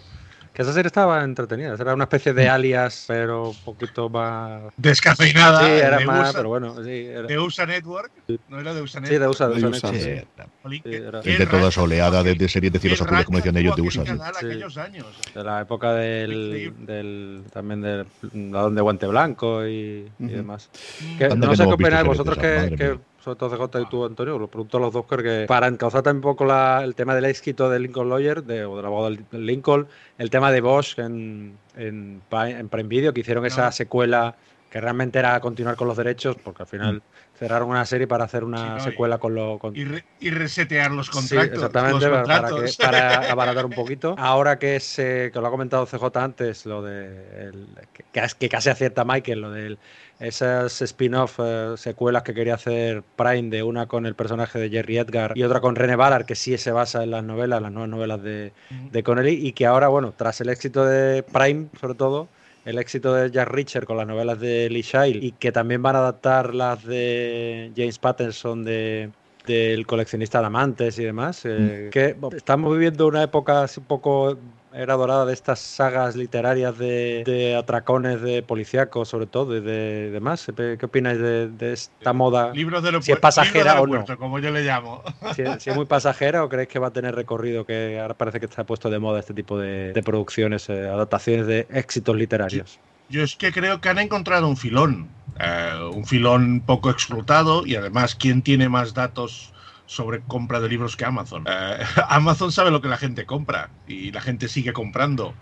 Que 0.59 0.63
esa 0.63 0.73
serie 0.73 0.87
estaba 0.87 1.23
entretenida, 1.23 1.73
era 1.79 1.93
una 1.93 2.03
especie 2.03 2.33
de 2.33 2.49
alias, 2.49 3.05
pero 3.07 3.51
un 3.51 3.55
poquito 3.63 4.09
más. 4.09 4.73
Descafeinada. 4.75 5.65
Sí, 5.65 5.71
era 5.71 5.99
de 5.99 6.05
más, 6.05 6.31
USA, 6.31 6.37
pero 6.37 6.49
bueno. 6.49 6.83
Sí, 6.83 7.05
era... 7.05 7.21
de 7.21 7.39
USA 7.39 7.65
Network. 7.65 8.11
¿No 8.49 8.59
era 8.59 8.73
de 8.73 8.81
USA 8.81 8.99
Network? 8.99 9.13
Sí, 9.13 9.19
de 9.21 9.27
USA, 9.29 9.47
de 9.47 9.53
USA, 9.53 9.61
De 9.61 9.67
USA, 9.69 9.91
Network. 9.93 10.27
Sí, 10.69 10.81
era- 10.83 11.21
qué 11.21 11.37
de 11.37 11.45
toda 11.47 11.69
esa 11.69 11.81
oleada 11.81 12.23
de, 12.23 12.35
de 12.35 12.49
series 12.49 12.73
de 12.73 12.77
azules, 12.77 13.25
como 13.25 13.37
decían 13.37 13.55
ellos, 13.55 13.73
de 13.77 13.81
USA. 13.83 14.03
sí. 14.03 14.79
años. 14.81 15.05
De 15.33 15.43
la 15.45 15.61
época 15.61 15.93
del, 15.93 16.73
del 16.85 17.43
también 17.53 17.79
del 17.79 18.05
ladrón 18.33 18.75
de 18.75 18.81
guante 18.81 19.07
blanco 19.07 19.65
y, 19.65 20.11
y 20.19 20.27
demás. 20.27 20.69
Mm. 20.99 21.17
Que, 21.19 21.29
no 21.37 21.55
sé 21.55 21.63
qué 21.67 21.73
opináis 21.73 22.05
vosotros 22.05 22.37
que. 22.37 22.99
Sobre 23.37 23.57
todo 23.57 23.67
CJ 23.67 23.81
y 23.81 23.85
tú, 23.89 24.05
Antonio, 24.05 24.37
lo 24.39 24.47
pregunto 24.47 24.77
a 24.77 24.79
los 24.81 24.93
dos 24.93 25.05
porque 25.07 25.45
para 25.47 25.67
encauzar 25.67 26.01
también 26.01 26.17
un 26.25 26.31
poco 26.31 26.45
la- 26.45 26.83
el 26.83 26.95
tema 26.95 27.13
del 27.15 27.25
éxito 27.25 27.69
de 27.69 27.79
Lincoln 27.79 28.09
Lawyer 28.09 28.43
de, 28.43 28.65
o 28.65 28.75
del 28.77 28.85
abogado 28.85 29.15
Lincoln, 29.31 29.87
el 30.17 30.29
tema 30.29 30.51
de 30.51 30.61
Bosch 30.61 30.97
en, 30.99 31.57
en, 31.77 32.21
en 32.31 32.69
Prime 32.69 32.89
Video, 32.89 33.13
que 33.13 33.21
hicieron 33.21 33.45
esa 33.45 33.65
No. 33.65 33.71
secuela 33.71 34.35
que 34.69 34.79
realmente 34.79 35.17
era 35.19 35.39
continuar 35.39 35.75
con 35.75 35.87
los 35.87 35.97
derechos, 35.97 36.37
porque 36.43 36.63
al 36.63 36.67
final 36.67 37.03
cerraron 37.33 37.69
una 37.69 37.85
serie 37.85 38.07
para 38.07 38.25
hacer 38.25 38.43
una 38.43 38.57
Sí, 38.57 38.69
no, 38.69 38.77
y- 38.77 38.81
secuela 38.81 39.17
con 39.17 39.33
los 39.33 39.59
con, 39.59 39.75
Y, 39.75 39.83
re- 39.83 40.05
y 40.19 40.29
resetear 40.29 40.91
los 40.91 41.07
Sí, 41.07 41.11
contratos. 41.11 41.53
exactamente, 41.53 42.09
para, 42.09 42.49
que, 42.49 42.71
para 42.81 43.19
abaratar 43.31 43.65
un 43.65 43.71
poquito. 43.71 44.15
Ahora 44.17 44.59
que, 44.59 44.79
se, 44.79 45.31
que 45.33 45.39
lo 45.39 45.47
ha 45.47 45.51
comentado 45.51 45.85
CJ 45.87 46.23
antes, 46.23 46.65
lo 46.65 46.83
de 46.83 47.47
el- 47.49 47.75
que, 47.93 48.03
que 48.39 48.49
casi 48.49 48.69
acierta 48.69 49.03
Michael, 49.05 49.41
lo 49.41 49.51
de 49.51 49.79
esas 50.19 50.81
spin-off 50.81 51.39
eh, 51.41 51.73
secuelas 51.77 52.23
que 52.23 52.33
quería 52.33 52.55
hacer 52.55 53.03
Prime, 53.15 53.49
de 53.49 53.63
una 53.63 53.87
con 53.87 54.05
el 54.05 54.15
personaje 54.15 54.59
de 54.59 54.69
Jerry 54.69 54.97
Edgar 54.97 55.33
y 55.35 55.43
otra 55.43 55.61
con 55.61 55.75
René 55.75 55.95
Ballard, 55.95 56.25
que 56.25 56.35
sí 56.35 56.57
se 56.57 56.71
basa 56.71 57.03
en 57.03 57.11
las 57.11 57.23
novelas, 57.23 57.61
las 57.61 57.71
nuevas 57.71 57.89
novelas 57.89 58.21
de, 58.21 58.53
de 58.69 59.03
Connelly, 59.03 59.47
y 59.47 59.53
que 59.53 59.65
ahora, 59.65 59.87
bueno, 59.87 60.13
tras 60.13 60.41
el 60.41 60.49
éxito 60.49 60.85
de 60.85 61.23
Prime, 61.23 61.69
sobre 61.79 61.95
todo, 61.95 62.29
el 62.65 62.77
éxito 62.77 63.13
de 63.13 63.31
Jack 63.31 63.49
Reacher 63.49 63.85
con 63.85 63.97
las 63.97 64.07
novelas 64.07 64.39
de 64.39 64.69
Lee 64.69 64.83
Child 64.83 65.23
y 65.23 65.31
que 65.33 65.51
también 65.51 65.81
van 65.81 65.95
a 65.95 65.99
adaptar 65.99 66.53
las 66.53 66.83
de 66.83 67.71
James 67.75 67.99
Patterson 67.99 68.63
de 68.63 69.11
del 69.45 69.87
coleccionista 69.87 70.41
de 70.41 70.45
amantes 70.45 70.99
y 70.99 71.03
demás, 71.03 71.41
eh, 71.43 71.89
que 71.91 72.13
bueno, 72.13 72.37
estamos 72.37 72.71
viviendo 72.71 73.07
una 73.07 73.23
época 73.23 73.65
un 73.77 73.83
poco 73.85 74.37
era 74.73 74.95
dorada 74.95 75.25
de 75.25 75.33
estas 75.33 75.59
sagas 75.59 76.15
literarias 76.15 76.77
de, 76.77 77.23
de 77.25 77.55
atracones 77.55 78.21
de 78.21 78.43
policíacos 78.43 79.09
sobre 79.09 79.25
todo 79.25 79.57
y 79.57 79.61
de 79.61 80.11
demás. 80.11 80.51
¿Qué 80.55 80.79
opináis 80.83 81.19
de, 81.19 81.49
de 81.49 81.73
esta 81.73 82.13
moda? 82.13 82.51
Libros 82.53 82.83
del 82.83 83.01
Si 83.01 83.11
es 83.11 83.19
pasajera 83.19 83.81
o 83.81 83.87
no. 83.87 84.05
Como 84.17 84.39
yo 84.39 84.51
le 84.51 84.63
llamo. 84.63 85.03
Si, 85.35 85.43
si 85.59 85.69
es 85.69 85.75
muy 85.75 85.85
pasajera 85.85 86.43
o 86.43 86.49
creéis 86.49 86.69
que 86.69 86.79
va 86.79 86.87
a 86.87 86.91
tener 86.91 87.13
recorrido 87.13 87.65
que 87.65 87.99
ahora 87.99 88.15
parece 88.15 88.39
que 88.39 88.45
está 88.45 88.63
puesto 88.63 88.89
de 88.89 88.99
moda 88.99 89.19
este 89.19 89.33
tipo 89.33 89.57
de, 89.57 89.93
de 89.93 90.03
producciones, 90.03 90.69
eh, 90.69 90.87
adaptaciones 90.87 91.45
de 91.45 91.67
éxitos 91.69 92.15
literarios? 92.15 92.79
Yo 93.09 93.23
es 93.23 93.35
que 93.35 93.51
creo 93.51 93.79
que 93.79 93.89
han 93.89 93.99
encontrado 93.99 94.47
un 94.47 94.57
filón, 94.57 95.07
eh, 95.39 95.89
un 95.93 96.05
filón 96.05 96.61
poco 96.65 96.89
explotado 96.89 97.65
y 97.65 97.75
además, 97.75 98.15
¿quién 98.15 98.41
tiene 98.41 98.69
más 98.69 98.93
datos 98.93 99.53
sobre 99.89 100.23
compra 100.23 100.59
de 100.59 100.69
libros 100.69 100.95
que 100.95 101.03
Amazon? 101.05 101.45
Eh, 101.47 101.79
Amazon 102.09 102.51
sabe 102.51 102.69
lo 102.69 102.79
que 102.79 102.87
la 102.87 102.97
gente 102.97 103.25
compra 103.25 103.73
y 103.87 104.11
la 104.11 104.21
gente 104.21 104.47
sigue 104.47 104.71
comprando. 104.71 105.39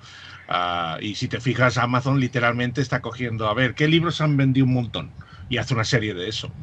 Ah, 0.47 0.97
y 1.01 1.15
si 1.15 1.27
te 1.27 1.41
fijas, 1.41 1.77
Amazon 1.77 2.19
literalmente 2.19 2.81
está 2.81 3.01
cogiendo, 3.01 3.49
a 3.49 3.53
ver, 3.53 3.75
¿qué 3.75 3.87
libros 3.89 4.21
han 4.21 4.37
vendido 4.37 4.65
un 4.65 4.73
montón? 4.73 5.17
Y 5.49 5.57
hace 5.57 5.73
una 5.73 5.83
serie 5.83 6.13
de 6.13 6.29
eso. 6.29 6.55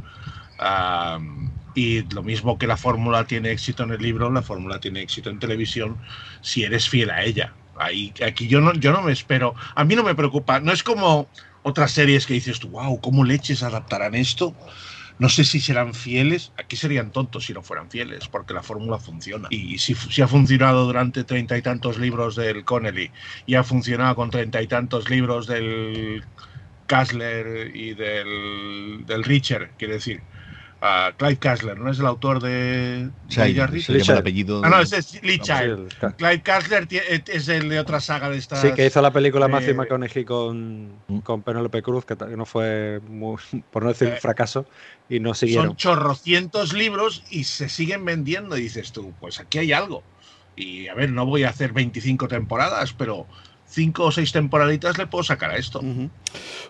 Ah, 0.58 1.18
y 1.74 2.02
lo 2.14 2.22
mismo 2.22 2.56
que 2.58 2.66
la 2.66 2.76
fórmula 2.78 3.26
tiene 3.26 3.50
éxito 3.50 3.82
en 3.84 3.90
el 3.92 4.00
libro, 4.02 4.30
la 4.30 4.42
fórmula 4.42 4.80
tiene 4.80 5.02
éxito 5.02 5.28
en 5.30 5.38
televisión 5.38 6.00
si 6.40 6.62
eres 6.64 6.88
fiel 6.88 7.10
a 7.10 7.24
ella. 7.24 7.58
Ahí, 7.74 8.14
aquí 8.26 8.48
yo 8.48 8.60
no, 8.62 8.72
yo 8.74 8.92
no 8.92 9.02
me 9.02 9.12
espero. 9.12 9.54
A 9.74 9.84
mí 9.84 9.94
no 9.96 10.04
me 10.04 10.14
preocupa. 10.14 10.60
No 10.60 10.72
es 10.72 10.82
como 10.82 11.30
otras 11.62 11.92
series 11.92 12.26
que 12.26 12.34
dices 12.34 12.60
tú, 12.60 12.70
wow, 12.70 13.00
¿cómo 13.00 13.24
leches 13.24 13.62
adaptarán 13.62 14.14
esto? 14.14 14.56
No 15.18 15.28
sé 15.28 15.44
si 15.44 15.60
serán 15.60 15.94
fieles. 15.94 16.52
Aquí 16.56 16.76
serían 16.76 17.12
tontos 17.12 17.44
si 17.44 17.52
no 17.52 17.62
fueran 17.62 17.88
fieles, 17.90 18.26
porque 18.28 18.52
la 18.52 18.62
fórmula 18.62 18.98
funciona. 18.98 19.46
Y 19.50 19.78
si, 19.78 19.94
si 19.94 20.22
ha 20.22 20.26
funcionado 20.28 20.84
durante 20.86 21.22
treinta 21.24 21.56
y 21.56 21.62
tantos 21.62 21.98
libros 21.98 22.34
del 22.34 22.64
Connelly 22.64 23.12
y 23.46 23.54
ha 23.54 23.62
funcionado 23.62 24.16
con 24.16 24.30
treinta 24.30 24.60
y 24.60 24.66
tantos 24.66 25.08
libros 25.10 25.46
del 25.46 26.24
Kassler 26.86 27.74
y 27.74 27.94
del, 27.94 29.04
del 29.06 29.24
Richer, 29.24 29.70
quiere 29.78 29.94
decir. 29.94 30.22
Uh, 30.82 31.16
Clyde 31.16 31.38
Kassler, 31.38 31.78
¿no 31.78 31.90
es 31.90 31.98
el 31.98 32.04
autor 32.04 32.42
de, 32.42 33.08
llama 33.26 33.46
el 33.46 34.18
apellido. 34.18 34.60
Ah, 34.62 34.68
no, 34.68 34.80
ese 34.80 34.98
es 34.98 35.22
Lee 35.22 35.38
No, 35.38 35.44
Child. 35.44 35.88
sí, 35.90 35.96
el- 36.02 36.14
Clyde 36.16 36.42
Kassler 36.42 36.86
tie- 36.86 37.22
es 37.26 37.48
el 37.48 37.70
de 37.70 37.80
otra 37.80 38.00
saga 38.00 38.28
de 38.28 38.36
estas. 38.36 38.60
Sí, 38.60 38.70
que 38.74 38.84
hizo 38.84 39.00
la 39.00 39.10
película 39.10 39.48
Matthew 39.48 39.70
eh, 39.70 39.74
McConaughey 39.74 40.24
con, 40.26 40.88
Mm. 41.08 41.20
con 41.20 41.42
Penélope 41.42 41.80
Cruz, 41.80 42.04
que 42.04 42.16
no 42.36 42.44
fue, 42.44 43.00
muy- 43.08 43.38
por 43.70 43.82
no 43.82 43.88
decir 43.88 44.08
Eh, 44.08 44.18
fracaso, 44.20 44.66
y 45.08 45.20
no 45.20 45.34
siguieron. 45.34 45.68
Son 45.68 45.76
chorrocientos 45.76 46.72
libros 46.72 47.24
y 47.30 47.44
se 47.44 47.68
siguen 47.68 48.04
vendiendo. 48.04 48.56
Y 48.56 48.62
dices 48.62 48.92
tú, 48.92 49.12
pues 49.20 49.40
aquí 49.40 49.58
hay 49.58 49.72
algo. 49.72 50.02
Y 50.56 50.88
a 50.88 50.94
ver, 50.94 51.10
no 51.10 51.26
voy 51.26 51.44
a 51.44 51.50
hacer 51.50 51.72
25 51.72 52.28
temporadas, 52.28 52.92
pero 52.92 53.26
cinco 53.66 54.04
o 54.04 54.12
seis 54.12 54.32
temporaditas 54.32 54.98
le 54.98 55.06
puedo 55.06 55.24
sacar 55.24 55.50
a 55.50 55.56
esto. 55.56 55.80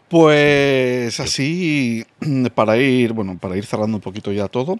Pues 0.08 1.20
así, 1.20 2.04
para 2.54 2.76
ir, 2.78 3.12
bueno, 3.12 3.38
para 3.38 3.56
ir 3.56 3.66
cerrando 3.66 3.96
un 3.96 4.00
poquito 4.00 4.32
ya 4.32 4.48
todo, 4.48 4.78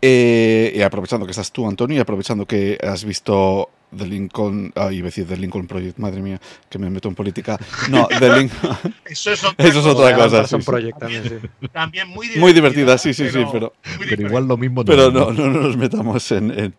eh, 0.00 0.72
y 0.74 0.82
aprovechando 0.82 1.26
que 1.26 1.30
estás 1.30 1.52
tú, 1.52 1.68
Antonio, 1.68 1.96
y 1.96 2.00
aprovechando 2.00 2.46
que 2.46 2.78
has 2.82 3.04
visto 3.04 3.70
The 3.96 4.06
Lincoln, 4.06 4.72
ah, 4.76 4.92
iba 4.92 5.06
a 5.06 5.10
decir 5.10 5.26
The 5.26 5.36
Lincoln 5.36 5.66
Project, 5.66 5.98
madre 5.98 6.22
mía, 6.22 6.40
que 6.70 6.78
me 6.78 6.88
meto 6.90 7.08
en 7.08 7.14
política. 7.14 7.58
No, 7.90 8.08
The 8.08 8.38
Lincoln, 8.38 8.76
Eso 9.04 9.32
es 9.32 9.44
otra 9.44 9.64
Eso 9.68 9.78
es 9.80 9.84
cosa. 9.84 9.90
otra 9.90 10.16
cosa, 10.16 10.46
sí. 10.46 10.56
También, 10.98 11.22
sí. 11.24 11.68
También 11.72 12.08
muy 12.08 12.26
divertida. 12.26 12.40
muy 12.40 12.52
divertida, 12.52 12.98
sí, 12.98 13.12
sí, 13.14 13.28
sí, 13.30 13.44
pero, 13.52 13.72
Pero 14.08 14.26
igual 14.26 14.48
lo 14.48 14.56
mismo 14.56 14.84
pero 14.84 15.10
no, 15.10 15.30
no, 15.32 15.48
no 15.50 15.60
nos 15.62 15.76
metamos 15.76 16.30
en, 16.32 16.50
en, 16.50 16.74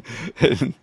en- 0.40 0.74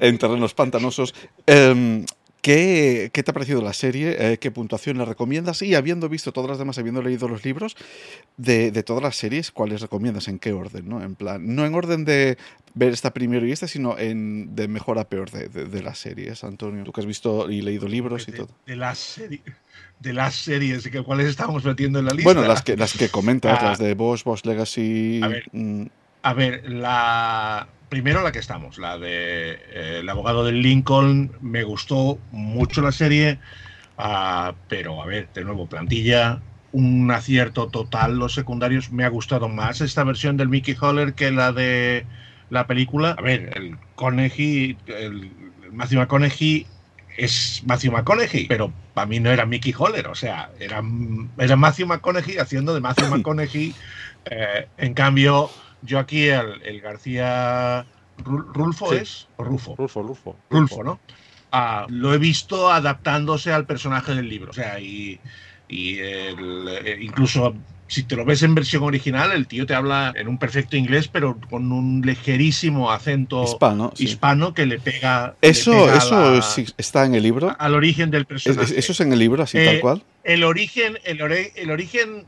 en 0.00 0.18
terrenos 0.18 0.54
pantanosos. 0.54 1.14
Em, 1.46 2.04
¿Qué, 2.44 3.08
qué 3.14 3.22
te 3.22 3.30
ha 3.30 3.34
parecido 3.34 3.62
la 3.62 3.72
serie? 3.72 4.16
Eh, 4.18 4.36
¿Qué 4.38 4.50
puntuación 4.50 4.98
le 4.98 5.06
recomiendas? 5.06 5.62
Y 5.62 5.74
habiendo 5.74 6.10
visto 6.10 6.30
todas 6.30 6.50
las 6.50 6.58
demás, 6.58 6.76
habiendo 6.76 7.00
leído 7.00 7.26
los 7.26 7.42
libros 7.42 7.74
de, 8.36 8.70
de 8.70 8.82
todas 8.82 9.02
las 9.02 9.16
series, 9.16 9.50
¿cuáles 9.50 9.80
recomiendas? 9.80 10.28
¿En 10.28 10.38
qué 10.38 10.52
orden? 10.52 10.86
¿no? 10.86 11.02
En 11.02 11.14
plan, 11.14 11.54
no 11.54 11.64
en 11.64 11.74
orden 11.74 12.04
de 12.04 12.36
ver 12.74 12.92
esta 12.92 13.14
primero 13.14 13.46
y 13.46 13.52
esta, 13.52 13.66
sino 13.66 13.96
en 13.98 14.54
de 14.54 14.68
mejor 14.68 14.98
a 14.98 15.08
peor 15.08 15.30
de, 15.30 15.48
de, 15.48 15.64
de 15.64 15.82
las 15.82 15.98
series, 15.98 16.44
Antonio. 16.44 16.84
Tú 16.84 16.92
que 16.92 17.00
has 17.00 17.06
visto 17.06 17.50
y 17.50 17.62
leído 17.62 17.88
libros 17.88 18.28
y 18.28 18.32
todo. 18.32 18.50
De 18.66 18.76
las, 18.76 18.98
series 18.98 19.40
de 20.00 20.12
las 20.12 20.34
series, 20.34 20.86
que 20.88 21.02
¿cuáles 21.02 21.28
estamos 21.28 21.64
metiendo 21.64 21.98
en 21.98 22.04
la 22.04 22.12
lista? 22.12 22.30
Bueno, 22.30 22.46
las 22.46 22.60
que, 22.60 22.76
las 22.76 22.92
que 22.92 23.08
comentas, 23.08 23.58
Ah. 23.62 23.70
las 23.70 23.78
de 23.78 23.94
Bosch, 23.94 24.22
Bosch 24.22 24.44
Legacy. 24.44 25.20
A 25.22 25.28
ver. 25.28 25.44
mm, 25.52 25.84
A 26.20 26.34
ver, 26.34 26.70
la 26.70 27.68
primero 27.94 28.22
la 28.22 28.32
que 28.32 28.40
estamos, 28.40 28.76
la 28.78 28.98
de 28.98 29.52
eh, 29.52 29.98
El 30.00 30.08
abogado 30.08 30.44
del 30.44 30.62
Lincoln, 30.62 31.30
me 31.40 31.62
gustó 31.62 32.18
mucho 32.32 32.82
la 32.82 32.90
serie, 32.90 33.38
ah, 33.96 34.52
pero 34.68 35.00
a 35.00 35.06
ver, 35.06 35.28
de 35.32 35.44
nuevo, 35.44 35.68
plantilla, 35.68 36.40
un 36.72 37.08
acierto 37.12 37.68
total 37.68 38.18
los 38.18 38.34
secundarios, 38.34 38.90
me 38.90 39.04
ha 39.04 39.08
gustado 39.08 39.48
más 39.48 39.80
esta 39.80 40.02
versión 40.02 40.36
del 40.36 40.48
Mickey 40.48 40.76
Holler 40.80 41.14
que 41.14 41.30
la 41.30 41.52
de 41.52 42.04
la 42.50 42.66
película. 42.66 43.14
A 43.16 43.22
ver, 43.22 43.52
el 43.56 43.78
Conegi, 43.94 44.76
el, 44.86 45.30
el 45.62 45.72
Matthew 45.72 46.00
McConaughey 46.00 46.66
es 47.16 47.62
Matthew 47.64 47.92
McConaughey, 47.92 48.48
pero 48.48 48.72
para 48.92 49.06
mí 49.06 49.20
no 49.20 49.30
era 49.30 49.46
Mickey 49.46 49.72
Holler, 49.78 50.08
o 50.08 50.16
sea, 50.16 50.50
era, 50.58 50.82
era 51.38 51.54
Matthew 51.54 51.86
McConaughey 51.86 52.38
haciendo 52.38 52.74
de 52.74 52.80
Matthew 52.80 53.06
McConaughey. 53.16 53.72
Eh, 54.24 54.66
en 54.78 54.94
cambio, 54.94 55.50
yo 55.84 55.98
aquí, 55.98 56.26
el, 56.28 56.62
el 56.64 56.80
García 56.80 57.84
Ru- 58.18 58.44
Rulfo 58.52 58.90
Sí. 58.90 58.96
es, 59.02 59.28
o 59.36 59.44
Rufo, 59.44 59.74
Rulfo, 59.76 60.02
Rulfo. 60.02 60.36
Rulfo, 60.50 60.84
¿no? 60.84 61.00
Ah, 61.52 61.86
lo 61.88 62.12
he 62.14 62.18
visto 62.18 62.70
adaptándose 62.70 63.52
al 63.52 63.66
personaje 63.66 64.14
del 64.14 64.28
libro. 64.28 64.50
O 64.50 64.54
sea, 64.54 64.80
y, 64.80 65.20
y 65.68 65.98
el- 65.98 66.68
eh, 66.84 66.98
incluso 67.00 67.54
si 67.86 68.02
te 68.04 68.16
lo 68.16 68.24
ves 68.24 68.42
en 68.42 68.54
versión 68.54 68.82
original, 68.82 69.30
el 69.30 69.46
tío 69.46 69.66
te 69.66 69.74
habla 69.74 70.12
en 70.16 70.26
un 70.26 70.38
perfecto 70.38 70.76
inglés, 70.76 71.06
pero 71.06 71.38
con 71.50 71.70
un 71.70 72.00
ligerísimo 72.04 72.90
acento 72.90 73.44
hispano. 73.44 73.92
sí. 73.94 74.04
hispano 74.04 74.54
que 74.54 74.66
le 74.66 74.80
pega. 74.80 75.36
le 75.42 75.48
Eso, 75.50 75.70
pega 75.70 75.96
eso 75.98 76.34
la- 76.36 76.42
sí 76.42 76.66
está 76.78 77.04
en 77.04 77.14
el 77.14 77.22
libro. 77.22 77.54
al 77.58 77.74
origen 77.74 78.10
del 78.10 78.24
personaje. 78.26 78.62
es- 78.64 78.70
eso 78.72 78.92
es 78.92 79.00
en 79.00 79.12
el 79.12 79.18
libro, 79.18 79.42
así 79.42 79.58
Eh, 79.58 79.66
tal 79.66 79.80
cual. 79.80 80.02
el 80.24 80.44
origen, 80.44 80.98
el, 81.04 81.20
el 81.20 81.70
origen, 81.70 82.24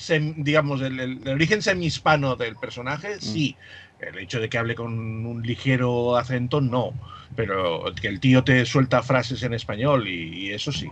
sem- 0.00 0.34
digamos, 0.42 0.80
el, 0.80 0.98
el- 0.98 1.20
el 1.22 1.28
origen 1.34 1.60
semi-hispano 1.62 2.34
del 2.36 2.56
personaje, 2.56 3.16
Mm. 3.16 3.20
sí. 3.20 3.56
El 3.98 4.18
hecho 4.18 4.40
de 4.40 4.48
que 4.48 4.56
hable 4.58 4.74
con 4.74 4.92
un 5.26 5.42
ligero 5.42 6.16
acento, 6.16 6.60
no. 6.62 6.94
Pero 7.36 7.84
que 8.00 8.08
el 8.08 8.18
tío 8.18 8.42
te 8.42 8.64
suelta 8.64 9.02
frases 9.02 9.42
en 9.42 9.52
español 9.54 10.08
y, 10.08 10.46
y 10.46 10.50
eso 10.52 10.72
sí. 10.72 10.88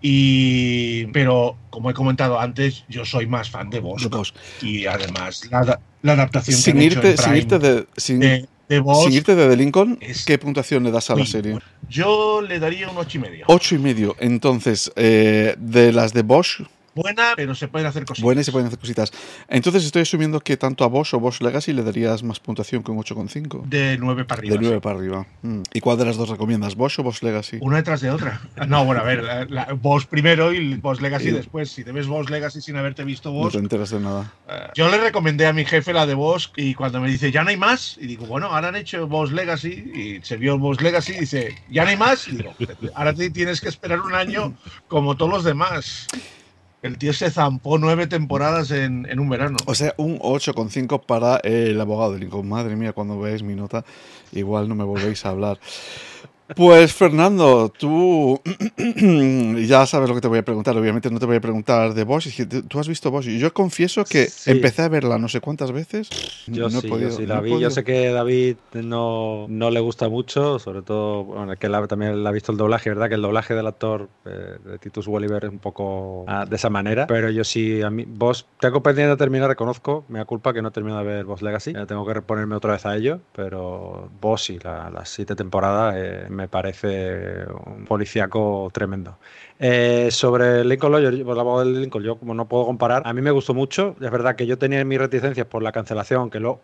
Y, 0.00 1.06
pero, 1.06 1.56
como 1.70 1.90
he 1.90 1.94
comentado 1.94 2.38
antes, 2.38 2.84
yo 2.88 3.04
soy 3.04 3.26
más 3.26 3.50
fan 3.50 3.68
de 3.68 3.80
Bosch. 3.80 4.06
Y 4.62 4.86
además, 4.86 5.48
la, 5.50 5.58
ada- 5.58 5.80
la 6.02 6.12
adaptación 6.12 6.56
que 6.56 6.62
Sin 6.62 6.76
han 6.76 6.82
hecho 6.82 6.98
irte, 7.00 7.16
sin 7.22 7.34
irte 7.34 7.58
de, 7.58 7.86
sin, 7.96 8.20
de, 8.20 8.48
de 8.68 8.78
Bosch, 8.80 9.04
sin 9.08 9.12
irte 9.14 9.34
de 9.34 9.48
The 9.48 9.56
Lincoln, 9.56 9.98
es 10.00 10.24
¿qué 10.24 10.38
puntuación 10.38 10.84
le 10.84 10.92
das 10.92 11.10
a 11.10 11.16
la 11.16 11.26
serie? 11.26 11.58
yo 11.88 12.42
le 12.42 12.60
daría 12.60 12.88
un 12.88 12.96
ocho 12.98 13.18
y 13.18 13.20
medio. 13.22 13.44
Ocho 13.48 13.74
y 13.74 13.78
medio. 13.78 14.14
Entonces, 14.20 14.92
eh, 14.94 15.56
de 15.58 15.92
las 15.92 16.12
de 16.12 16.22
Bosch, 16.22 16.62
Buena, 17.02 17.32
pero 17.36 17.54
se 17.54 17.68
pueden 17.68 17.86
hacer 17.86 18.04
cositas. 18.04 18.22
buenas 18.24 18.42
y 18.42 18.44
se 18.46 18.52
pueden 18.52 18.66
hacer 18.66 18.78
cositas. 18.78 19.12
Entonces, 19.48 19.84
estoy 19.84 20.02
asumiendo 20.02 20.40
que 20.40 20.56
tanto 20.56 20.84
a 20.84 20.88
Bosch 20.88 21.14
o 21.14 21.20
Bosch 21.20 21.40
Legacy 21.40 21.72
le 21.72 21.82
darías 21.82 22.22
más 22.22 22.40
puntuación 22.40 22.82
que 22.82 22.90
un 22.90 22.98
8,5. 22.98 23.64
De 23.64 23.96
9 23.98 24.24
para 24.24 24.40
arriba. 24.40 24.54
De 24.54 24.60
9 24.60 24.76
sí. 24.76 24.80
para 24.80 24.98
arriba. 24.98 25.26
Mm. 25.42 25.62
¿Y 25.72 25.80
cuál 25.80 25.98
de 25.98 26.04
las 26.06 26.16
dos 26.16 26.28
recomiendas? 26.28 26.74
¿Bosch 26.74 26.98
o 26.98 27.02
Bosch 27.02 27.22
Legacy? 27.22 27.58
Una 27.60 27.76
detrás 27.78 28.00
de 28.00 28.10
otra. 28.10 28.40
No, 28.66 28.84
bueno, 28.84 29.00
a 29.02 29.04
ver, 29.04 29.22
la, 29.22 29.44
la- 29.44 29.72
Boss 29.72 30.06
primero 30.06 30.52
y 30.52 30.74
Boss 30.76 31.00
Legacy 31.00 31.28
Y- 31.28 31.32
después. 31.32 31.70
Si 31.70 31.84
te 31.84 31.92
ves 31.92 32.06
Boss 32.06 32.30
Legacy 32.30 32.60
sin 32.60 32.76
haberte 32.76 33.04
visto 33.04 33.30
No 33.30 33.36
Boss. 33.36 33.52
te 33.52 33.58
enteras 33.58 33.90
de 33.90 34.00
nada. 34.00 34.32
eh, 34.48 34.68
yo 34.74 34.88
le 34.90 34.98
recomendé 34.98 35.46
a 35.46 35.52
mi 35.52 35.64
jefe 35.64 35.92
la 35.92 36.06
de 36.06 36.14
Boss 36.14 36.52
y 36.56 36.74
cuando 36.74 37.00
me 37.00 37.08
dice, 37.10 37.30
ya 37.30 37.42
no 37.44 37.50
hay 37.50 37.56
más, 37.56 37.96
y 38.00 38.06
digo, 38.06 38.26
bueno, 38.26 38.46
ahora 38.46 38.68
han 38.68 38.76
hecho 38.76 39.06
Boss 39.06 39.32
Legacy 39.32 39.68
y 39.94 40.20
se 40.24 40.36
vio 40.36 40.58
Boss 40.58 40.80
Legacy 40.80 41.12
y 41.12 41.20
dice, 41.20 41.54
ya 41.70 41.84
no 41.84 41.90
hay 41.90 41.96
más, 41.96 42.26
y 42.28 42.32
digo, 42.36 42.54
ahora 42.94 43.12
te 43.14 43.30
tienes 43.30 43.60
que 43.60 43.68
esperar 43.68 44.00
un 44.00 44.14
año 44.14 44.54
como 44.88 45.16
todos 45.16 45.30
los 45.32 45.44
demás. 45.44 46.06
El 46.80 46.96
tío 46.96 47.12
se 47.12 47.30
zampó 47.30 47.76
nueve 47.78 48.06
temporadas 48.06 48.70
en, 48.70 49.06
en 49.10 49.18
un 49.18 49.28
verano. 49.28 49.56
O 49.66 49.74
sea, 49.74 49.94
un 49.96 50.18
8,5 50.20 51.04
para 51.04 51.38
el 51.38 51.80
abogado 51.80 52.12
de 52.12 52.20
Lincoln. 52.20 52.48
Madre 52.48 52.76
mía, 52.76 52.92
cuando 52.92 53.18
veáis 53.18 53.42
mi 53.42 53.54
nota, 53.54 53.84
igual 54.32 54.68
no 54.68 54.76
me 54.76 54.84
volvéis 54.84 55.26
a 55.26 55.30
hablar. 55.30 55.58
Pues 56.56 56.94
Fernando, 56.94 57.68
tú 57.68 58.40
ya 59.66 59.84
sabes 59.86 60.08
lo 60.08 60.14
que 60.14 60.20
te 60.22 60.28
voy 60.28 60.38
a 60.38 60.42
preguntar. 60.44 60.76
Obviamente 60.76 61.10
no 61.10 61.18
te 61.18 61.26
voy 61.26 61.36
a 61.36 61.40
preguntar 61.40 61.92
de 61.92 62.04
Bosch. 62.04 62.28
Tú 62.68 62.78
has 62.80 62.88
visto 62.88 63.10
Bosch. 63.10 63.26
Y 63.26 63.38
Yo 63.38 63.52
confieso 63.52 64.04
que 64.04 64.26
Sí. 64.28 64.50
empecé 64.52 64.82
a 64.82 64.88
verla 64.88 65.18
no 65.18 65.28
sé 65.28 65.40
cuántas 65.40 65.72
veces. 65.72 66.08
Yo 66.46 66.68
no 66.70 66.78
he 66.78 66.80
sí, 66.82 66.88
podido- 66.88 67.10
yo 67.10 67.16
sí 67.16 67.22
no 67.22 67.28
la 67.34 67.40
he 67.40 67.42
vi. 67.42 67.50
podido. 67.50 67.68
Yo 67.68 67.74
sé 67.74 67.84
que 67.84 68.08
David 68.10 68.56
no, 68.72 69.46
no 69.48 69.70
le 69.70 69.80
gusta 69.80 70.08
mucho, 70.08 70.58
sobre 70.58 70.82
todo, 70.82 71.24
bueno, 71.24 71.54
que 71.56 71.68
la- 71.68 71.86
también 71.86 72.22
le 72.22 72.28
ha 72.28 72.32
visto 72.32 72.50
el 72.52 72.58
doblaje, 72.58 72.88
¿verdad? 72.90 73.08
Que 73.08 73.16
el 73.16 73.22
doblaje 73.22 73.54
del 73.54 73.66
actor 73.66 74.08
eh, 74.24 74.56
de 74.64 74.78
Titus 74.78 75.06
Welliver 75.06 75.44
es 75.44 75.50
un 75.50 75.58
poco 75.58 76.24
ah, 76.28 76.46
de 76.46 76.56
esa 76.56 76.70
manera. 76.70 77.06
Pero 77.06 77.30
yo 77.30 77.44
sí, 77.44 77.82
a 77.82 77.90
mí, 77.90 78.04
vos, 78.06 78.46
tengo 78.60 78.82
pendiente 78.82 79.10
de 79.10 79.16
terminar, 79.18 79.48
reconozco, 79.48 80.04
me 80.08 80.18
da 80.18 80.24
culpa 80.24 80.52
que 80.54 80.62
no 80.62 80.68
he 80.68 80.72
terminado 80.72 81.02
de 81.04 81.06
ver 81.08 81.24
Boss 81.26 81.42
Legacy. 81.42 81.74
Tengo 81.86 82.06
que 82.06 82.14
reponerme 82.14 82.54
otra 82.56 82.72
vez 82.72 82.86
a 82.86 82.96
ello, 82.96 83.20
pero 83.34 84.10
Boss 84.20 84.44
sí, 84.44 84.58
la- 84.62 84.90
las 84.90 85.10
siete 85.10 85.34
temporadas 85.36 85.94
eh, 85.98 86.26
me 86.38 86.48
parece 86.48 87.44
un 87.66 87.84
policíaco 87.84 88.70
tremendo. 88.72 89.18
Eh, 89.58 90.08
sobre 90.12 90.64
Lincoln 90.64 90.92
Lawyer, 90.92 91.12
la 91.14 91.42
voz 91.42 91.64
del 91.64 91.80
Lincoln, 91.82 92.04
yo 92.04 92.16
como 92.16 92.32
no 92.32 92.46
puedo 92.46 92.64
comparar, 92.64 93.02
a 93.04 93.12
mí 93.12 93.20
me 93.20 93.32
gustó 93.32 93.54
mucho. 93.54 93.96
Es 94.00 94.10
verdad 94.10 94.36
que 94.36 94.46
yo 94.46 94.56
tenía 94.56 94.84
mis 94.84 94.98
reticencias 94.98 95.46
por 95.46 95.62
la 95.62 95.72
cancelación 95.72 96.30
que 96.30 96.38
lo, 96.38 96.60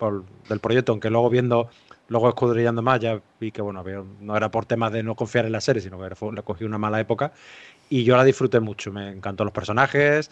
del 0.49 0.61
proyecto, 0.61 0.93
aunque 0.93 1.11
luego 1.11 1.29
viendo, 1.29 1.68
luego 2.09 2.29
escudriñando 2.29 2.83
más, 2.83 3.01
ya 3.01 3.20
vi 3.41 3.51
que 3.51 3.62
bueno, 3.62 3.83
no 4.20 4.37
era 4.37 4.51
por 4.51 4.64
temas 4.64 4.93
de 4.93 5.03
no 5.03 5.16
confiar 5.16 5.45
en 5.47 5.53
la 5.53 5.61
serie, 5.61 5.83
sino 5.83 5.99
que 5.99 6.09
le 6.33 6.43
cogí 6.43 6.64
una 6.64 6.79
mala 6.79 7.01
época. 7.01 7.33
Y 7.91 8.05
yo 8.05 8.16
la 8.16 8.25
disfruté 8.25 8.61
mucho, 8.61 8.93
me 8.93 9.11
encantó 9.11 9.45
los 9.45 9.53
personajes. 9.53 10.31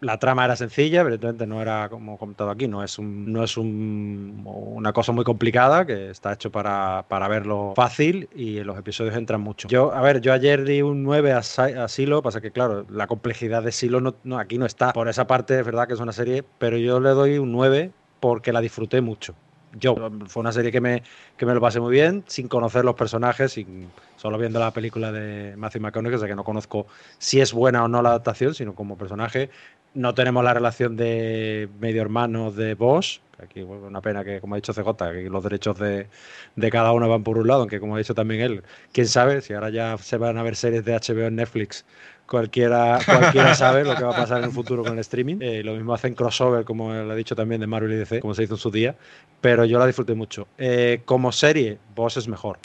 La 0.00 0.16
trama 0.18 0.44
era 0.44 0.54
sencilla, 0.54 1.00
evidentemente 1.00 1.44
no 1.46 1.60
era 1.60 1.88
como 1.88 2.18
comentado 2.18 2.50
aquí, 2.50 2.68
no 2.68 2.84
es, 2.84 3.00
un, 3.00 3.32
no 3.32 3.42
es 3.42 3.56
un- 3.56 4.44
una 4.46 4.92
cosa 4.92 5.10
muy 5.10 5.24
complicada, 5.24 5.84
que 5.86 6.10
está 6.10 6.32
hecho 6.34 6.52
para, 6.52 7.04
para 7.08 7.26
verlo 7.26 7.72
fácil 7.74 8.28
y 8.32 8.60
los 8.60 8.78
episodios 8.78 9.16
entran 9.16 9.40
mucho. 9.40 9.66
Yo, 9.66 9.92
a 9.92 10.00
ver, 10.00 10.20
yo 10.20 10.32
ayer 10.32 10.64
di 10.64 10.82
un 10.82 11.02
9 11.02 11.32
a, 11.32 11.38
a 11.38 11.88
Silo, 11.88 12.22
pasa 12.22 12.40
que 12.40 12.52
claro, 12.52 12.86
la 12.90 13.08
complejidad 13.08 13.64
de 13.64 13.72
Silo 13.72 14.00
no, 14.00 14.14
no, 14.22 14.38
aquí 14.38 14.56
no 14.56 14.66
está. 14.66 14.92
Por 14.92 15.08
esa 15.08 15.26
parte 15.26 15.58
es 15.58 15.66
verdad 15.66 15.88
que 15.88 15.94
es 15.94 16.00
una 16.00 16.12
serie, 16.12 16.44
pero 16.58 16.76
yo 16.76 17.00
le 17.00 17.10
doy 17.10 17.38
un 17.38 17.50
9 17.50 17.90
porque 18.20 18.52
la 18.52 18.60
disfruté 18.60 19.00
mucho. 19.00 19.34
Yo, 19.72 19.96
fue 20.26 20.40
una 20.40 20.52
serie 20.52 20.72
que 20.72 20.80
me, 20.80 21.02
que 21.36 21.44
me 21.46 21.54
lo 21.54 21.60
pasé 21.60 21.80
muy 21.80 21.92
bien, 21.92 22.24
sin 22.26 22.48
conocer 22.48 22.84
los 22.84 22.94
personajes, 22.94 23.52
sin, 23.52 23.90
solo 24.16 24.38
viendo 24.38 24.58
la 24.58 24.72
película 24.72 25.12
de 25.12 25.56
Matthew 25.56 25.82
McConaughey, 25.82 26.16
o 26.16 26.18
sea 26.18 26.28
que 26.28 26.34
no 26.34 26.44
conozco 26.44 26.86
si 27.18 27.40
es 27.40 27.52
buena 27.52 27.84
o 27.84 27.88
no 27.88 28.00
la 28.02 28.10
adaptación, 28.10 28.54
sino 28.54 28.74
como 28.74 28.96
personaje. 28.96 29.50
No 29.94 30.14
tenemos 30.14 30.44
la 30.44 30.54
relación 30.54 30.96
de 30.96 31.68
medio 31.80 32.02
hermano 32.02 32.50
de 32.52 32.74
Bosch, 32.74 33.20
aquí 33.38 33.62
bueno, 33.62 33.86
una 33.86 34.00
pena 34.00 34.24
que, 34.24 34.40
como 34.40 34.54
ha 34.54 34.58
dicho 34.58 34.72
CJ, 34.72 35.12
que 35.12 35.30
los 35.30 35.42
derechos 35.42 35.78
de, 35.78 36.08
de 36.56 36.70
cada 36.70 36.92
uno 36.92 37.08
van 37.08 37.22
por 37.24 37.38
un 37.38 37.46
lado, 37.48 37.60
aunque 37.60 37.80
como 37.80 37.94
ha 37.94 37.98
dicho 37.98 38.14
también 38.14 38.40
él, 38.40 38.64
quién 38.92 39.06
sabe 39.06 39.40
si 39.40 39.54
ahora 39.54 39.70
ya 39.70 39.96
se 39.98 40.16
van 40.16 40.38
a 40.38 40.42
ver 40.42 40.56
series 40.56 40.84
de 40.84 40.94
HBO 40.94 41.26
en 41.26 41.36
Netflix. 41.36 41.84
Cualquiera, 42.28 42.98
cualquiera 43.04 43.54
sabe 43.54 43.84
lo 43.84 43.94
que 43.96 44.04
va 44.04 44.12
a 44.12 44.16
pasar 44.16 44.38
en 44.38 44.44
el 44.44 44.50
futuro 44.50 44.84
con 44.84 44.92
el 44.92 44.98
streaming. 44.98 45.38
Eh, 45.40 45.62
lo 45.64 45.74
mismo 45.74 45.94
hacen 45.94 46.14
crossover, 46.14 46.64
como 46.64 46.92
lo 46.92 47.10
ha 47.10 47.16
dicho 47.16 47.34
también 47.34 47.60
de 47.60 47.66
Marvel 47.66 47.92
y 47.92 47.96
DC, 47.96 48.20
como 48.20 48.34
se 48.34 48.42
hizo 48.42 48.54
en 48.54 48.60
su 48.60 48.70
día. 48.70 48.96
Pero 49.40 49.64
yo 49.64 49.78
la 49.78 49.86
disfruté 49.86 50.14
mucho. 50.14 50.46
Eh, 50.58 51.00
como 51.04 51.32
serie, 51.32 51.78
Boss 51.94 52.18
es 52.18 52.28
mejor. 52.28 52.58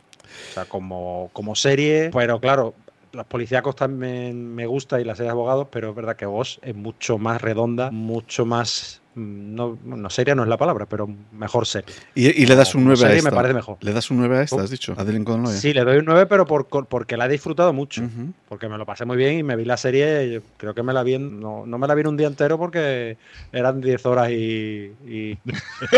O 0.51 0.53
sea, 0.53 0.65
como, 0.65 1.29
como 1.31 1.55
serie, 1.55 2.09
pero 2.11 2.39
claro, 2.39 2.73
los 3.13 3.25
policíacos 3.27 3.75
también 3.75 4.53
me 4.53 4.65
gusta 4.65 4.99
y 4.99 5.03
las 5.03 5.17
series 5.17 5.31
abogados, 5.31 5.67
pero 5.71 5.91
es 5.91 5.95
verdad 5.95 6.15
que 6.15 6.25
Boss 6.25 6.59
es 6.63 6.75
mucho 6.75 7.17
más 7.17 7.41
redonda, 7.41 7.91
mucho 7.91 8.45
más. 8.45 9.01
Mm, 9.15 9.55
No, 9.55 9.77
no 9.83 10.09
seria 10.09 10.35
no 10.35 10.43
es 10.43 10.49
la 10.49 10.57
palabra, 10.57 10.85
pero 10.85 11.07
mejor 11.31 11.65
serie. 11.65 11.93
Y, 12.15 12.43
y 12.43 12.45
le 12.45 12.55
das 12.55 12.75
un 12.75 12.83
Como 12.83 12.95
9 12.95 13.05
a 13.13 13.15
esta. 13.17 13.29
me 13.29 13.35
parece 13.35 13.53
mejor. 13.53 13.77
Le 13.81 13.93
das 13.93 14.09
un 14.11 14.17
9 14.17 14.37
a 14.37 14.41
esta, 14.43 14.61
has 14.61 14.69
dicho. 14.69 14.93
A 14.97 15.05
The 15.05 15.11
Lincoln 15.13 15.43
Lawyer. 15.43 15.57
Sí, 15.59 15.73
le 15.73 15.83
doy 15.83 15.97
un 15.97 16.05
9, 16.05 16.25
pero 16.27 16.45
por, 16.45 16.65
porque 16.67 17.17
la 17.17 17.25
he 17.25 17.29
disfrutado 17.29 17.73
mucho. 17.73 18.03
Porque 18.49 18.67
me 18.69 18.77
lo 18.77 18.85
pasé 18.85 19.05
muy 19.05 19.17
bien 19.17 19.39
y 19.39 19.43
me 19.43 19.55
vi 19.55 19.65
la 19.65 19.77
serie. 19.77 20.31
yo 20.33 20.41
creo 20.57 20.73
que 20.73 20.83
me 20.83 20.93
la 20.93 21.03
vi. 21.03 21.15
en- 21.15 21.39
no, 21.39 21.65
no 21.65 21.77
me 21.77 21.87
la 21.87 21.95
vi 21.95 22.01
en 22.01 22.07
un 22.07 22.17
día 22.17 22.27
entero 22.27 22.57
porque 22.57 23.17
eran 23.51 23.81
10 23.81 24.05
horas 24.05 24.29
y. 24.31 24.91
y 25.07 25.37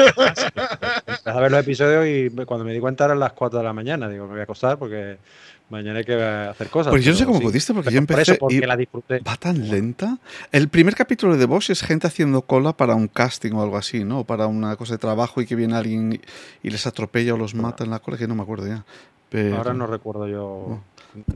Empecé 1.08 1.30
a 1.30 1.40
ver 1.40 1.52
los 1.52 1.60
episodios 1.60 2.06
y 2.08 2.30
cuando 2.46 2.66
me 2.66 2.74
di 2.74 2.80
cuenta 2.80 3.06
eran 3.06 3.20
las 3.20 3.34
4 3.34 3.60
de 3.60 3.66
la 3.66 3.74
mañana. 3.74 4.10
Digo, 4.10 4.26
me 4.26 4.32
voy 4.32 4.40
a 4.42 4.44
acostar 4.44 4.78
porque 4.78 5.18
mañana 5.70 6.00
hay 6.00 6.06
que 6.06 6.14
hacer 6.22 6.70
cosas. 6.70 6.92
Pues 6.92 7.04
yo 7.04 7.12
no 7.12 7.18
sé 7.18 7.26
cómo 7.26 7.40
sí. 7.40 7.44
pudiste, 7.46 7.74
porque 7.74 7.90
yo 7.92 7.96
por 8.06 8.12
empecé 8.16 8.32
eso, 8.34 8.40
porque 8.40 8.56
y- 8.56 8.60
la 8.62 8.78
disfruté. 8.78 9.20
¿Va 9.20 9.36
tan 9.36 9.70
lenta? 9.70 10.18
El 10.52 10.70
primer 10.70 10.96
capítulo 10.96 11.38
de 11.38 11.46
Bosch 11.46 11.70
es 11.72 11.82
gente 11.82 12.08
haciendo 12.08 12.42
cola 12.44 12.74
para 12.74 12.96
un 12.96 13.08
casting 13.08 13.54
o 13.54 13.62
algo 13.64 13.78
así, 13.78 14.04
¿no? 14.04 14.24
Para 14.24 14.48
una 14.48 14.76
cosa 14.76 14.94
de 14.94 14.98
trabajo 15.00 15.42
y 15.42 15.46
que 15.46 15.56
viene 15.56 15.76
alguien 15.76 16.20
y- 16.62 16.70
les 16.70 16.86
atropella 16.88 17.34
o 17.34 17.38
los 17.38 17.56
mata 17.56 17.84
en 17.84 17.90
la 17.92 18.00
cola, 18.00 18.18
que 18.18 18.28
no 18.28 18.36
me 18.36 18.44
acuerdo 18.44 18.68
ya. 18.68 18.86
Pero... 19.30 19.58
Ahora 19.58 19.74
no 19.74 19.88
recuerdo 19.88 20.28
yo. 20.28 20.80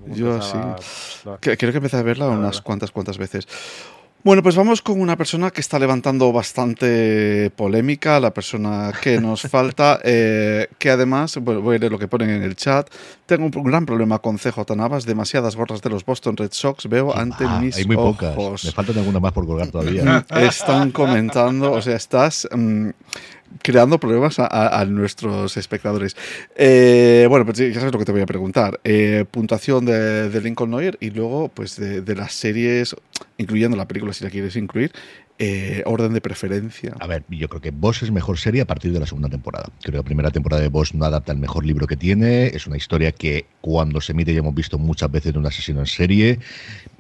Yo 0.08 0.42
sí. 0.42 0.58
Creo 1.40 1.58
que 1.58 1.78
empecé 1.78 1.98
a 1.98 2.04
verla 2.04 2.28
unas 2.28 2.62
cuantas, 2.62 2.92
cuantas 2.92 3.18
veces. 3.18 3.48
Bueno, 4.22 4.44
pues 4.44 4.58
vamos 4.58 4.82
con 4.82 5.00
una 5.00 5.16
persona 5.16 5.50
que 5.50 5.62
está 5.62 5.80
levantando 5.80 6.34
bastante 6.34 7.52
polémica, 7.56 8.20
la 8.20 8.34
persona 8.34 8.92
que 9.02 9.22
nos 9.22 9.42
falta, 9.50 10.02
eh, 10.04 10.68
que 10.78 10.90
además, 10.90 11.38
bueno, 11.38 11.62
voy 11.62 11.78
a 11.78 11.80
leer 11.80 11.92
lo 11.92 11.98
que 11.98 12.10
ponen 12.10 12.30
en 12.32 12.44
el 12.44 12.58
chat, 12.58 12.90
tengo 13.26 13.46
un 13.46 13.64
gran 13.64 13.86
problema 13.86 14.20
con 14.20 14.38
CJ 14.38 14.76
Navas, 14.76 15.06
demasiadas 15.06 15.56
gorras 15.56 15.82
de 15.82 15.90
los 15.90 16.04
Boston 16.04 16.36
Red 16.36 16.52
Sox 16.52 16.90
veo 16.90 17.16
ante 17.16 17.46
ah, 17.46 17.60
mis 17.62 17.78
hay 17.78 17.86
muy 17.86 17.96
pocas, 17.96 18.36
me 18.66 18.72
faltan 18.72 18.98
alguna 18.98 19.22
más 19.22 19.32
por 19.32 19.46
colgar 19.48 19.70
todavía. 19.72 20.26
Están 20.36 20.92
comentando, 20.92 21.72
o 21.72 21.82
sea, 21.82 21.96
estás... 21.96 22.48
Mm, 22.52 22.90
creando 23.62 24.00
problemas 24.00 24.38
a, 24.40 24.86
nuestros 24.86 25.58
espectadores. 25.58 26.16
Eh, 26.56 27.26
bueno, 27.30 27.46
pues 27.46 27.58
ya 27.58 27.74
sabes 27.74 27.94
lo 27.94 28.00
que 28.00 28.06
te 28.06 28.12
voy 28.12 28.22
a 28.22 28.26
preguntar. 28.26 28.80
Eh, 28.84 29.26
puntuación 29.30 29.86
de, 29.86 30.42
Lincoln 30.42 30.72
Lawyer 30.72 30.98
y 31.00 31.10
luego, 31.10 31.50
pues, 31.50 31.76
de, 31.78 32.16
las 32.16 32.34
series, 32.34 32.96
incluyendo 33.38 33.78
la 33.78 33.88
película 33.88 34.14
si 34.14 34.24
la 34.24 34.30
quieres 34.30 34.56
incluir, 34.56 34.92
eh, 35.42 35.84
orden 35.86 36.14
de 36.14 36.20
preferencia. 36.20 36.94
A 37.00 37.08
ver, 37.08 37.24
yo 37.30 37.48
creo 37.48 37.62
que 37.62 37.72
Boss 37.72 38.04
es 38.04 38.12
mejor 38.12 38.38
serie 38.38 38.62
a 38.62 38.66
partir 38.66 38.92
de 38.92 39.00
la 39.00 39.06
segunda 39.06 39.30
temporada. 39.30 39.70
Creo 39.82 39.94
que 39.94 39.98
la 39.98 40.04
primera 40.04 40.32
temporada 40.32 40.62
de 40.62 40.68
Boss 40.68 40.94
no 40.94 41.06
adapta 41.06 41.32
el 41.32 41.38
mejor 41.38 41.66
libro 41.66 41.88
que 41.88 41.96
tiene. 41.96 42.48
Es 42.48 42.68
una 42.68 42.76
historia 42.76 43.14
que 43.14 43.46
cuando 43.62 44.02
se 44.02 44.12
emite 44.12 44.34
ya 44.34 44.40
hemos 44.40 44.54
visto 44.54 44.78
muchas 44.78 45.10
veces 45.10 45.32
de 45.32 45.40
un 45.40 45.46
asesino 45.46 45.80
en 45.80 45.86
serie 45.86 46.40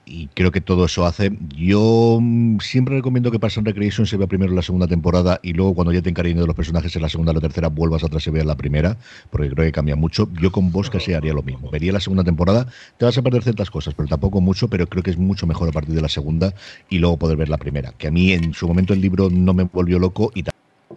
y 0.09 0.27
creo 0.33 0.51
que 0.51 0.59
todo 0.59 0.85
eso 0.85 1.05
hace. 1.05 1.31
Yo 1.55 2.17
mm, 2.19 2.59
siempre 2.59 2.95
recomiendo 2.95 3.31
que 3.31 3.39
Parks 3.39 3.57
Recreation 3.57 4.07
se 4.07 4.17
vea 4.17 4.27
primero 4.27 4.53
la 4.53 4.63
segunda 4.63 4.87
temporada 4.87 5.39
y 5.43 5.53
luego 5.53 5.75
cuando 5.75 5.93
ya 5.93 6.01
te 6.01 6.09
encariñes 6.09 6.41
de 6.41 6.47
los 6.47 6.55
personajes 6.55 6.95
en 6.95 7.03
la 7.03 7.09
segunda 7.09 7.31
o 7.31 7.35
la 7.35 7.41
tercera 7.41 7.69
vuelvas 7.69 8.03
atrás 8.03 8.25
y 8.25 8.31
veas 8.31 8.45
la 8.45 8.57
primera, 8.57 8.97
porque 9.29 9.49
creo 9.51 9.65
que 9.65 9.71
cambia 9.71 9.95
mucho. 9.95 10.27
Yo 10.41 10.51
con 10.51 10.71
Vos 10.71 10.89
casi 10.89 11.13
haría 11.13 11.33
lo 11.33 11.43
mismo. 11.43 11.69
Vería 11.69 11.93
la 11.93 11.99
segunda 11.99 12.23
temporada, 12.23 12.67
te 12.97 13.05
vas 13.05 13.17
a 13.17 13.21
perder 13.21 13.43
ciertas 13.43 13.69
cosas, 13.69 13.93
pero 13.93 14.09
tampoco 14.09 14.41
mucho, 14.41 14.67
pero 14.67 14.87
creo 14.87 15.03
que 15.03 15.11
es 15.11 15.17
mucho 15.17 15.45
mejor 15.45 15.69
a 15.69 15.71
partir 15.71 15.93
de 15.93 16.01
la 16.01 16.09
segunda 16.09 16.53
y 16.89 16.97
luego 16.97 17.17
poder 17.17 17.37
ver 17.37 17.49
la 17.49 17.57
primera. 17.57 17.93
Que 17.97 18.07
a 18.07 18.11
mí 18.11 18.31
en 18.31 18.53
su 18.53 18.67
momento 18.67 18.93
el 18.93 19.01
libro 19.01 19.29
no 19.29 19.53
me 19.53 19.63
volvió 19.63 19.99
loco 19.99 20.31
y 20.33 20.43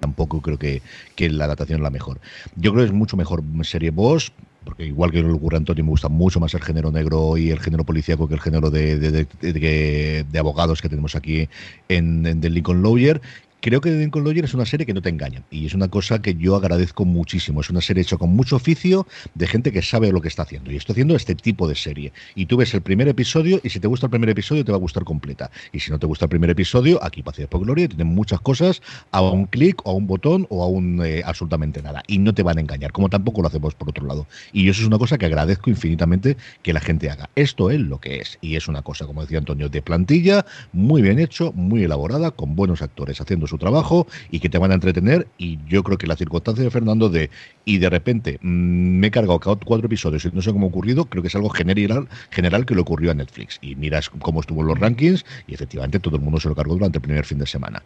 tampoco 0.01 0.41
creo 0.41 0.59
que, 0.59 0.83
que 1.15 1.29
la 1.29 1.45
adaptación 1.45 1.81
es 1.81 1.83
la 1.83 1.91
mejor. 1.91 2.19
Yo 2.57 2.73
creo 2.73 2.85
que 2.85 2.91
es 2.91 2.97
mucho 2.97 3.17
mejor 3.17 3.43
serie 3.63 3.91
Boss, 3.91 4.33
porque 4.65 4.87
igual 4.87 5.11
que 5.11 5.23
lo 5.23 5.35
ocurre 5.35 5.57
Antonio, 5.57 5.85
me 5.85 5.91
gusta 5.91 6.09
mucho 6.09 6.41
más 6.41 6.55
el 6.55 6.63
género 6.63 6.91
negro 6.91 7.37
y 7.37 7.51
el 7.51 7.61
género 7.61 7.85
policíaco 7.85 8.29
que 8.29 8.35
el 8.35 8.41
género 8.41 8.71
de, 8.71 8.99
de, 8.99 10.39
abogados 10.39 10.81
que 10.81 10.89
tenemos 10.89 11.15
aquí 11.15 11.49
en, 11.89 12.27
en 12.27 12.41
The 12.41 12.51
Lincoln 12.51 12.83
Lawyer 12.83 13.21
creo 13.63 13.81
que 13.81 13.91
The 13.91 13.97
Lincoln 13.97 14.25
Lawyer 14.25 14.45
es 14.45 14.55
una 14.55 14.67
serie 14.67 14.85
que 14.85 14.93
no 14.93 15.01
te 15.01 15.09
engaña 15.09 15.45
y 15.49 15.67
es 15.67 15.75
una 15.75 15.87
cosa 15.89 16.21
que 16.21 16.35
yo 16.35 16.57
agradezco 16.57 17.05
muchísimo. 17.05 17.61
Es 17.61 17.71
una 17.71 17.81
serie 17.81 18.03
hecha 18.03 18.17
con 18.17 18.31
mucho 18.31 18.57
oficio 18.57 19.07
de 19.35 19.47
gente 19.47 19.71
que 19.71 19.83
sabe 19.83 20.11
lo 20.11 20.21
que 20.21 20.27
está 20.27 20.43
haciendo 20.43 20.73
y 20.73 20.77
está 20.77 20.93
haciendo 20.93 21.15
este 21.15 21.37
tipo 21.37 21.69
de 21.69 21.77
serie. 21.77 22.13
Y 22.35 22.47
tú 22.47 22.57
ves 22.57 22.75
el 22.75 22.83
primer 22.83 23.07
episodio 23.07 23.61
y 23.63 23.71
si 23.71 23.79
te 23.79 23.87
gusta 23.87 24.07
el 24.07 24.11
primer 24.11 24.29
episodio 24.31 24.65
te 24.65 24.73
va 24.73 24.79
a 24.79 24.81
gustar 24.81 25.05
completa. 25.05 25.51
Y 25.73 25.79
si 25.79 25.93
no 25.93 25.99
te 26.01 26.07
gusta 26.07 26.25
el 26.25 26.29
primer 26.29 26.51
episodio, 26.51 27.03
aquí 27.05 27.23
Paciencia 27.23 27.49
por 27.49 27.61
Gloria 27.61 27.87
tienen 27.87 28.09
muchas 28.09 28.41
cosas 28.41 28.83
a 29.13 29.23
un 29.23 29.47
clic 29.47 29.81
o 29.87 29.93
a 29.93 29.95
un 29.95 30.09
botón 30.09 30.47
o 30.51 30.65
a 30.65 30.67
un 30.67 31.01
eh, 31.05 31.23
absolutamente 31.25 31.81
nada. 31.83 32.03
Y 32.09 32.19
no 32.19 32.35
te 32.35 32.43
van 32.43 32.59
a 32.59 32.61
engañar, 32.61 32.91
como 32.91 33.09
tampoco 33.09 33.43
lo 33.43 33.47
hacemos 33.47 33.77
por 33.77 33.89
otro 33.89 34.05
lado. 34.07 34.27
Y 34.53 34.69
eso 34.69 34.81
es 34.81 34.89
una 34.89 34.99
cosa 34.99 35.19
que 35.19 35.27
agradezco 35.27 35.71
infinitamente 35.71 36.37
que 36.65 36.73
la 36.73 36.81
gente 36.81 37.11
haga. 37.11 37.31
Esto 37.37 37.71
es 37.71 37.79
lo 37.79 38.01
que 38.01 38.17
es. 38.17 38.39
Y 38.41 38.57
es 38.57 38.67
una 38.67 38.83
cosa, 38.83 39.07
como 39.07 39.23
decía 39.23 39.39
Antonio, 39.39 39.69
de 39.69 39.83
plantilla, 39.83 40.45
muy 40.73 41.01
bien 41.01 41.21
hecho, 41.21 41.53
muy 41.53 41.85
elaborada, 41.85 42.33
con 42.33 42.57
buenos 42.57 42.83
actores 42.83 43.21
haciendo 43.21 43.47
su 43.53 43.59
trabajo 43.59 44.07
y 44.31 44.41
que 44.41 44.49
te 44.49 44.59
van 44.59 44.71
a 44.73 44.75
entretener. 44.75 45.27
Y 45.39 45.59
yo 45.69 45.83
creo 45.83 45.99
que 45.99 46.07
la 46.07 46.17
circunstancia 46.17 46.65
de 46.65 46.71
Fernando 46.71 47.09
de 47.09 47.31
y 47.65 47.79
de 47.79 47.91
repente 47.91 48.39
mm, 48.41 48.99
me 48.99 49.07
he 49.09 49.11
cargado 49.11 49.39
cuatro 49.39 49.87
episodios 49.87 50.25
y 50.25 50.31
no 50.33 50.43
sé 50.43 50.53
cómo 50.53 50.67
ha 50.67 50.69
ocurrido, 50.69 51.05
creo 51.05 51.23
que 51.23 51.29
es 51.29 51.35
algo 51.35 51.51
general, 51.51 52.09
general 52.31 52.67
que 52.67 52.75
le 52.75 52.81
ocurrió 52.81 53.11
a 53.11 53.15
Netflix. 53.15 53.59
Y 53.61 53.77
miras 53.77 54.09
cómo 54.09 54.41
estuvo 54.41 54.63
en 54.63 54.69
los 54.69 54.79
rankings 54.79 55.25
y 55.47 55.55
efectivamente 55.55 56.01
todo 56.01 56.17
el 56.17 56.23
mundo 56.23 56.41
se 56.41 56.49
lo 56.49 56.55
cargó 56.55 56.75
durante 56.75 56.99
el 56.99 57.03
primer 57.03 57.25
fin 57.25 57.39
de 57.39 57.47
semana. 57.47 57.83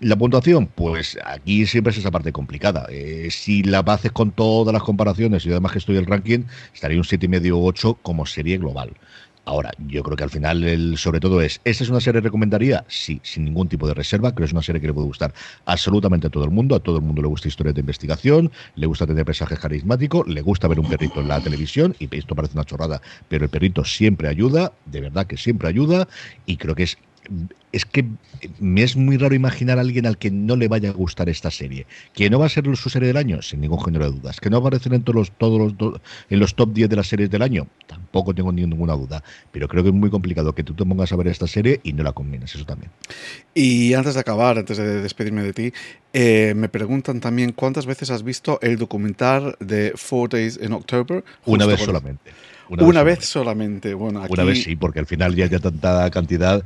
La 0.00 0.16
puntuación, 0.16 0.66
pues 0.66 1.18
aquí 1.24 1.66
siempre 1.66 1.90
es 1.90 1.98
esa 1.98 2.10
parte 2.10 2.30
complicada. 2.30 2.86
Eh, 2.90 3.28
si 3.30 3.62
la 3.62 3.80
haces 3.80 4.12
con 4.12 4.30
todas 4.30 4.72
las 4.72 4.82
comparaciones 4.82 5.46
y 5.46 5.50
además 5.50 5.72
que 5.72 5.78
estoy 5.78 5.96
el 5.96 6.06
ranking, 6.06 6.40
estaría 6.74 6.98
un 6.98 7.04
7,5 7.04 7.52
o 7.52 7.64
8 7.64 7.98
como 8.02 8.26
serie 8.26 8.58
global. 8.58 8.90
Ahora, 9.48 9.70
yo 9.78 10.02
creo 10.02 10.16
que 10.16 10.24
al 10.24 10.30
final, 10.30 10.64
el, 10.64 10.98
sobre 10.98 11.20
todo 11.20 11.40
es, 11.40 11.60
¿esta 11.62 11.84
es 11.84 11.88
una 11.88 12.00
serie 12.00 12.20
recomendaría? 12.20 12.84
Sí, 12.88 13.20
sin 13.22 13.44
ningún 13.44 13.68
tipo 13.68 13.86
de 13.86 13.94
reserva. 13.94 14.32
Creo 14.32 14.44
que 14.44 14.46
es 14.46 14.52
una 14.52 14.62
serie 14.62 14.80
que 14.80 14.88
le 14.88 14.92
puede 14.92 15.06
gustar 15.06 15.32
absolutamente 15.66 16.26
a 16.26 16.30
todo 16.30 16.44
el 16.44 16.50
mundo. 16.50 16.74
A 16.74 16.80
todo 16.80 16.96
el 16.96 17.02
mundo 17.02 17.22
le 17.22 17.28
gusta 17.28 17.46
historias 17.46 17.76
de 17.76 17.80
investigación, 17.80 18.50
le 18.74 18.86
gusta 18.86 19.06
tener 19.06 19.24
mensajes 19.24 19.56
carismáticos, 19.60 20.26
le 20.26 20.40
gusta 20.42 20.66
ver 20.66 20.80
un 20.80 20.88
perrito 20.88 21.20
en 21.20 21.28
la 21.28 21.40
televisión. 21.40 21.94
Y 22.00 22.08
esto 22.16 22.34
parece 22.34 22.54
una 22.54 22.64
chorrada, 22.64 23.00
pero 23.28 23.44
el 23.44 23.50
perrito 23.50 23.84
siempre 23.84 24.26
ayuda, 24.26 24.72
de 24.84 25.00
verdad 25.00 25.28
que 25.28 25.36
siempre 25.36 25.68
ayuda. 25.68 26.08
Y 26.44 26.56
creo 26.56 26.74
que 26.74 26.82
es 26.82 26.98
es 27.72 27.84
que 27.84 28.04
me 28.58 28.82
es 28.82 28.96
muy 28.96 29.16
raro 29.16 29.34
imaginar 29.34 29.78
a 29.78 29.82
alguien 29.82 30.06
al 30.06 30.18
que 30.18 30.30
no 30.30 30.56
le 30.56 30.68
vaya 30.68 30.90
a 30.90 30.92
gustar 30.92 31.28
esta 31.28 31.50
serie. 31.50 31.86
¿Que 32.14 32.30
no 32.30 32.38
va 32.38 32.46
a 32.46 32.48
ser 32.48 32.64
su 32.76 32.88
serie 32.88 33.08
del 33.08 33.16
año? 33.16 33.42
Sin 33.42 33.60
ningún 33.60 33.80
género 33.80 34.10
de 34.10 34.18
dudas. 34.18 34.40
¿Que 34.40 34.48
no 34.48 34.56
va 34.56 34.66
a 34.66 34.68
aparecer 34.68 34.94
en 34.94 35.02
todos 35.02 35.14
los, 35.14 35.30
todos 35.32 35.74
los, 35.78 36.00
en 36.30 36.38
los 36.38 36.54
top 36.54 36.72
10 36.72 36.88
de 36.88 36.96
las 36.96 37.06
series 37.06 37.30
del 37.30 37.42
año? 37.42 37.66
Tampoco 37.86 38.34
tengo 38.34 38.52
ninguna 38.52 38.94
duda. 38.94 39.22
Pero 39.52 39.68
creo 39.68 39.82
que 39.82 39.90
es 39.90 39.94
muy 39.94 40.10
complicado 40.10 40.54
que 40.54 40.62
tú 40.62 40.74
te 40.74 40.84
pongas 40.84 41.12
a 41.12 41.16
ver 41.16 41.28
esta 41.28 41.46
serie 41.46 41.80
y 41.82 41.92
no 41.92 42.02
la 42.02 42.12
combines, 42.12 42.54
eso 42.54 42.64
también. 42.64 42.90
Y 43.54 43.94
antes 43.94 44.14
de 44.14 44.20
acabar, 44.20 44.58
antes 44.58 44.78
de 44.78 45.02
despedirme 45.02 45.42
de 45.42 45.52
ti, 45.52 45.72
eh, 46.12 46.54
me 46.56 46.68
preguntan 46.68 47.20
también 47.20 47.52
cuántas 47.52 47.84
veces 47.84 48.10
has 48.10 48.22
visto 48.22 48.58
el 48.62 48.78
documental 48.78 49.56
de 49.60 49.92
Four 49.96 50.30
Days 50.30 50.58
in 50.62 50.72
October. 50.72 51.24
Una 51.44 51.66
vez 51.66 51.80
solamente. 51.80 52.32
Una, 52.68 53.02
vez, 53.02 53.24
solamente. 53.24 53.94
Bueno, 53.94 54.24
Una 54.28 54.44
vez 54.44 54.64
sí, 54.64 54.74
porque 54.76 54.98
al 54.98 55.06
final 55.06 55.34
ya, 55.34 55.46
ya 55.46 55.60
tanta 55.60 56.10
cantidad 56.10 56.64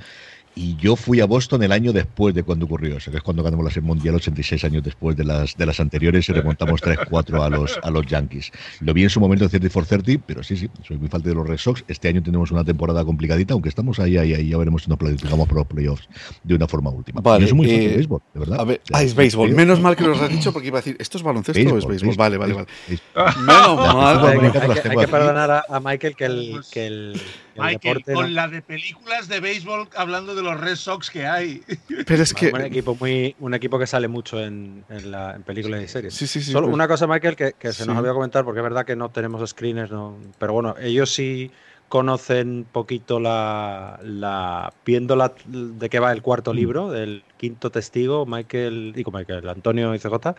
y 0.54 0.76
yo 0.76 0.96
fui 0.96 1.20
a 1.20 1.26
Boston 1.26 1.62
el 1.62 1.72
año 1.72 1.92
después 1.92 2.34
de 2.34 2.42
cuando 2.42 2.66
ocurrió 2.66 2.96
eso, 2.96 3.10
que 3.10 3.18
es 3.18 3.22
cuando 3.22 3.42
ganamos 3.42 3.64
la 3.64 3.70
Serie 3.70 3.86
Mundial 3.86 4.16
86 4.16 4.64
años 4.64 4.82
después 4.82 5.16
de 5.16 5.24
las, 5.24 5.56
de 5.56 5.64
las 5.64 5.78
anteriores 5.80 6.28
y 6.28 6.32
remontamos 6.32 6.82
3-4 6.82 7.44
a 7.44 7.48
los, 7.48 7.78
a 7.82 7.90
los 7.90 8.06
Yankees. 8.06 8.50
Lo 8.80 8.92
vi 8.92 9.04
en 9.04 9.10
su 9.10 9.20
momento 9.20 9.44
en 9.44 9.50
30 9.50 9.70
for 9.70 9.86
30, 9.86 10.24
pero 10.26 10.42
sí, 10.42 10.56
sí, 10.56 10.68
soy 10.86 10.98
muy 10.98 11.08
falta 11.08 11.28
de 11.28 11.34
los 11.34 11.46
Red 11.46 11.58
Sox. 11.58 11.84
Este 11.88 12.08
año 12.08 12.22
tenemos 12.22 12.50
una 12.50 12.64
temporada 12.64 13.04
complicadita, 13.04 13.54
aunque 13.54 13.68
estamos 13.68 13.98
ahí, 14.00 14.16
ahí, 14.16 14.34
ahí, 14.34 14.48
ya 14.48 14.58
veremos 14.58 14.82
si 14.82 14.90
nos 14.90 14.98
planificamos 14.98 15.46
por 15.46 15.58
los 15.58 15.66
playoffs 15.66 16.08
de 16.42 16.54
una 16.54 16.66
forma 16.66 16.90
última. 16.90 17.20
Vale, 17.20 17.46
soy 17.46 17.56
muy 17.56 17.70
eh, 17.70 17.88
de 17.88 17.96
béisbol, 17.96 18.20
de 18.34 18.40
verdad. 18.40 18.60
A 18.60 18.64
ver, 18.64 18.80
ah, 18.92 19.02
es 19.02 19.14
béisbol. 19.14 19.50
Menos 19.52 19.80
mal 19.80 19.96
que 19.96 20.04
lo 20.04 20.14
has 20.14 20.30
dicho 20.30 20.52
porque 20.52 20.68
iba 20.68 20.78
a 20.78 20.82
decir, 20.82 20.96
¿esto 20.98 21.16
es 21.16 21.22
baloncesto 21.22 21.74
o 21.74 21.78
es 21.78 21.86
béisbol? 21.86 22.16
Vale, 22.16 22.36
vale, 22.36 22.54
vale. 22.54 22.66
Menos 23.14 23.76
mal. 23.94 24.26
Hay, 24.26 24.96
que 24.96 25.08
perdonar 25.08 25.64
a, 25.68 25.80
Michael 25.80 26.16
que 26.16 26.24
el, 26.24 26.60
que 26.70 26.86
el 26.86 27.20
Michael, 27.60 28.04
con 28.04 28.34
la 28.34 28.48
de 28.48 28.62
películas 28.62 29.28
de 29.28 29.40
béisbol 29.40 29.88
hablando 29.96 30.34
de 30.34 30.42
los 30.42 30.58
Red 30.58 30.76
Sox 30.76 31.10
que 31.10 31.26
hay. 31.26 31.62
Pero 32.06 32.22
es 32.22 32.34
que. 32.34 32.50
Un 32.52 32.62
equipo, 32.62 32.96
muy, 32.98 33.34
un 33.38 33.54
equipo 33.54 33.78
que 33.78 33.86
sale 33.86 34.08
mucho 34.08 34.40
en, 34.40 34.84
en, 34.88 35.42
películas 35.42 35.82
y 35.82 35.88
series. 35.88 36.14
Sí, 36.14 36.26
sí, 36.26 36.40
sí. 36.42 36.52
Solo 36.52 36.66
pues 36.66 36.74
una 36.74 36.88
cosa, 36.88 37.06
Michael, 37.06 37.36
que, 37.36 37.72
se 37.72 37.86
nos 37.86 37.96
había 37.96 38.12
comentar, 38.12 38.44
porque 38.44 38.60
es 38.60 38.64
verdad 38.64 38.84
que 38.84 38.96
no 38.96 39.10
tenemos 39.10 39.48
screeners, 39.48 39.90
no, 39.90 40.16
pero 40.38 40.52
bueno, 40.52 40.74
ellos 40.80 41.12
sí 41.12 41.50
conocen 41.88 42.66
poquito 42.70 43.18
la, 43.18 43.98
la 44.04 44.72
viendo 44.86 45.16
la, 45.16 45.32
de 45.46 45.90
qué 45.90 45.98
va 45.98 46.12
el 46.12 46.22
cuarto 46.22 46.52
mm. 46.52 46.56
libro 46.56 46.90
del 46.90 47.24
quinto 47.36 47.70
testigo 47.70 48.24
Michael 48.26 48.92
digo 48.94 49.10
Michael 49.10 49.48
Antonio 49.48 49.92
y 49.92 49.98
CJ 49.98 50.36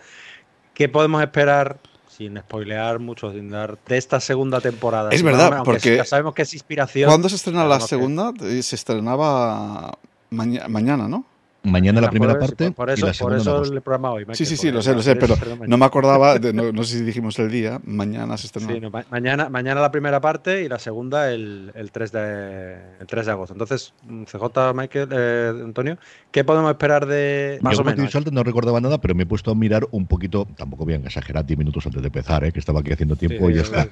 qué 0.73 0.87
podemos 0.87 1.21
esperar 1.21 1.77
sin 2.15 2.37
spoilear 2.37 2.99
mucho, 2.99 3.31
sin 3.31 3.49
dar 3.49 3.77
de 3.87 3.97
esta 3.97 4.19
segunda 4.19 4.59
temporada. 4.59 5.09
Es 5.11 5.23
verdad, 5.23 5.63
porque 5.63 5.97
ya 5.97 6.05
sabemos 6.05 6.33
que 6.33 6.41
es 6.41 6.53
inspiración. 6.53 7.09
¿Cuándo 7.09 7.29
se 7.29 7.35
estrena 7.35 7.65
la 7.65 7.79
segunda? 7.79 8.33
Se 8.39 8.75
estrenaba 8.75 9.97
mañana, 10.29 11.07
¿no? 11.07 11.25
Mañana 11.63 12.01
la 12.01 12.09
primera 12.09 12.39
parte. 12.39 12.71
Por, 12.71 12.89
eso, 12.89 13.11
por 13.19 13.35
eso 13.35 13.63
el 13.63 13.81
programa 13.81 14.11
hoy. 14.11 14.25
Sí, 14.31 14.45
sí, 14.45 14.57
sí, 14.57 14.71
lo 14.71 14.81
sé, 14.81 14.95
lo 14.95 15.03
sé, 15.03 15.15
pero 15.15 15.35
no 15.67 15.77
me 15.77 15.85
acordaba, 15.85 16.39
no, 16.39 16.83
sé 16.83 16.99
si 16.99 17.03
dijimos 17.03 17.37
el 17.37 17.51
día, 17.51 17.79
mañana 17.83 18.35
se 18.37 18.47
estrena. 18.47 18.73
Sí, 18.73 18.81
mañana, 19.11 19.49
mañana 19.49 19.79
la 19.79 19.91
primera 19.91 20.19
parte 20.19 20.63
y 20.63 20.69
la 20.69 20.79
segunda 20.79 21.31
el, 21.31 21.71
el, 21.75 21.91
3, 21.91 22.11
de, 22.11 22.73
el 22.99 23.07
3 23.07 23.25
de 23.25 23.31
agosto. 23.31 23.53
Entonces, 23.53 23.93
CJ, 24.25 24.73
Michael, 24.73 25.09
eh, 25.11 25.51
Antonio, 25.63 25.97
¿qué 26.31 26.43
podemos 26.43 26.71
esperar 26.71 27.05
de 27.05 27.59
más 27.61 27.77
o 27.77 27.83
menos? 27.83 28.11
no 28.31 28.43
recordaba 28.43 28.81
nada, 28.81 28.99
pero 28.99 29.13
me 29.13 29.23
he 29.23 29.25
puesto 29.25 29.51
a 29.51 29.55
mirar 29.55 29.87
un 29.91 30.07
poquito, 30.07 30.47
tampoco 30.57 30.85
voy 30.85 30.95
a 30.95 30.97
exagerar 30.97 31.45
10 31.45 31.59
minutos 31.59 31.85
antes 31.85 32.01
de 32.01 32.07
empezar, 32.07 32.43
eh, 32.43 32.51
que 32.51 32.59
estaba 32.59 32.79
aquí 32.79 32.91
haciendo 32.91 33.15
tiempo 33.15 33.49
y 33.49 33.55
ya 33.55 33.61
está. 33.61 33.87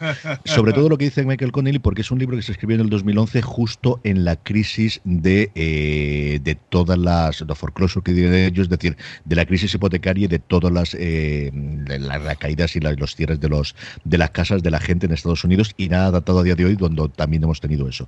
Sobre 0.45 0.73
todo 0.73 0.89
lo 0.89 0.97
que 0.97 1.05
dice 1.05 1.23
Michael 1.23 1.51
Connelly, 1.51 1.79
porque 1.79 2.01
es 2.01 2.09
un 2.09 2.17
libro 2.17 2.35
que 2.35 2.41
se 2.41 2.51
escribió 2.51 2.75
en 2.75 2.81
el 2.81 2.89
2011 2.89 3.41
justo 3.41 3.99
en 4.03 4.25
la 4.25 4.37
crisis 4.37 5.01
de, 5.03 5.51
eh, 5.55 6.39
de 6.41 6.55
todas 6.55 6.97
las 6.97 7.45
foreclosure 7.59 8.03
que 8.03 8.13
tienen 8.13 8.33
ellos, 8.33 8.63
es 8.65 8.69
decir, 8.69 8.97
de 9.25 9.35
la 9.35 9.45
crisis 9.45 9.73
hipotecaria 9.73 10.25
y 10.25 10.27
de 10.27 10.39
todas 10.39 10.71
las, 10.71 10.95
eh, 10.97 11.51
las, 11.87 12.37
caídas 12.37 12.75
y 12.75 12.79
los 12.79 13.15
cierres 13.15 13.39
de, 13.39 13.49
los, 13.49 13.75
de 14.03 14.17
las 14.17 14.31
casas 14.31 14.63
de 14.63 14.71
la 14.71 14.79
gente 14.79 15.05
en 15.05 15.11
Estados 15.11 15.43
Unidos 15.43 15.73
y 15.77 15.89
nada 15.89 16.07
adaptado 16.07 16.39
a 16.39 16.43
día 16.43 16.55
de 16.55 16.65
hoy, 16.65 16.75
donde 16.75 17.09
también 17.15 17.43
hemos 17.43 17.59
tenido 17.59 17.87
eso. 17.87 18.07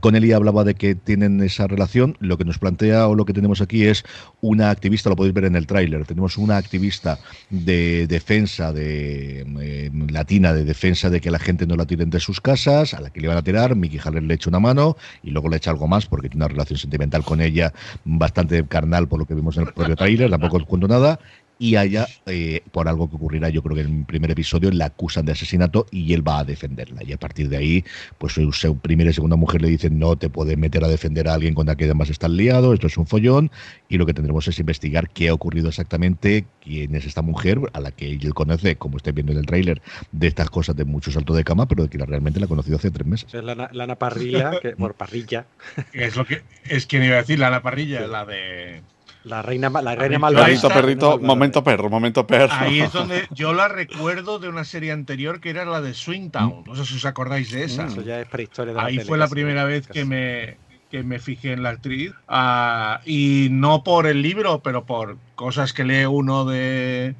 Con 0.00 0.16
Eli 0.16 0.32
hablaba 0.32 0.64
de 0.64 0.74
que 0.74 0.94
tienen 0.94 1.40
esa 1.42 1.66
relación, 1.66 2.16
lo 2.20 2.36
que 2.36 2.44
nos 2.44 2.58
plantea 2.58 3.08
o 3.08 3.14
lo 3.14 3.24
que 3.24 3.32
tenemos 3.32 3.60
aquí 3.60 3.86
es 3.86 4.04
una 4.40 4.70
activista, 4.70 5.08
lo 5.08 5.16
podéis 5.16 5.34
ver 5.34 5.44
en 5.44 5.56
el 5.56 5.66
tráiler, 5.66 6.04
tenemos 6.06 6.36
una 6.36 6.56
activista 6.56 7.18
de 7.50 8.06
defensa 8.06 8.72
de 8.72 9.46
eh, 9.60 9.90
latina 10.10 10.52
de 10.52 10.64
defensa 10.64 11.10
de 11.10 11.20
que 11.20 11.30
la 11.30 11.38
gente 11.38 11.66
no 11.66 11.76
la 11.76 11.86
tiren 11.86 12.10
de 12.10 12.20
sus 12.20 12.40
casas, 12.40 12.94
a 12.94 13.00
la 13.00 13.10
que 13.10 13.20
le 13.20 13.28
van 13.28 13.36
a 13.36 13.42
tirar, 13.42 13.76
Mickey 13.76 14.00
Haller 14.02 14.22
le 14.22 14.34
echa 14.34 14.50
una 14.50 14.60
mano 14.60 14.96
y 15.22 15.30
luego 15.30 15.48
le 15.48 15.56
echa 15.56 15.70
algo 15.70 15.86
más 15.86 16.06
porque 16.06 16.28
tiene 16.28 16.44
una 16.44 16.52
relación 16.52 16.78
sentimental 16.78 17.24
con 17.24 17.40
ella 17.40 17.72
bastante 18.04 18.64
por 19.08 19.18
lo 19.18 19.26
que 19.26 19.34
vimos 19.34 19.56
en 19.56 19.66
el 19.66 19.72
propio 19.72 19.96
trailer, 19.96 20.30
tampoco 20.30 20.56
os 20.58 20.64
cuento 20.64 20.88
nada, 20.88 21.18
y 21.60 21.76
allá, 21.76 22.08
eh, 22.24 22.62
por 22.72 22.88
algo 22.88 23.10
que 23.10 23.16
ocurrirá, 23.16 23.50
yo 23.50 23.62
creo 23.62 23.76
que 23.76 23.82
en 23.82 23.98
el 23.98 24.04
primer 24.06 24.30
episodio, 24.30 24.70
la 24.70 24.86
acusan 24.86 25.26
de 25.26 25.32
asesinato 25.32 25.84
y 25.90 26.14
él 26.14 26.26
va 26.26 26.38
a 26.38 26.44
defenderla. 26.44 27.04
Y 27.04 27.12
a 27.12 27.18
partir 27.18 27.50
de 27.50 27.58
ahí, 27.58 27.84
pues 28.16 28.32
su 28.32 28.78
primera 28.78 29.10
y 29.10 29.12
segunda 29.12 29.36
mujer 29.36 29.60
le 29.60 29.68
dicen 29.68 29.98
no 29.98 30.16
te 30.16 30.30
puedes 30.30 30.56
meter 30.56 30.82
a 30.84 30.88
defender 30.88 31.28
a 31.28 31.34
alguien 31.34 31.52
con 31.54 31.66
la 31.66 31.76
que 31.76 31.84
además 31.84 32.08
están 32.08 32.34
liado, 32.34 32.72
esto 32.72 32.86
es 32.86 32.96
un 32.96 33.06
follón, 33.06 33.50
y 33.90 33.98
lo 33.98 34.06
que 34.06 34.14
tendremos 34.14 34.48
es 34.48 34.58
investigar 34.58 35.10
qué 35.10 35.28
ha 35.28 35.34
ocurrido 35.34 35.68
exactamente, 35.68 36.46
quién 36.62 36.94
es 36.94 37.04
esta 37.04 37.20
mujer, 37.20 37.60
a 37.74 37.80
la 37.80 37.90
que 37.90 38.10
él 38.10 38.32
conoce, 38.32 38.76
como 38.76 38.96
estáis 38.96 39.14
viendo 39.14 39.32
en 39.32 39.38
el 39.38 39.46
tráiler, 39.46 39.82
de 40.12 40.28
estas 40.28 40.48
cosas 40.48 40.76
de 40.76 40.86
mucho 40.86 41.12
salto 41.12 41.34
de 41.34 41.44
cama, 41.44 41.68
pero 41.68 41.82
de 41.82 41.90
que 41.90 41.98
realmente 41.98 42.40
la 42.40 42.46
ha 42.46 42.48
conocido 42.48 42.78
hace 42.78 42.90
tres 42.90 43.06
meses. 43.06 43.34
Es 43.34 43.44
la, 43.44 43.52
Ana 43.70 43.96
Parrilla, 43.96 44.52
que, 44.62 44.70
por 44.70 44.94
Parrilla. 45.00 45.44
Es 45.92 46.16
lo 46.16 46.24
que 46.24 46.40
es 46.64 46.86
quien 46.86 47.04
iba 47.04 47.16
a 47.16 47.18
decir, 47.18 47.38
la 47.38 47.48
Ana 47.48 47.60
Parrilla, 47.60 48.06
la 48.06 48.24
de 48.24 48.80
la 49.24 49.42
reina, 49.42 49.68
la 49.68 49.94
reina 49.94 50.18
malvada. 50.18 50.48
perrito, 50.72 51.18
momento 51.18 51.62
perro, 51.62 51.90
momento 51.90 52.26
perro. 52.26 52.52
Ahí 52.52 52.80
es 52.80 52.92
donde 52.92 53.26
yo 53.30 53.52
la 53.52 53.68
recuerdo 53.68 54.38
de 54.38 54.48
una 54.48 54.64
serie 54.64 54.92
anterior 54.92 55.40
que 55.40 55.50
era 55.50 55.64
la 55.64 55.80
de 55.80 55.94
Swingtown. 55.94 56.64
No 56.66 56.74
sé 56.74 56.84
si 56.84 56.96
os 56.96 57.04
acordáis 57.04 57.50
de 57.50 57.64
esa. 57.64 57.86
Eso 57.86 58.02
ya 58.02 58.20
es 58.20 58.28
prehistoria 58.28 58.74
Ahí 58.78 58.98
fue 59.00 59.18
la 59.18 59.28
primera 59.28 59.64
vez 59.64 59.86
que 59.86 60.04
me, 60.04 60.56
que 60.90 61.02
me 61.02 61.18
fijé 61.18 61.52
en 61.52 61.62
la 61.62 61.70
actriz. 61.70 62.12
Ah, 62.28 63.00
y 63.04 63.48
no 63.50 63.84
por 63.84 64.06
el 64.06 64.22
libro, 64.22 64.60
pero 64.60 64.84
por 64.84 65.18
cosas 65.34 65.72
que 65.72 65.84
lee 65.84 66.06
uno 66.06 66.44
de, 66.44 67.14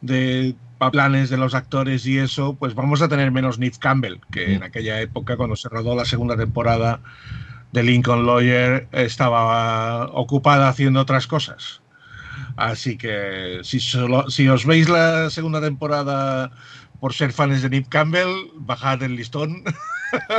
de 0.00 0.54
planes 0.90 1.30
de 1.30 1.36
los 1.36 1.54
actores 1.54 2.06
y 2.06 2.18
eso, 2.18 2.54
pues 2.54 2.74
vamos 2.74 3.02
a 3.02 3.08
tener 3.08 3.30
menos 3.30 3.58
Neve 3.58 3.76
Campbell, 3.78 4.16
que 4.30 4.54
en 4.54 4.62
aquella 4.62 5.00
época, 5.00 5.36
cuando 5.36 5.56
se 5.56 5.68
rodó 5.68 5.94
la 5.94 6.04
segunda 6.04 6.36
temporada, 6.36 7.00
de 7.72 7.82
Lincoln 7.82 8.26
Lawyer 8.26 8.86
estaba 8.92 10.06
ocupada 10.12 10.68
haciendo 10.68 11.00
otras 11.00 11.26
cosas. 11.26 11.80
Así 12.56 12.96
que 12.96 13.60
si, 13.62 13.80
si 13.80 14.48
os 14.48 14.66
veis 14.66 14.88
la 14.88 15.30
segunda 15.30 15.60
temporada 15.60 16.52
por 17.00 17.14
ser 17.14 17.32
fans 17.32 17.62
de 17.62 17.70
Nip 17.70 17.88
Campbell, 17.88 18.50
bajad 18.54 19.02
el 19.02 19.16
listón. 19.16 19.64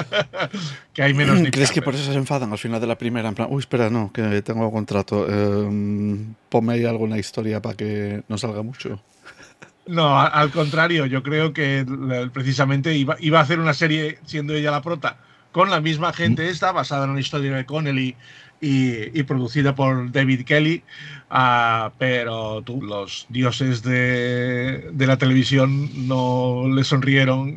que 0.93 1.01
hay 1.01 1.13
menos 1.13 1.41
Nip 1.41 1.53
¿Crees 1.53 1.71
que 1.71 1.81
por 1.81 1.95
eso 1.95 2.11
se 2.11 2.17
enfadan 2.17 2.51
al 2.51 2.59
final 2.59 2.79
de 2.79 2.87
la 2.87 2.97
primera? 2.97 3.27
En 3.27 3.35
plan, 3.35 3.47
uy, 3.49 3.59
espera, 3.59 3.89
no, 3.89 4.13
que 4.13 4.41
tengo 4.43 4.71
contrato. 4.71 5.25
Eh, 5.27 6.25
ponme 6.49 6.73
ahí 6.73 6.85
alguna 6.85 7.17
historia 7.17 7.61
para 7.61 7.75
que 7.75 8.23
no 8.27 8.37
salga 8.37 8.61
mucho. 8.61 9.01
No, 9.87 10.17
al 10.17 10.51
contrario, 10.51 11.07
yo 11.07 11.23
creo 11.23 11.51
que 11.51 11.85
precisamente 12.31 12.95
iba, 12.95 13.17
iba 13.19 13.39
a 13.39 13.41
hacer 13.41 13.59
una 13.59 13.73
serie 13.73 14.19
siendo 14.25 14.53
ella 14.53 14.71
la 14.71 14.81
prota 14.81 15.17
con 15.53 15.69
la 15.69 15.79
misma 15.79 16.11
gente 16.11 16.49
esta, 16.49 16.73
basada 16.73 17.05
en 17.05 17.11
una 17.11 17.21
historia 17.21 17.55
de 17.55 17.65
Connelly 17.65 18.17
y, 18.59 19.23
producida 19.23 19.75
por 19.75 20.11
David 20.11 20.45
Kelly, 20.45 20.83
uh, 21.31 21.89
pero 21.97 22.61
tú, 22.63 22.81
los 22.81 23.25
dioses 23.29 23.83
de, 23.83 24.89
de, 24.91 25.07
la 25.07 25.17
televisión 25.17 26.07
no 26.07 26.65
le 26.67 26.83
sonrieron 26.83 27.55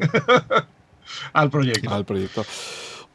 al 1.32 1.51
proyecto. 1.51 1.94
Al 1.94 2.05
proyecto. 2.05 2.44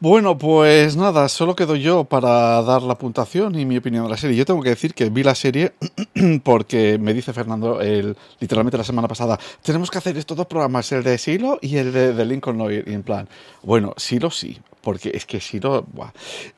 Bueno, 0.02 0.36
pues 0.36 0.96
nada, 0.96 1.28
solo 1.28 1.54
quedo 1.54 1.76
yo 1.76 2.02
para 2.02 2.60
dar 2.62 2.82
la 2.82 2.98
puntuación 2.98 3.56
y 3.56 3.64
mi 3.64 3.76
opinión 3.76 4.02
de 4.02 4.10
la 4.10 4.16
serie. 4.16 4.36
Yo 4.36 4.44
tengo 4.44 4.60
que 4.60 4.70
decir 4.70 4.94
que 4.94 5.08
vi 5.10 5.22
la 5.22 5.36
serie 5.36 5.74
porque 6.42 6.98
me 6.98 7.14
dice 7.14 7.32
Fernando, 7.32 7.80
el, 7.80 8.16
literalmente 8.40 8.76
la 8.76 8.82
semana 8.82 9.06
pasada, 9.06 9.38
tenemos 9.62 9.92
que 9.92 9.98
hacer 9.98 10.18
estos 10.18 10.36
dos 10.36 10.46
programas, 10.46 10.90
el 10.90 11.04
de 11.04 11.16
Silo 11.18 11.60
y 11.62 11.76
el 11.76 11.92
de, 11.92 12.24
Lincoln 12.24 12.58
Lawyer. 12.58 12.82
Y 12.88 12.94
en 12.94 13.04
plan, 13.04 13.28
bueno, 13.62 13.94
Silo 13.96 14.32
sí, 14.32 14.58
porque 14.82 15.12
es 15.14 15.24
que 15.24 15.40
Silo, 15.40 15.86
buah. 15.92 16.10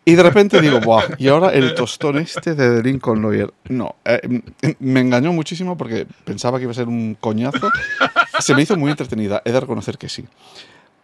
Y 0.04 0.14
de 0.14 0.22
repente 0.22 0.60
digo, 0.60 0.80
buah, 0.80 1.04
y 1.18 1.28
ahora 1.28 1.50
el 1.50 1.74
tostón 1.74 2.18
este 2.18 2.54
de 2.54 2.82
Lincoln 2.82 3.22
Lawyer. 3.22 3.52
No, 3.68 3.96
eh, 4.04 4.20
me 4.80 5.00
engañó 5.00 5.32
muchísimo 5.32 5.76
porque 5.76 6.06
pensaba 6.24 6.58
que 6.58 6.64
iba 6.64 6.72
a 6.72 6.74
ser 6.74 6.88
un 6.88 7.14
coñazo. 7.14 7.70
Se 8.40 8.54
me 8.54 8.62
hizo 8.62 8.76
muy 8.76 8.90
entretenida, 8.90 9.42
he 9.44 9.52
de 9.52 9.60
reconocer 9.60 9.96
que 9.98 10.08
sí. 10.08 10.24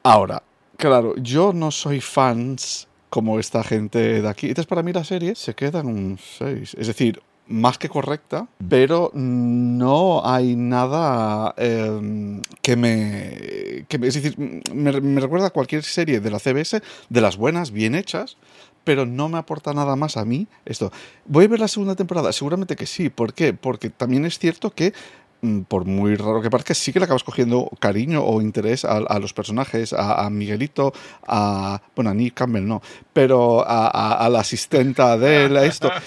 Ahora, 0.03 0.43
Claro, 0.81 1.15
yo 1.19 1.53
no 1.53 1.71
soy 1.71 2.01
fans 2.01 2.89
como 3.11 3.39
esta 3.39 3.63
gente 3.63 4.23
de 4.23 4.27
aquí. 4.27 4.49
Entonces, 4.49 4.67
para 4.67 4.83
mí 4.83 4.95
la 4.95 5.05
serie 5.05 5.35
se 5.35 5.55
queda 5.55 5.81
en 5.81 5.89
un 5.89 6.19
6. 6.19 6.75
Es 6.79 6.87
decir, 6.87 7.21
más 7.51 7.79
que 7.79 7.89
correcta, 7.89 8.47
pero 8.69 9.11
no 9.13 10.23
hay 10.25 10.57
nada 10.57 11.55
em, 11.59 12.41
que, 12.63 12.77
me, 12.77 13.85
que, 13.89 13.99
Es 14.07 14.15
decir, 14.15 14.39
me, 14.73 15.01
me, 15.01 15.21
recuerda 15.21 15.49
a 15.49 15.51
cualquier 15.51 15.83
serie 15.83 16.21
de 16.21 16.31
la 16.31 16.39
CBS, 16.39 16.81
de 17.09 17.21
las 17.21 17.37
buenas, 17.37 17.73
bien 17.73 17.95
hechas, 17.95 18.37
pero 18.85 19.05
no 19.05 19.29
me 19.29 19.39
aporta 19.39 19.75
nada 19.75 19.97
más 19.97 20.17
a 20.17 20.25
mí 20.25 20.47
esto. 20.65 20.93
¿Voy 21.27 21.45
a 21.45 21.49
ver 21.49 21.61
la 21.61 21.69
segunda 21.69 21.97
temporada? 21.97 22.33
Seguramente 22.33 22.77
que 22.77 22.87
sí. 22.87 23.11
¿Por 23.11 23.35
qué? 23.35 23.53
Porque 23.53 23.91
también 23.91 24.25
es 24.25 24.39
cierto 24.39 24.71
que 24.71 24.95
Mm, 25.43 25.63
por 25.63 25.87
muy 25.87 26.17
raro 26.17 26.43
que 26.43 26.51
parezca, 26.51 26.75
sí 26.75 26.93
que 26.93 26.99
le 26.99 27.05
acabas 27.05 27.25
cogiendo 27.25 27.71
cariño 27.79 28.23
o 28.23 28.43
interés 28.43 28.85
a, 28.85 29.19
los 29.19 29.33
personajes, 29.33 29.95
a, 29.97 30.29
Miguelito, 30.31 30.93
a. 31.27 31.81
Bueno, 31.97 32.11
a 32.11 32.15
Nick 32.15 32.35
Campbell 32.35 32.67
no, 32.67 32.83
pero 33.13 33.65
a, 33.67 34.29
la 34.31 34.41
asistenta 34.41 35.17
de 35.17 35.47
él, 35.47 35.57
a 35.57 35.65
esto. 35.65 35.91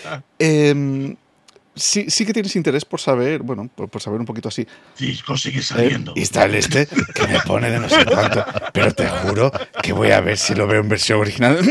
Eh, 0.46 1.16
sí, 1.76 2.06
sí 2.10 2.26
que 2.26 2.34
tienes 2.34 2.56
interés 2.56 2.86
por 2.86 3.00
saber, 3.00 3.42
bueno, 3.42 3.70
por, 3.74 4.02
saber 4.02 4.20
un 4.20 4.26
poquito 4.26 4.50
así. 4.50 4.66
Cisco 4.96 5.38
sigue 5.38 5.60
eh, 5.60 5.64
saliendo. 5.64 6.14
y 6.16 6.22
está 6.22 6.46
el 6.46 6.56
este 6.56 6.88
que 6.88 7.28
me 7.28 7.40
pone 7.42 7.70
de 7.70 7.80
no 7.80 7.90
sé 7.90 8.06
cuánto, 8.06 8.46
pero 8.74 8.94
te 8.94 9.08
juro 9.08 9.52
que 9.82 9.94
voy 9.94 10.12
a 10.12 10.22
ver 10.22 10.38
si 10.38 10.56
lo 10.56 10.68
veo 10.68 10.82
en 10.82 10.90
versión 10.90 11.20
original. 11.20 11.60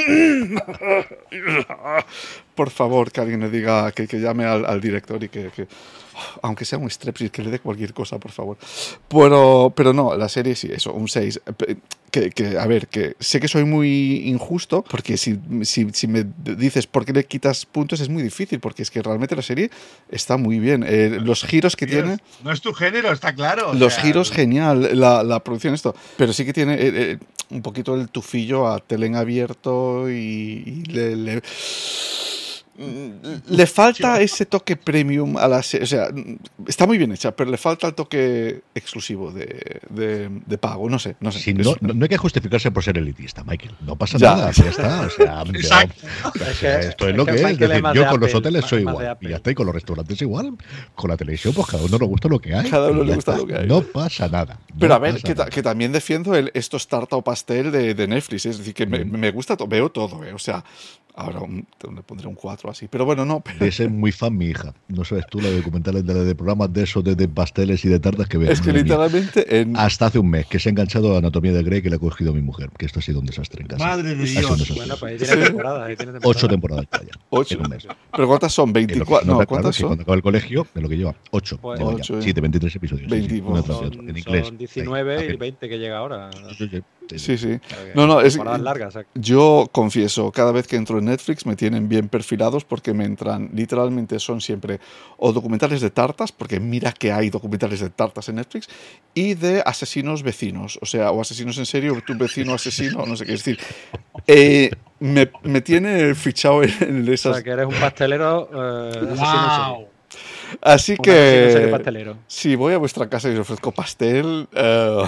por 2.54 2.70
favor, 2.70 3.10
que 3.10 3.20
alguien 3.20 3.40
le 3.40 3.50
diga, 3.50 3.92
que, 3.92 4.06
que 4.06 4.20
llame 4.20 4.44
al, 4.44 4.80
director 4.80 5.22
y 5.22 5.28
que 5.28 5.50
aunque 6.42 6.64
sea 6.64 6.78
un 6.78 6.90
strepsis, 6.90 7.30
que 7.30 7.42
le 7.42 7.50
dé 7.50 7.58
cualquier 7.58 7.92
cosa, 7.92 8.18
por 8.18 8.32
favor. 8.32 8.56
Pero, 9.08 9.72
pero 9.74 9.92
no, 9.92 10.16
la 10.16 10.28
serie 10.28 10.54
sí, 10.54 10.68
eso, 10.72 10.92
un 10.92 11.08
6. 11.08 11.40
Que, 12.10 12.28
que, 12.28 12.58
a 12.58 12.66
ver, 12.66 12.88
que 12.88 13.16
sé 13.20 13.40
que 13.40 13.48
soy 13.48 13.64
muy 13.64 14.28
injusto, 14.28 14.84
porque 14.90 15.16
si, 15.16 15.38
si, 15.62 15.88
si, 15.94 16.06
me 16.06 16.26
dices 16.36 16.86
por 16.86 17.06
qué 17.06 17.14
le 17.14 17.24
quitas 17.24 17.64
puntos 17.64 18.00
es 18.00 18.10
muy 18.10 18.22
difícil, 18.22 18.60
porque 18.60 18.82
es 18.82 18.90
que 18.90 19.00
realmente 19.00 19.34
la 19.34 19.40
serie 19.40 19.70
está 20.10 20.36
muy 20.36 20.58
bien. 20.58 20.84
Eh, 20.86 21.18
los 21.22 21.42
giros 21.42 21.74
que 21.74 21.86
tiene... 21.86 22.18
No 22.44 22.52
es 22.52 22.60
tu 22.60 22.74
género, 22.74 23.10
está 23.10 23.34
claro. 23.34 23.72
Los 23.72 23.96
giros, 23.96 24.30
genial, 24.30 24.90
la, 24.92 25.22
la, 25.22 25.40
producción, 25.42 25.72
esto. 25.72 25.94
Pero 26.18 26.34
sí 26.34 26.44
que 26.44 26.52
tiene 26.52 26.74
eh, 26.74 26.78
eh, 26.82 27.18
un 27.48 27.62
poquito 27.62 27.94
el 27.94 28.10
tufillo 28.10 28.68
a 28.68 28.80
telen 28.80 29.16
abierto 29.16 30.10
y, 30.10 30.84
le 30.88 31.40
Mm, 31.40 31.40
le 32.74 33.66
falta 33.66 34.20
ese 34.20 34.46
toque 34.46 34.76
premium 34.76 35.36
a 35.36 35.46
la 35.46 35.62
serie. 35.62 35.84
O 35.84 35.86
sea, 35.86 36.08
está 36.66 36.86
muy 36.86 36.96
bien 36.96 37.12
hecha, 37.12 37.30
pero 37.32 37.50
le 37.50 37.58
falta 37.58 37.86
el 37.86 37.94
toque 37.94 38.62
exclusivo 38.74 39.30
de, 39.30 39.80
de, 39.90 40.58
pago. 40.58 40.88
No 40.88 40.98
sé, 40.98 41.16
no 41.20 41.30
sé. 41.30 41.52
no, 41.52 41.74
no, 41.80 42.02
hay 42.02 42.08
que 42.08 42.16
justificarse 42.16 42.70
por 42.70 42.82
ser 42.82 42.96
elitista, 42.96 43.44
Michael. 43.44 43.74
No 43.82 43.96
pasa 43.96 44.16
nada, 44.18 44.50
ya 44.52 44.64
está. 44.64 45.02
O 45.02 45.10
sea, 45.10 45.42
esto 46.80 47.08
es 47.08 47.16
lo 47.16 47.26
que 47.26 47.34
es. 47.34 47.58
yo 47.94 48.08
con 48.08 48.20
los 48.20 48.34
hoteles 48.34 48.64
soy 48.64 48.80
igual. 48.80 49.18
Y 49.20 49.28
ya 49.28 49.36
está, 49.36 49.50
y 49.50 49.54
con 49.54 49.66
los 49.66 49.74
restaurantes 49.74 50.20
igual. 50.22 50.56
Con 50.94 51.10
la 51.10 51.16
televisión, 51.16 51.52
pues 51.52 51.66
cada 51.66 51.84
uno 51.84 51.98
le 51.98 52.06
gusta 52.06 52.28
lo 52.28 52.38
que 52.38 52.54
hay. 52.54 52.70
Cada 52.70 52.90
uno 52.90 53.04
le 53.04 53.14
gusta 53.14 53.36
lo 53.36 53.46
que 53.46 53.56
hay. 53.56 53.66
No 53.66 53.82
pasa 53.82 54.28
nada. 54.28 54.58
pero 54.78 54.94
a 54.94 54.98
ver, 54.98 55.22
que, 55.22 55.34
que, 55.34 55.62
también 55.62 55.92
defiendo 55.92 56.34
el, 56.34 56.50
estos 56.54 56.88
tarta 56.88 57.16
o 57.16 57.22
pastel 57.22 57.70
de, 57.70 57.94
de 57.94 58.08
Netflix. 58.08 58.46
Es 58.46 58.58
decir, 58.58 58.72
que 58.72 58.86
me, 58.86 59.04
me 59.04 59.30
gusta, 59.30 59.56
veo 59.68 59.90
todo. 59.90 60.24
Eh. 60.24 60.32
O 60.32 60.38
sea, 60.38 60.64
Ahora 61.14 61.40
le 61.46 62.02
pondré 62.02 62.26
un 62.26 62.34
4 62.34 62.70
así. 62.70 62.88
Pero 62.88 63.04
bueno, 63.04 63.24
no. 63.24 63.40
Pero... 63.40 63.70
De 63.70 63.88
muy 63.88 64.12
fan 64.12 64.36
mi 64.36 64.46
hija. 64.46 64.72
No 64.88 65.04
sabes 65.04 65.26
tú 65.28 65.40
la 65.40 65.48
de 65.48 65.58
documentales 65.58 66.06
de, 66.06 66.34
programas 66.34 66.72
de 66.72 66.84
esos, 66.84 67.04
de, 67.04 67.28
pasteles 67.28 67.84
y 67.84 67.88
de 67.88 68.00
tartas 68.00 68.28
que 68.28 68.38
veo. 68.38 68.50
Es 68.50 68.60
que 68.60 68.72
literalmente. 68.72 69.66
Hasta 69.76 70.06
hace 70.06 70.18
un 70.18 70.30
mes 70.30 70.46
que 70.46 70.58
se 70.58 70.68
ha 70.68 70.70
enganchado 70.70 71.14
a 71.14 71.18
Anatomía 71.18 71.52
de 71.52 71.62
Grey 71.62 71.82
que 71.82 71.90
le 71.90 71.96
ha 71.96 71.98
cogido 71.98 72.32
mi 72.32 72.40
mujer. 72.40 72.70
Que 72.78 72.86
esto 72.86 73.00
ha 73.00 73.02
sido 73.02 73.20
un 73.20 73.26
desastre 73.26 73.62
en 73.62 73.68
casa. 73.68 73.84
Madre 73.84 74.14
de 74.14 74.24
Dios. 74.24 74.74
Bueno, 74.74 74.94
pues 74.98 75.12
ahí 75.12 75.18
tiene 75.18 75.46
temporada, 75.46 75.88
Ocho 76.22 76.48
temporadas 76.48 76.86
ya. 76.90 77.20
Ocho. 77.28 77.58
¿Pero 78.14 78.28
cuántas 78.28 78.52
son? 78.52 78.72
¿24? 78.72 79.24
No, 79.24 79.46
¿cuántas 79.46 79.76
son? 79.76 79.88
Cuando 79.88 80.02
acaba 80.02 80.16
el 80.16 80.22
colegio, 80.22 80.66
de 80.74 80.80
lo 80.80 80.88
que 80.88 80.96
lleva. 80.96 81.14
Ocho. 81.30 81.58
Pues, 81.58 81.80
ocho 81.82 82.22
7, 82.22 82.40
23 82.40 82.76
episodios. 82.76 83.10
20, 83.10 83.42
son, 83.66 84.08
en 84.08 84.16
inglés. 84.16 84.46
Son 84.46 84.56
19 84.56 85.34
y 85.34 85.36
20 85.36 85.68
que 85.68 85.78
llega 85.78 85.98
ahora. 85.98 86.30
Sí, 86.56 86.82
sí. 87.18 87.58
Claro 87.58 87.84
que 87.84 87.92
No, 87.94 88.06
no, 88.06 88.20
es- 88.20 88.36
largas. 88.36 88.96
o 88.96 89.02
Yo 89.14 89.68
confieso, 89.72 90.30
cada 90.32 90.52
vez 90.52 90.66
que 90.66 90.76
entro 90.76 90.98
en 90.98 91.06
Netflix 91.06 91.46
me 91.46 91.56
tienen 91.56 91.88
bien 91.88 92.08
perfilados 92.08 92.64
porque 92.64 92.94
me 92.94 93.04
entran, 93.04 93.50
literalmente 93.54 94.18
son 94.18 94.40
siempre 94.40 94.80
o 95.18 95.32
documentales 95.32 95.80
de 95.80 95.90
tartas, 95.90 96.32
porque 96.32 96.60
mira 96.60 96.92
que 96.92 97.12
hay 97.12 97.30
documentales 97.30 97.80
de 97.80 97.90
tartas 97.90 98.28
en 98.28 98.36
Netflix, 98.36 98.68
y 99.14 99.34
de 99.34 99.62
asesinos 99.64 100.22
vecinos, 100.22 100.78
o 100.82 100.86
sea, 100.86 101.10
o 101.10 101.20
asesinos 101.20 101.58
en 101.58 101.66
serio, 101.66 102.02
tu 102.06 102.16
vecino 102.16 102.54
asesino, 102.54 103.04
no 103.06 103.16
sé 103.16 103.26
qué 103.26 103.34
es 103.34 103.44
decir. 103.44 103.58
Eh, 104.26 104.70
me, 105.00 105.30
me 105.42 105.60
tiene 105.60 106.14
fichado 106.14 106.62
en, 106.62 106.70
en 106.80 107.08
o 107.08 107.12
esas... 107.12 107.34
sea, 107.36 107.42
que 107.44 107.50
eres 107.50 107.66
un 107.66 107.74
pastelero 107.74 108.48
eh, 108.52 108.88
asesino 108.90 109.10
en 109.10 109.16
serie. 109.16 109.26
¡Wow! 109.74 109.88
Así 110.60 110.92
Un 110.98 111.08
asesino 111.08 111.14
en 111.44 111.52
serie 111.52 111.66
que 111.66 111.72
pastelero. 111.72 112.16
si 112.26 112.54
voy 112.56 112.74
a 112.74 112.78
vuestra 112.78 113.08
casa 113.08 113.28
y 113.30 113.32
os 113.34 113.40
ofrezco 113.40 113.72
pastel, 113.72 114.46
eh, 114.52 115.02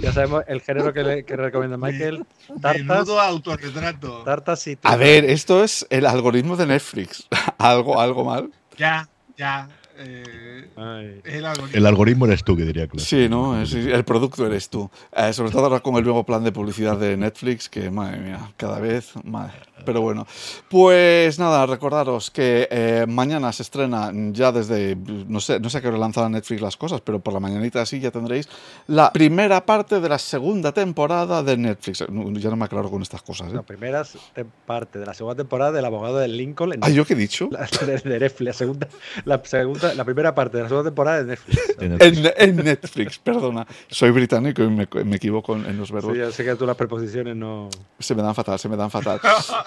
Ya 0.00 0.12
sabemos 0.12 0.44
el 0.46 0.60
género 0.60 0.92
que, 0.92 1.02
le, 1.02 1.24
que 1.24 1.36
recomienda 1.36 1.76
Michael. 1.76 2.24
Tartas, 2.60 2.84
Menudo 2.84 3.20
autorretrato. 3.20 4.22
tartas 4.22 4.66
y 4.66 4.78
a 4.82 4.96
ver, 4.96 5.24
esto 5.24 5.64
es 5.64 5.86
el 5.90 6.06
algoritmo 6.06 6.56
de 6.56 6.66
Netflix. 6.66 7.26
algo, 7.58 8.00
algo 8.00 8.24
mal. 8.24 8.50
Ya, 8.76 9.08
ya. 9.36 9.68
Eh, 9.98 11.20
el 11.24 11.44
algoritmo. 11.46 11.76
El 11.78 11.86
algoritmo 11.86 12.26
eres 12.26 12.44
tú, 12.44 12.56
que 12.56 12.64
diría 12.64 12.86
Claudio. 12.86 13.04
Sí, 13.06 13.28
¿no? 13.28 13.60
Es- 13.60 13.72
el 13.74 14.04
producto 14.04 14.46
eres 14.46 14.68
tú. 14.68 14.90
Eh, 15.16 15.32
sobre 15.32 15.50
todo 15.50 15.64
ahora 15.64 15.80
con 15.80 15.96
el 15.96 16.04
nuevo 16.04 16.24
plan 16.24 16.44
de 16.44 16.52
publicidad 16.52 16.96
de 16.98 17.16
Netflix, 17.16 17.68
que 17.68 17.90
madre 17.90 18.18
mía, 18.18 18.52
cada 18.56 18.78
vez 18.78 19.12
madre. 19.24 19.54
Pero 19.84 20.00
bueno, 20.00 20.26
pues 20.68 21.38
nada, 21.38 21.64
recordaros 21.66 22.30
que 22.30 22.66
eh, 22.70 23.04
mañana 23.08 23.52
se 23.52 23.62
estrena 23.62 24.10
ya 24.32 24.50
desde, 24.50 24.96
no 24.96 25.38
sé, 25.40 25.60
no 25.60 25.70
sé 25.70 25.78
a 25.78 25.80
qué 25.80 25.88
hora 25.88 25.98
lanzará 25.98 26.28
Netflix 26.28 26.60
las 26.60 26.76
cosas, 26.76 27.00
pero 27.02 27.20
por 27.20 27.32
la 27.32 27.40
mañanita 27.40 27.82
así 27.82 28.00
ya 28.00 28.10
tendréis 28.10 28.48
la 28.88 29.12
primera 29.12 29.64
parte 29.64 30.00
de 30.00 30.08
la 30.08 30.18
segunda 30.18 30.72
temporada 30.72 31.42
de 31.42 31.56
Netflix. 31.56 31.98
Ya 32.00 32.50
no 32.50 32.56
me 32.56 32.64
aclaro 32.64 32.90
con 32.90 33.02
estas 33.02 33.22
cosas. 33.22 33.52
¿eh? 33.52 33.54
La 33.54 33.62
primera 33.62 34.02
te- 34.34 34.44
parte 34.44 34.98
de 34.98 35.06
la 35.06 35.14
segunda 35.14 35.36
temporada 35.36 35.72
del 35.72 35.84
abogado 35.84 36.18
del 36.18 36.36
Lincoln 36.36 36.72
en 36.72 36.80
Ah, 36.82 36.88
¿yo 36.90 37.04
qué 37.04 37.12
he 37.12 37.16
dicho? 37.16 37.48
la, 37.52 37.68
de, 37.86 37.98
de 37.98 38.18
Netflix. 38.20 38.46
La 38.46 38.52
segunda, 38.54 38.88
la 39.24 39.42
segunda, 39.44 39.85
la 39.94 40.04
primera 40.04 40.34
parte 40.34 40.56
de 40.56 40.62
la 40.64 40.68
segunda 40.68 40.90
temporada 40.90 41.18
de 41.22 41.24
Netflix. 41.26 41.62
En- 41.80 41.92
En, 42.00 42.32
en 42.36 42.56
Netflix, 42.56 43.18
perdona. 43.18 43.66
Soy 43.88 44.10
británico 44.10 44.62
y 44.62 44.68
me, 44.70 44.88
me 45.04 45.16
equivoco 45.16 45.54
en, 45.56 45.66
en 45.66 45.76
los 45.78 45.92
verbos. 45.92 46.12
Sí, 46.14 46.18
yo 46.18 46.30
sé 46.32 46.44
que 46.44 46.54
tú 46.56 46.64
las 46.66 46.76
preposiciones 46.76 47.36
no. 47.36 47.68
Se 47.98 48.14
me 48.14 48.22
dan 48.22 48.34
fatal, 48.34 48.58
se 48.58 48.68
me 48.68 48.76
dan 48.76 48.90
fatal. 48.90 49.20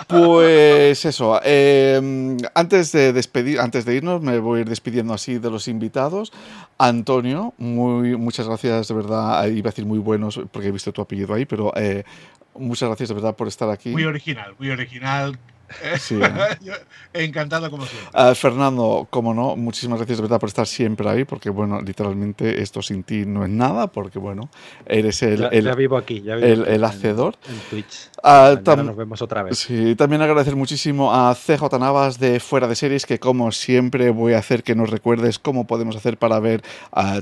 Pues 0.07 1.05
eso, 1.05 1.39
eh, 1.43 2.36
antes 2.55 2.91
de 2.91 3.13
despedir, 3.13 3.59
antes 3.59 3.86
de 3.86 3.95
irnos, 3.95 4.22
me 4.22 4.39
voy 4.39 4.59
a 4.59 4.61
ir 4.61 4.70
despidiendo 4.70 5.13
así 5.13 5.38
de 5.38 5.49
los 5.51 5.67
invitados. 5.67 6.32
Antonio, 6.78 7.53
muy, 7.57 8.17
muchas 8.17 8.47
gracias 8.47 8.88
de 8.88 8.93
verdad, 8.95 9.45
iba 9.47 9.70
a 9.70 9.72
decir 9.72 9.86
muy 9.86 9.99
buenos, 9.99 10.39
porque 10.51 10.70
he 10.70 10.72
visto 10.72 10.91
tu 10.91 11.01
apellido 11.01 11.34
ahí, 11.36 11.45
pero 11.45 11.72
eh, 11.76 12.03
muchas 12.55 12.89
gracias 12.89 13.09
de 13.09 13.15
verdad 13.15 13.36
por 13.36 13.47
estar 13.47 13.70
aquí. 13.70 13.89
Muy 13.89 14.05
original, 14.05 14.55
muy 14.57 14.70
original. 14.72 15.38
Sí, 15.99 16.20
eh. 16.22 16.72
Encantado 17.13 17.70
como 17.72 17.86
siempre. 17.86 18.09
Ah, 18.13 18.34
Fernando, 18.36 19.07
como 19.09 19.34
no, 19.34 19.55
muchísimas 19.55 19.97
gracias 19.99 20.17
de 20.17 20.22
verdad 20.24 20.39
por 20.39 20.49
estar 20.49 20.67
siempre 20.67 21.09
ahí, 21.09 21.24
porque 21.26 21.49
bueno, 21.49 21.82
literalmente 21.82 22.61
esto 22.61 22.82
sin 22.82 23.03
ti 23.03 23.26
no 23.26 23.43
es 23.43 23.49
nada, 23.49 23.88
porque 23.88 24.20
bueno, 24.20 24.49
eres 24.86 25.22
el, 25.24 25.39
ya, 25.41 25.47
el- 25.47 25.65
ya 25.65 25.76
vivo 25.76 25.97
aquí. 25.97 26.22
Ya 26.22 26.36
vivo 26.36 26.47
el- 26.47 26.61
aquí 26.61 26.70
el 26.72 26.76
en- 26.76 26.84
hacedor. 26.86 27.36
En, 27.47 27.59
Twitch. 27.70 28.09
Ah, 28.24 28.55
tam- 28.63 28.84
nos 28.86 28.95
vemos 28.95 29.22
otra 29.22 29.43
vez. 29.43 29.57
Sí, 29.57 29.95
también 29.95 30.22
agradecer 30.22 30.55
muchísimo 30.55 31.13
a 31.13 31.34
CJ 31.36 31.80
Navas 31.80 32.20
de 32.20 32.39
Fuera 32.39 32.67
de 32.67 32.76
Series, 32.76 33.05
que 33.05 33.20
como 33.20 33.51
siempre 33.51 34.09
voy 34.11 34.34
a 34.34 34.39
hacer 34.39 34.63
que 34.63 34.76
nos 34.76 34.89
recuerdes 34.89 35.39
cómo 35.39 35.65
podemos 35.67 35.95
hacer 35.95 36.17
para 36.17 36.39
ver 36.39 36.61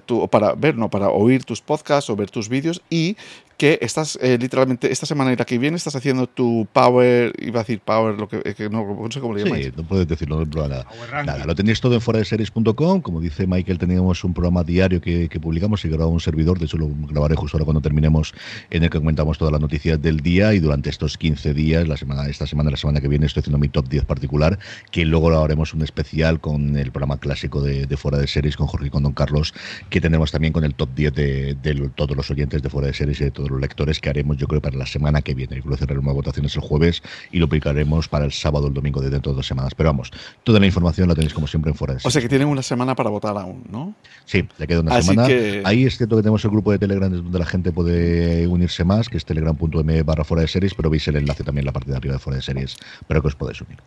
tu, 0.06 0.28
para 0.28 0.54
ver, 0.54 0.76
no, 0.78 0.90
para 0.90 1.10
oír 1.10 1.44
tus 1.44 1.62
podcasts 1.62 2.10
o 2.10 2.16
ver 2.16 2.30
tus 2.32 2.50
vídeos 2.50 2.82
y 2.90 3.16
que 3.58 3.80
estás 3.82 4.18
eh, 4.22 4.38
literalmente 4.40 4.92
esta 4.92 5.08
semana 5.08 5.34
y 5.34 5.36
la 5.36 5.44
que 5.44 5.58
viene 5.58 5.78
estás 5.78 5.96
haciendo 5.96 6.28
tu 6.28 6.68
power, 6.72 7.34
iba 7.40 7.60
a 7.60 7.64
decir 7.64 7.80
power, 7.80 8.16
lo 8.16 8.28
que, 8.30 8.42
eh, 8.46 8.54
que 8.54 8.70
no, 8.70 8.86
no 8.86 9.12
sé 9.12 9.20
cómo 9.20 9.34
le 9.34 9.44
llamáis. 9.44 9.66
Sí, 9.66 9.74
no 9.76 9.84
puedes 9.84 10.08
decirlo, 10.08 10.46
no 10.46 10.68
nada. 10.68 10.86
Nada, 11.26 11.46
lo 11.46 11.56
tenéis 11.56 11.82
todo 11.82 11.96
en 11.96 12.02
foradeseries.com. 12.02 13.02
Como 13.02 13.20
dice 13.20 13.48
Michael, 13.48 13.80
teníamos 13.80 14.24
un 14.24 14.34
programa 14.34 14.64
diario 14.64 15.02
que, 15.02 15.28
que 15.28 15.40
publicamos 15.40 15.84
y 15.86 15.90
grabamos 15.90 16.14
un 16.14 16.20
servidor. 16.20 16.60
De 16.60 16.66
hecho, 16.66 16.78
lo 16.78 16.88
grabaré 17.10 17.36
justo 17.36 17.58
ahora 17.58 17.66
cuando 17.66 17.82
terminemos, 17.82 18.34
en 18.70 18.84
el 18.84 18.92
que 18.92 19.00
comentamos 19.00 19.40
todas 19.40 19.52
las 19.52 19.62
noticias 19.62 20.00
del 20.00 20.20
día. 20.20 20.54
Y 20.54 20.60
durante 20.60 20.92
estos 20.92 21.18
15 21.18 21.56
días, 21.56 21.88
la 21.88 21.98
semana, 21.98 22.28
esta 22.28 22.46
semana, 22.46 22.70
la 22.70 22.78
semana 22.78 23.02
que 23.02 23.08
viene, 23.08 23.26
estoy 23.26 23.42
haciendo 23.42 23.58
mi 23.58 23.70
top 23.70 23.90
10 23.90 24.06
particular. 24.06 24.60
Que 24.92 25.04
luego 25.04 25.32
lo 25.32 25.44
haremos 25.44 25.74
un 25.74 25.82
especial 25.82 26.40
con 26.40 26.78
el 26.78 26.92
programa 26.92 27.18
clásico 27.18 27.62
de, 27.62 27.88
de 27.88 27.98
Fuera 27.98 28.20
de 28.20 28.28
Series 28.28 28.56
con 28.56 28.68
Jorge 28.68 28.88
y 28.88 28.90
con 28.92 29.02
Don 29.02 29.14
Carlos. 29.14 29.56
Que 29.90 30.00
tenemos 30.00 30.32
también 30.32 30.54
con 30.54 30.64
el 30.64 30.76
top 30.76 30.90
10 30.94 31.14
de, 31.16 31.56
de 31.56 31.90
todos 31.96 32.16
los 32.16 32.30
oyentes 32.30 32.62
de 32.62 32.70
Fuera 32.70 32.88
de 32.88 32.94
Series 32.94 33.20
y 33.22 33.24
de 33.24 33.32
los 33.50 33.60
lectores. 33.62 34.00
Que 34.00 34.10
haremos, 34.10 34.38
yo 34.38 34.48
creo, 34.48 34.62
para 34.62 34.78
la 34.78 34.86
semana 34.86 35.22
que 35.22 35.34
viene. 35.34 35.60
Creo 35.62 35.72
que 35.74 35.78
cerraremos 35.78 36.14
votaciones 36.14 36.56
el 36.56 36.62
jueves 36.62 37.02
y 37.32 37.40
lo 37.40 37.48
publicaremos 37.48 38.08
para 38.08 38.26
el 38.26 38.32
sábado 38.32 38.66
o 38.66 38.68
el 38.68 38.74
domingo 38.74 39.02
de 39.02 39.10
dentro 39.10 39.32
de 39.32 39.38
dos 39.38 39.48
semanas. 39.48 39.74
Pero 39.76 39.90
vamos, 39.90 40.12
toda 40.44 40.60
la 40.60 40.66
información 40.66 41.08
la 41.08 41.16
tenéis 41.16 41.34
como 41.34 41.48
siempre 41.48 41.72
en 41.72 41.78
Fuera 41.78 41.94
de 41.96 42.02
O 42.04 42.10
sea 42.12 42.22
que 42.22 42.30
tienen 42.30 42.48
una 42.48 42.62
semana 42.62 42.96
para 42.96 43.10
votar 43.10 43.38
aún, 43.38 43.64
¿no? 43.70 43.94
Sí, 44.26 44.48
le 44.58 44.68
queda 44.68 44.82
una 44.82 44.96
Así 44.96 45.10
semana. 45.10 45.28
que- 45.28 45.62
Ahí 45.66 45.86
es 45.86 45.98
cierto 45.98 46.16
que 46.16 46.22
tenemos 46.24 46.44
el 46.46 46.52
grupo 46.52 46.72
de 46.72 46.80
Telegram 46.80 47.12
donde 47.12 47.40
la 47.40 47.46
gente 47.46 47.72
puede 47.72 48.48
unirse 48.48 48.84
más, 48.84 49.10
que 49.10 49.18
es 49.18 49.26
telegram.m 49.26 50.04
barra 50.04 50.24
fuera 50.24 50.42
de 50.42 50.48
series, 50.48 50.74
pero 50.74 50.90
veis 50.90 51.08
el 51.08 51.16
enlace 51.16 51.44
también 51.44 51.64
en 51.64 51.66
la 51.68 51.74
parte 51.74 51.92
de 51.92 51.98
arriba 51.98 52.14
de 52.14 52.20
fuera 52.20 52.38
de 52.38 52.42
series, 52.44 52.78
pero 53.08 53.22
que 53.22 53.28
os 53.28 53.36
podéis 53.36 53.62
unir. 53.62 53.78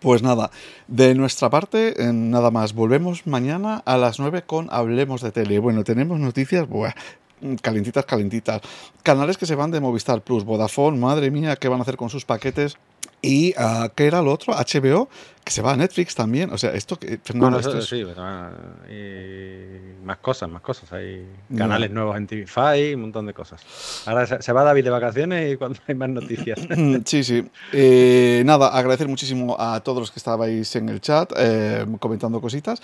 Pues 0.00 0.22
nada, 0.22 0.50
de 0.88 1.14
nuestra 1.14 1.50
parte, 1.50 2.02
eh, 2.02 2.12
nada 2.12 2.50
más. 2.50 2.72
Volvemos 2.72 3.26
mañana 3.26 3.82
a 3.84 3.96
las 3.98 4.18
9 4.18 4.42
con 4.46 4.68
Hablemos 4.70 5.20
de 5.20 5.32
Tele. 5.32 5.58
Bueno, 5.58 5.84
tenemos 5.84 6.18
noticias, 6.18 6.66
buah, 6.68 6.92
calentitas, 7.60 8.04
calentitas. 8.06 8.60
Canales 9.02 9.36
que 9.38 9.46
se 9.46 9.54
van 9.54 9.70
de 9.70 9.80
Movistar 9.80 10.20
Plus, 10.22 10.44
Vodafone, 10.44 10.98
madre 10.98 11.30
mía, 11.30 11.56
¿qué 11.56 11.68
van 11.68 11.78
a 11.80 11.82
hacer 11.82 11.96
con 11.96 12.10
sus 12.10 12.24
paquetes? 12.24 12.76
Y, 13.20 13.54
ah, 13.56 13.90
¿qué 13.94 14.06
era 14.06 14.20
lo 14.20 14.32
otro? 14.32 14.52
HBO, 14.54 15.08
que 15.44 15.52
se 15.52 15.62
va 15.62 15.72
a 15.72 15.76
Netflix 15.76 16.14
también. 16.14 16.50
O 16.52 16.58
sea, 16.58 16.70
esto 16.72 16.98
que... 16.98 17.18
Fernando, 17.22 17.56
Bueno, 17.56 17.58
esto 17.60 17.78
es- 17.78 17.84
sí, 17.88 18.02
pero, 18.04 18.20
ah, 18.24 18.50
y 18.90 20.04
más 20.04 20.18
cosas, 20.18 20.48
más 20.48 20.62
cosas. 20.62 20.92
Hay 20.92 21.24
canales 21.56 21.90
nuevos 21.90 22.16
en 22.16 22.26
TV5, 22.26 22.94
un 22.94 23.00
montón 23.02 23.26
de 23.26 23.34
cosas. 23.34 23.62
Ahora 24.06 24.26
se, 24.26 24.42
se 24.42 24.52
va 24.52 24.64
David 24.64 24.84
de 24.84 24.90
vacaciones 24.90 25.52
y 25.52 25.56
cuando 25.56 25.78
hay 25.86 25.94
más 25.94 26.08
noticias. 26.10 26.58
Sí, 27.04 27.22
sí. 27.24 27.44
Eh, 27.72 28.42
nada, 28.44 28.68
agradecer 28.68 29.06
muchísimo 29.08 29.56
a 29.58 29.80
todos 29.80 29.98
los 30.00 30.10
que 30.10 30.18
estabais 30.18 30.74
en 30.76 30.88
el 30.88 31.00
chat 31.00 31.32
eh, 31.36 31.86
comentando 32.00 32.40
cositas. 32.40 32.80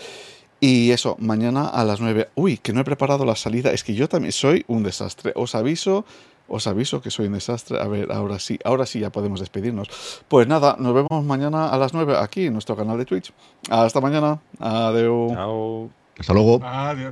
Y 0.61 0.91
eso, 0.91 1.17
mañana 1.21 1.69
a 1.69 1.85
las 1.85 2.01
9. 2.01 2.31
Uy, 2.35 2.59
que 2.59 2.73
no 2.73 2.81
he 2.81 2.85
preparado 2.85 3.25
la 3.25 3.37
salida. 3.37 3.73
Es 3.73 3.85
que 3.85 3.95
yo 3.95 4.09
también 4.09 4.33
soy 4.33 4.65
un 4.67 4.83
desastre. 4.83 5.33
Os 5.37 5.55
aviso, 5.55 6.05
os 6.49 6.67
aviso 6.67 7.01
que 7.01 7.11
soy 7.11 7.27
un 7.27 7.35
desastre. 7.35 7.81
A 7.81 7.87
ver, 7.87 8.11
ahora 8.11 8.39
sí, 8.39 8.59
ahora 8.65 8.85
sí 8.85 8.99
ya 8.99 9.11
podemos 9.11 9.39
despedirnos. 9.41 9.89
Pues 10.27 10.49
nada, 10.49 10.77
nos 10.79 10.95
vemos 10.95 11.25
mañana 11.25 11.69
a 11.69 11.79
las 11.79 11.95
9 11.95 12.17
aquí 12.19 12.47
en 12.47 12.55
nuestro 12.55 12.77
canal 12.77 12.99
de 12.99 13.05
Twitch. 13.05 13.33
Hasta 13.71 14.01
mañana. 14.01 14.41
Adiós. 14.59 15.33
Chao. 15.33 15.91
Hasta 16.19 16.33
luego. 16.33 16.61
Adiós. 16.65 17.07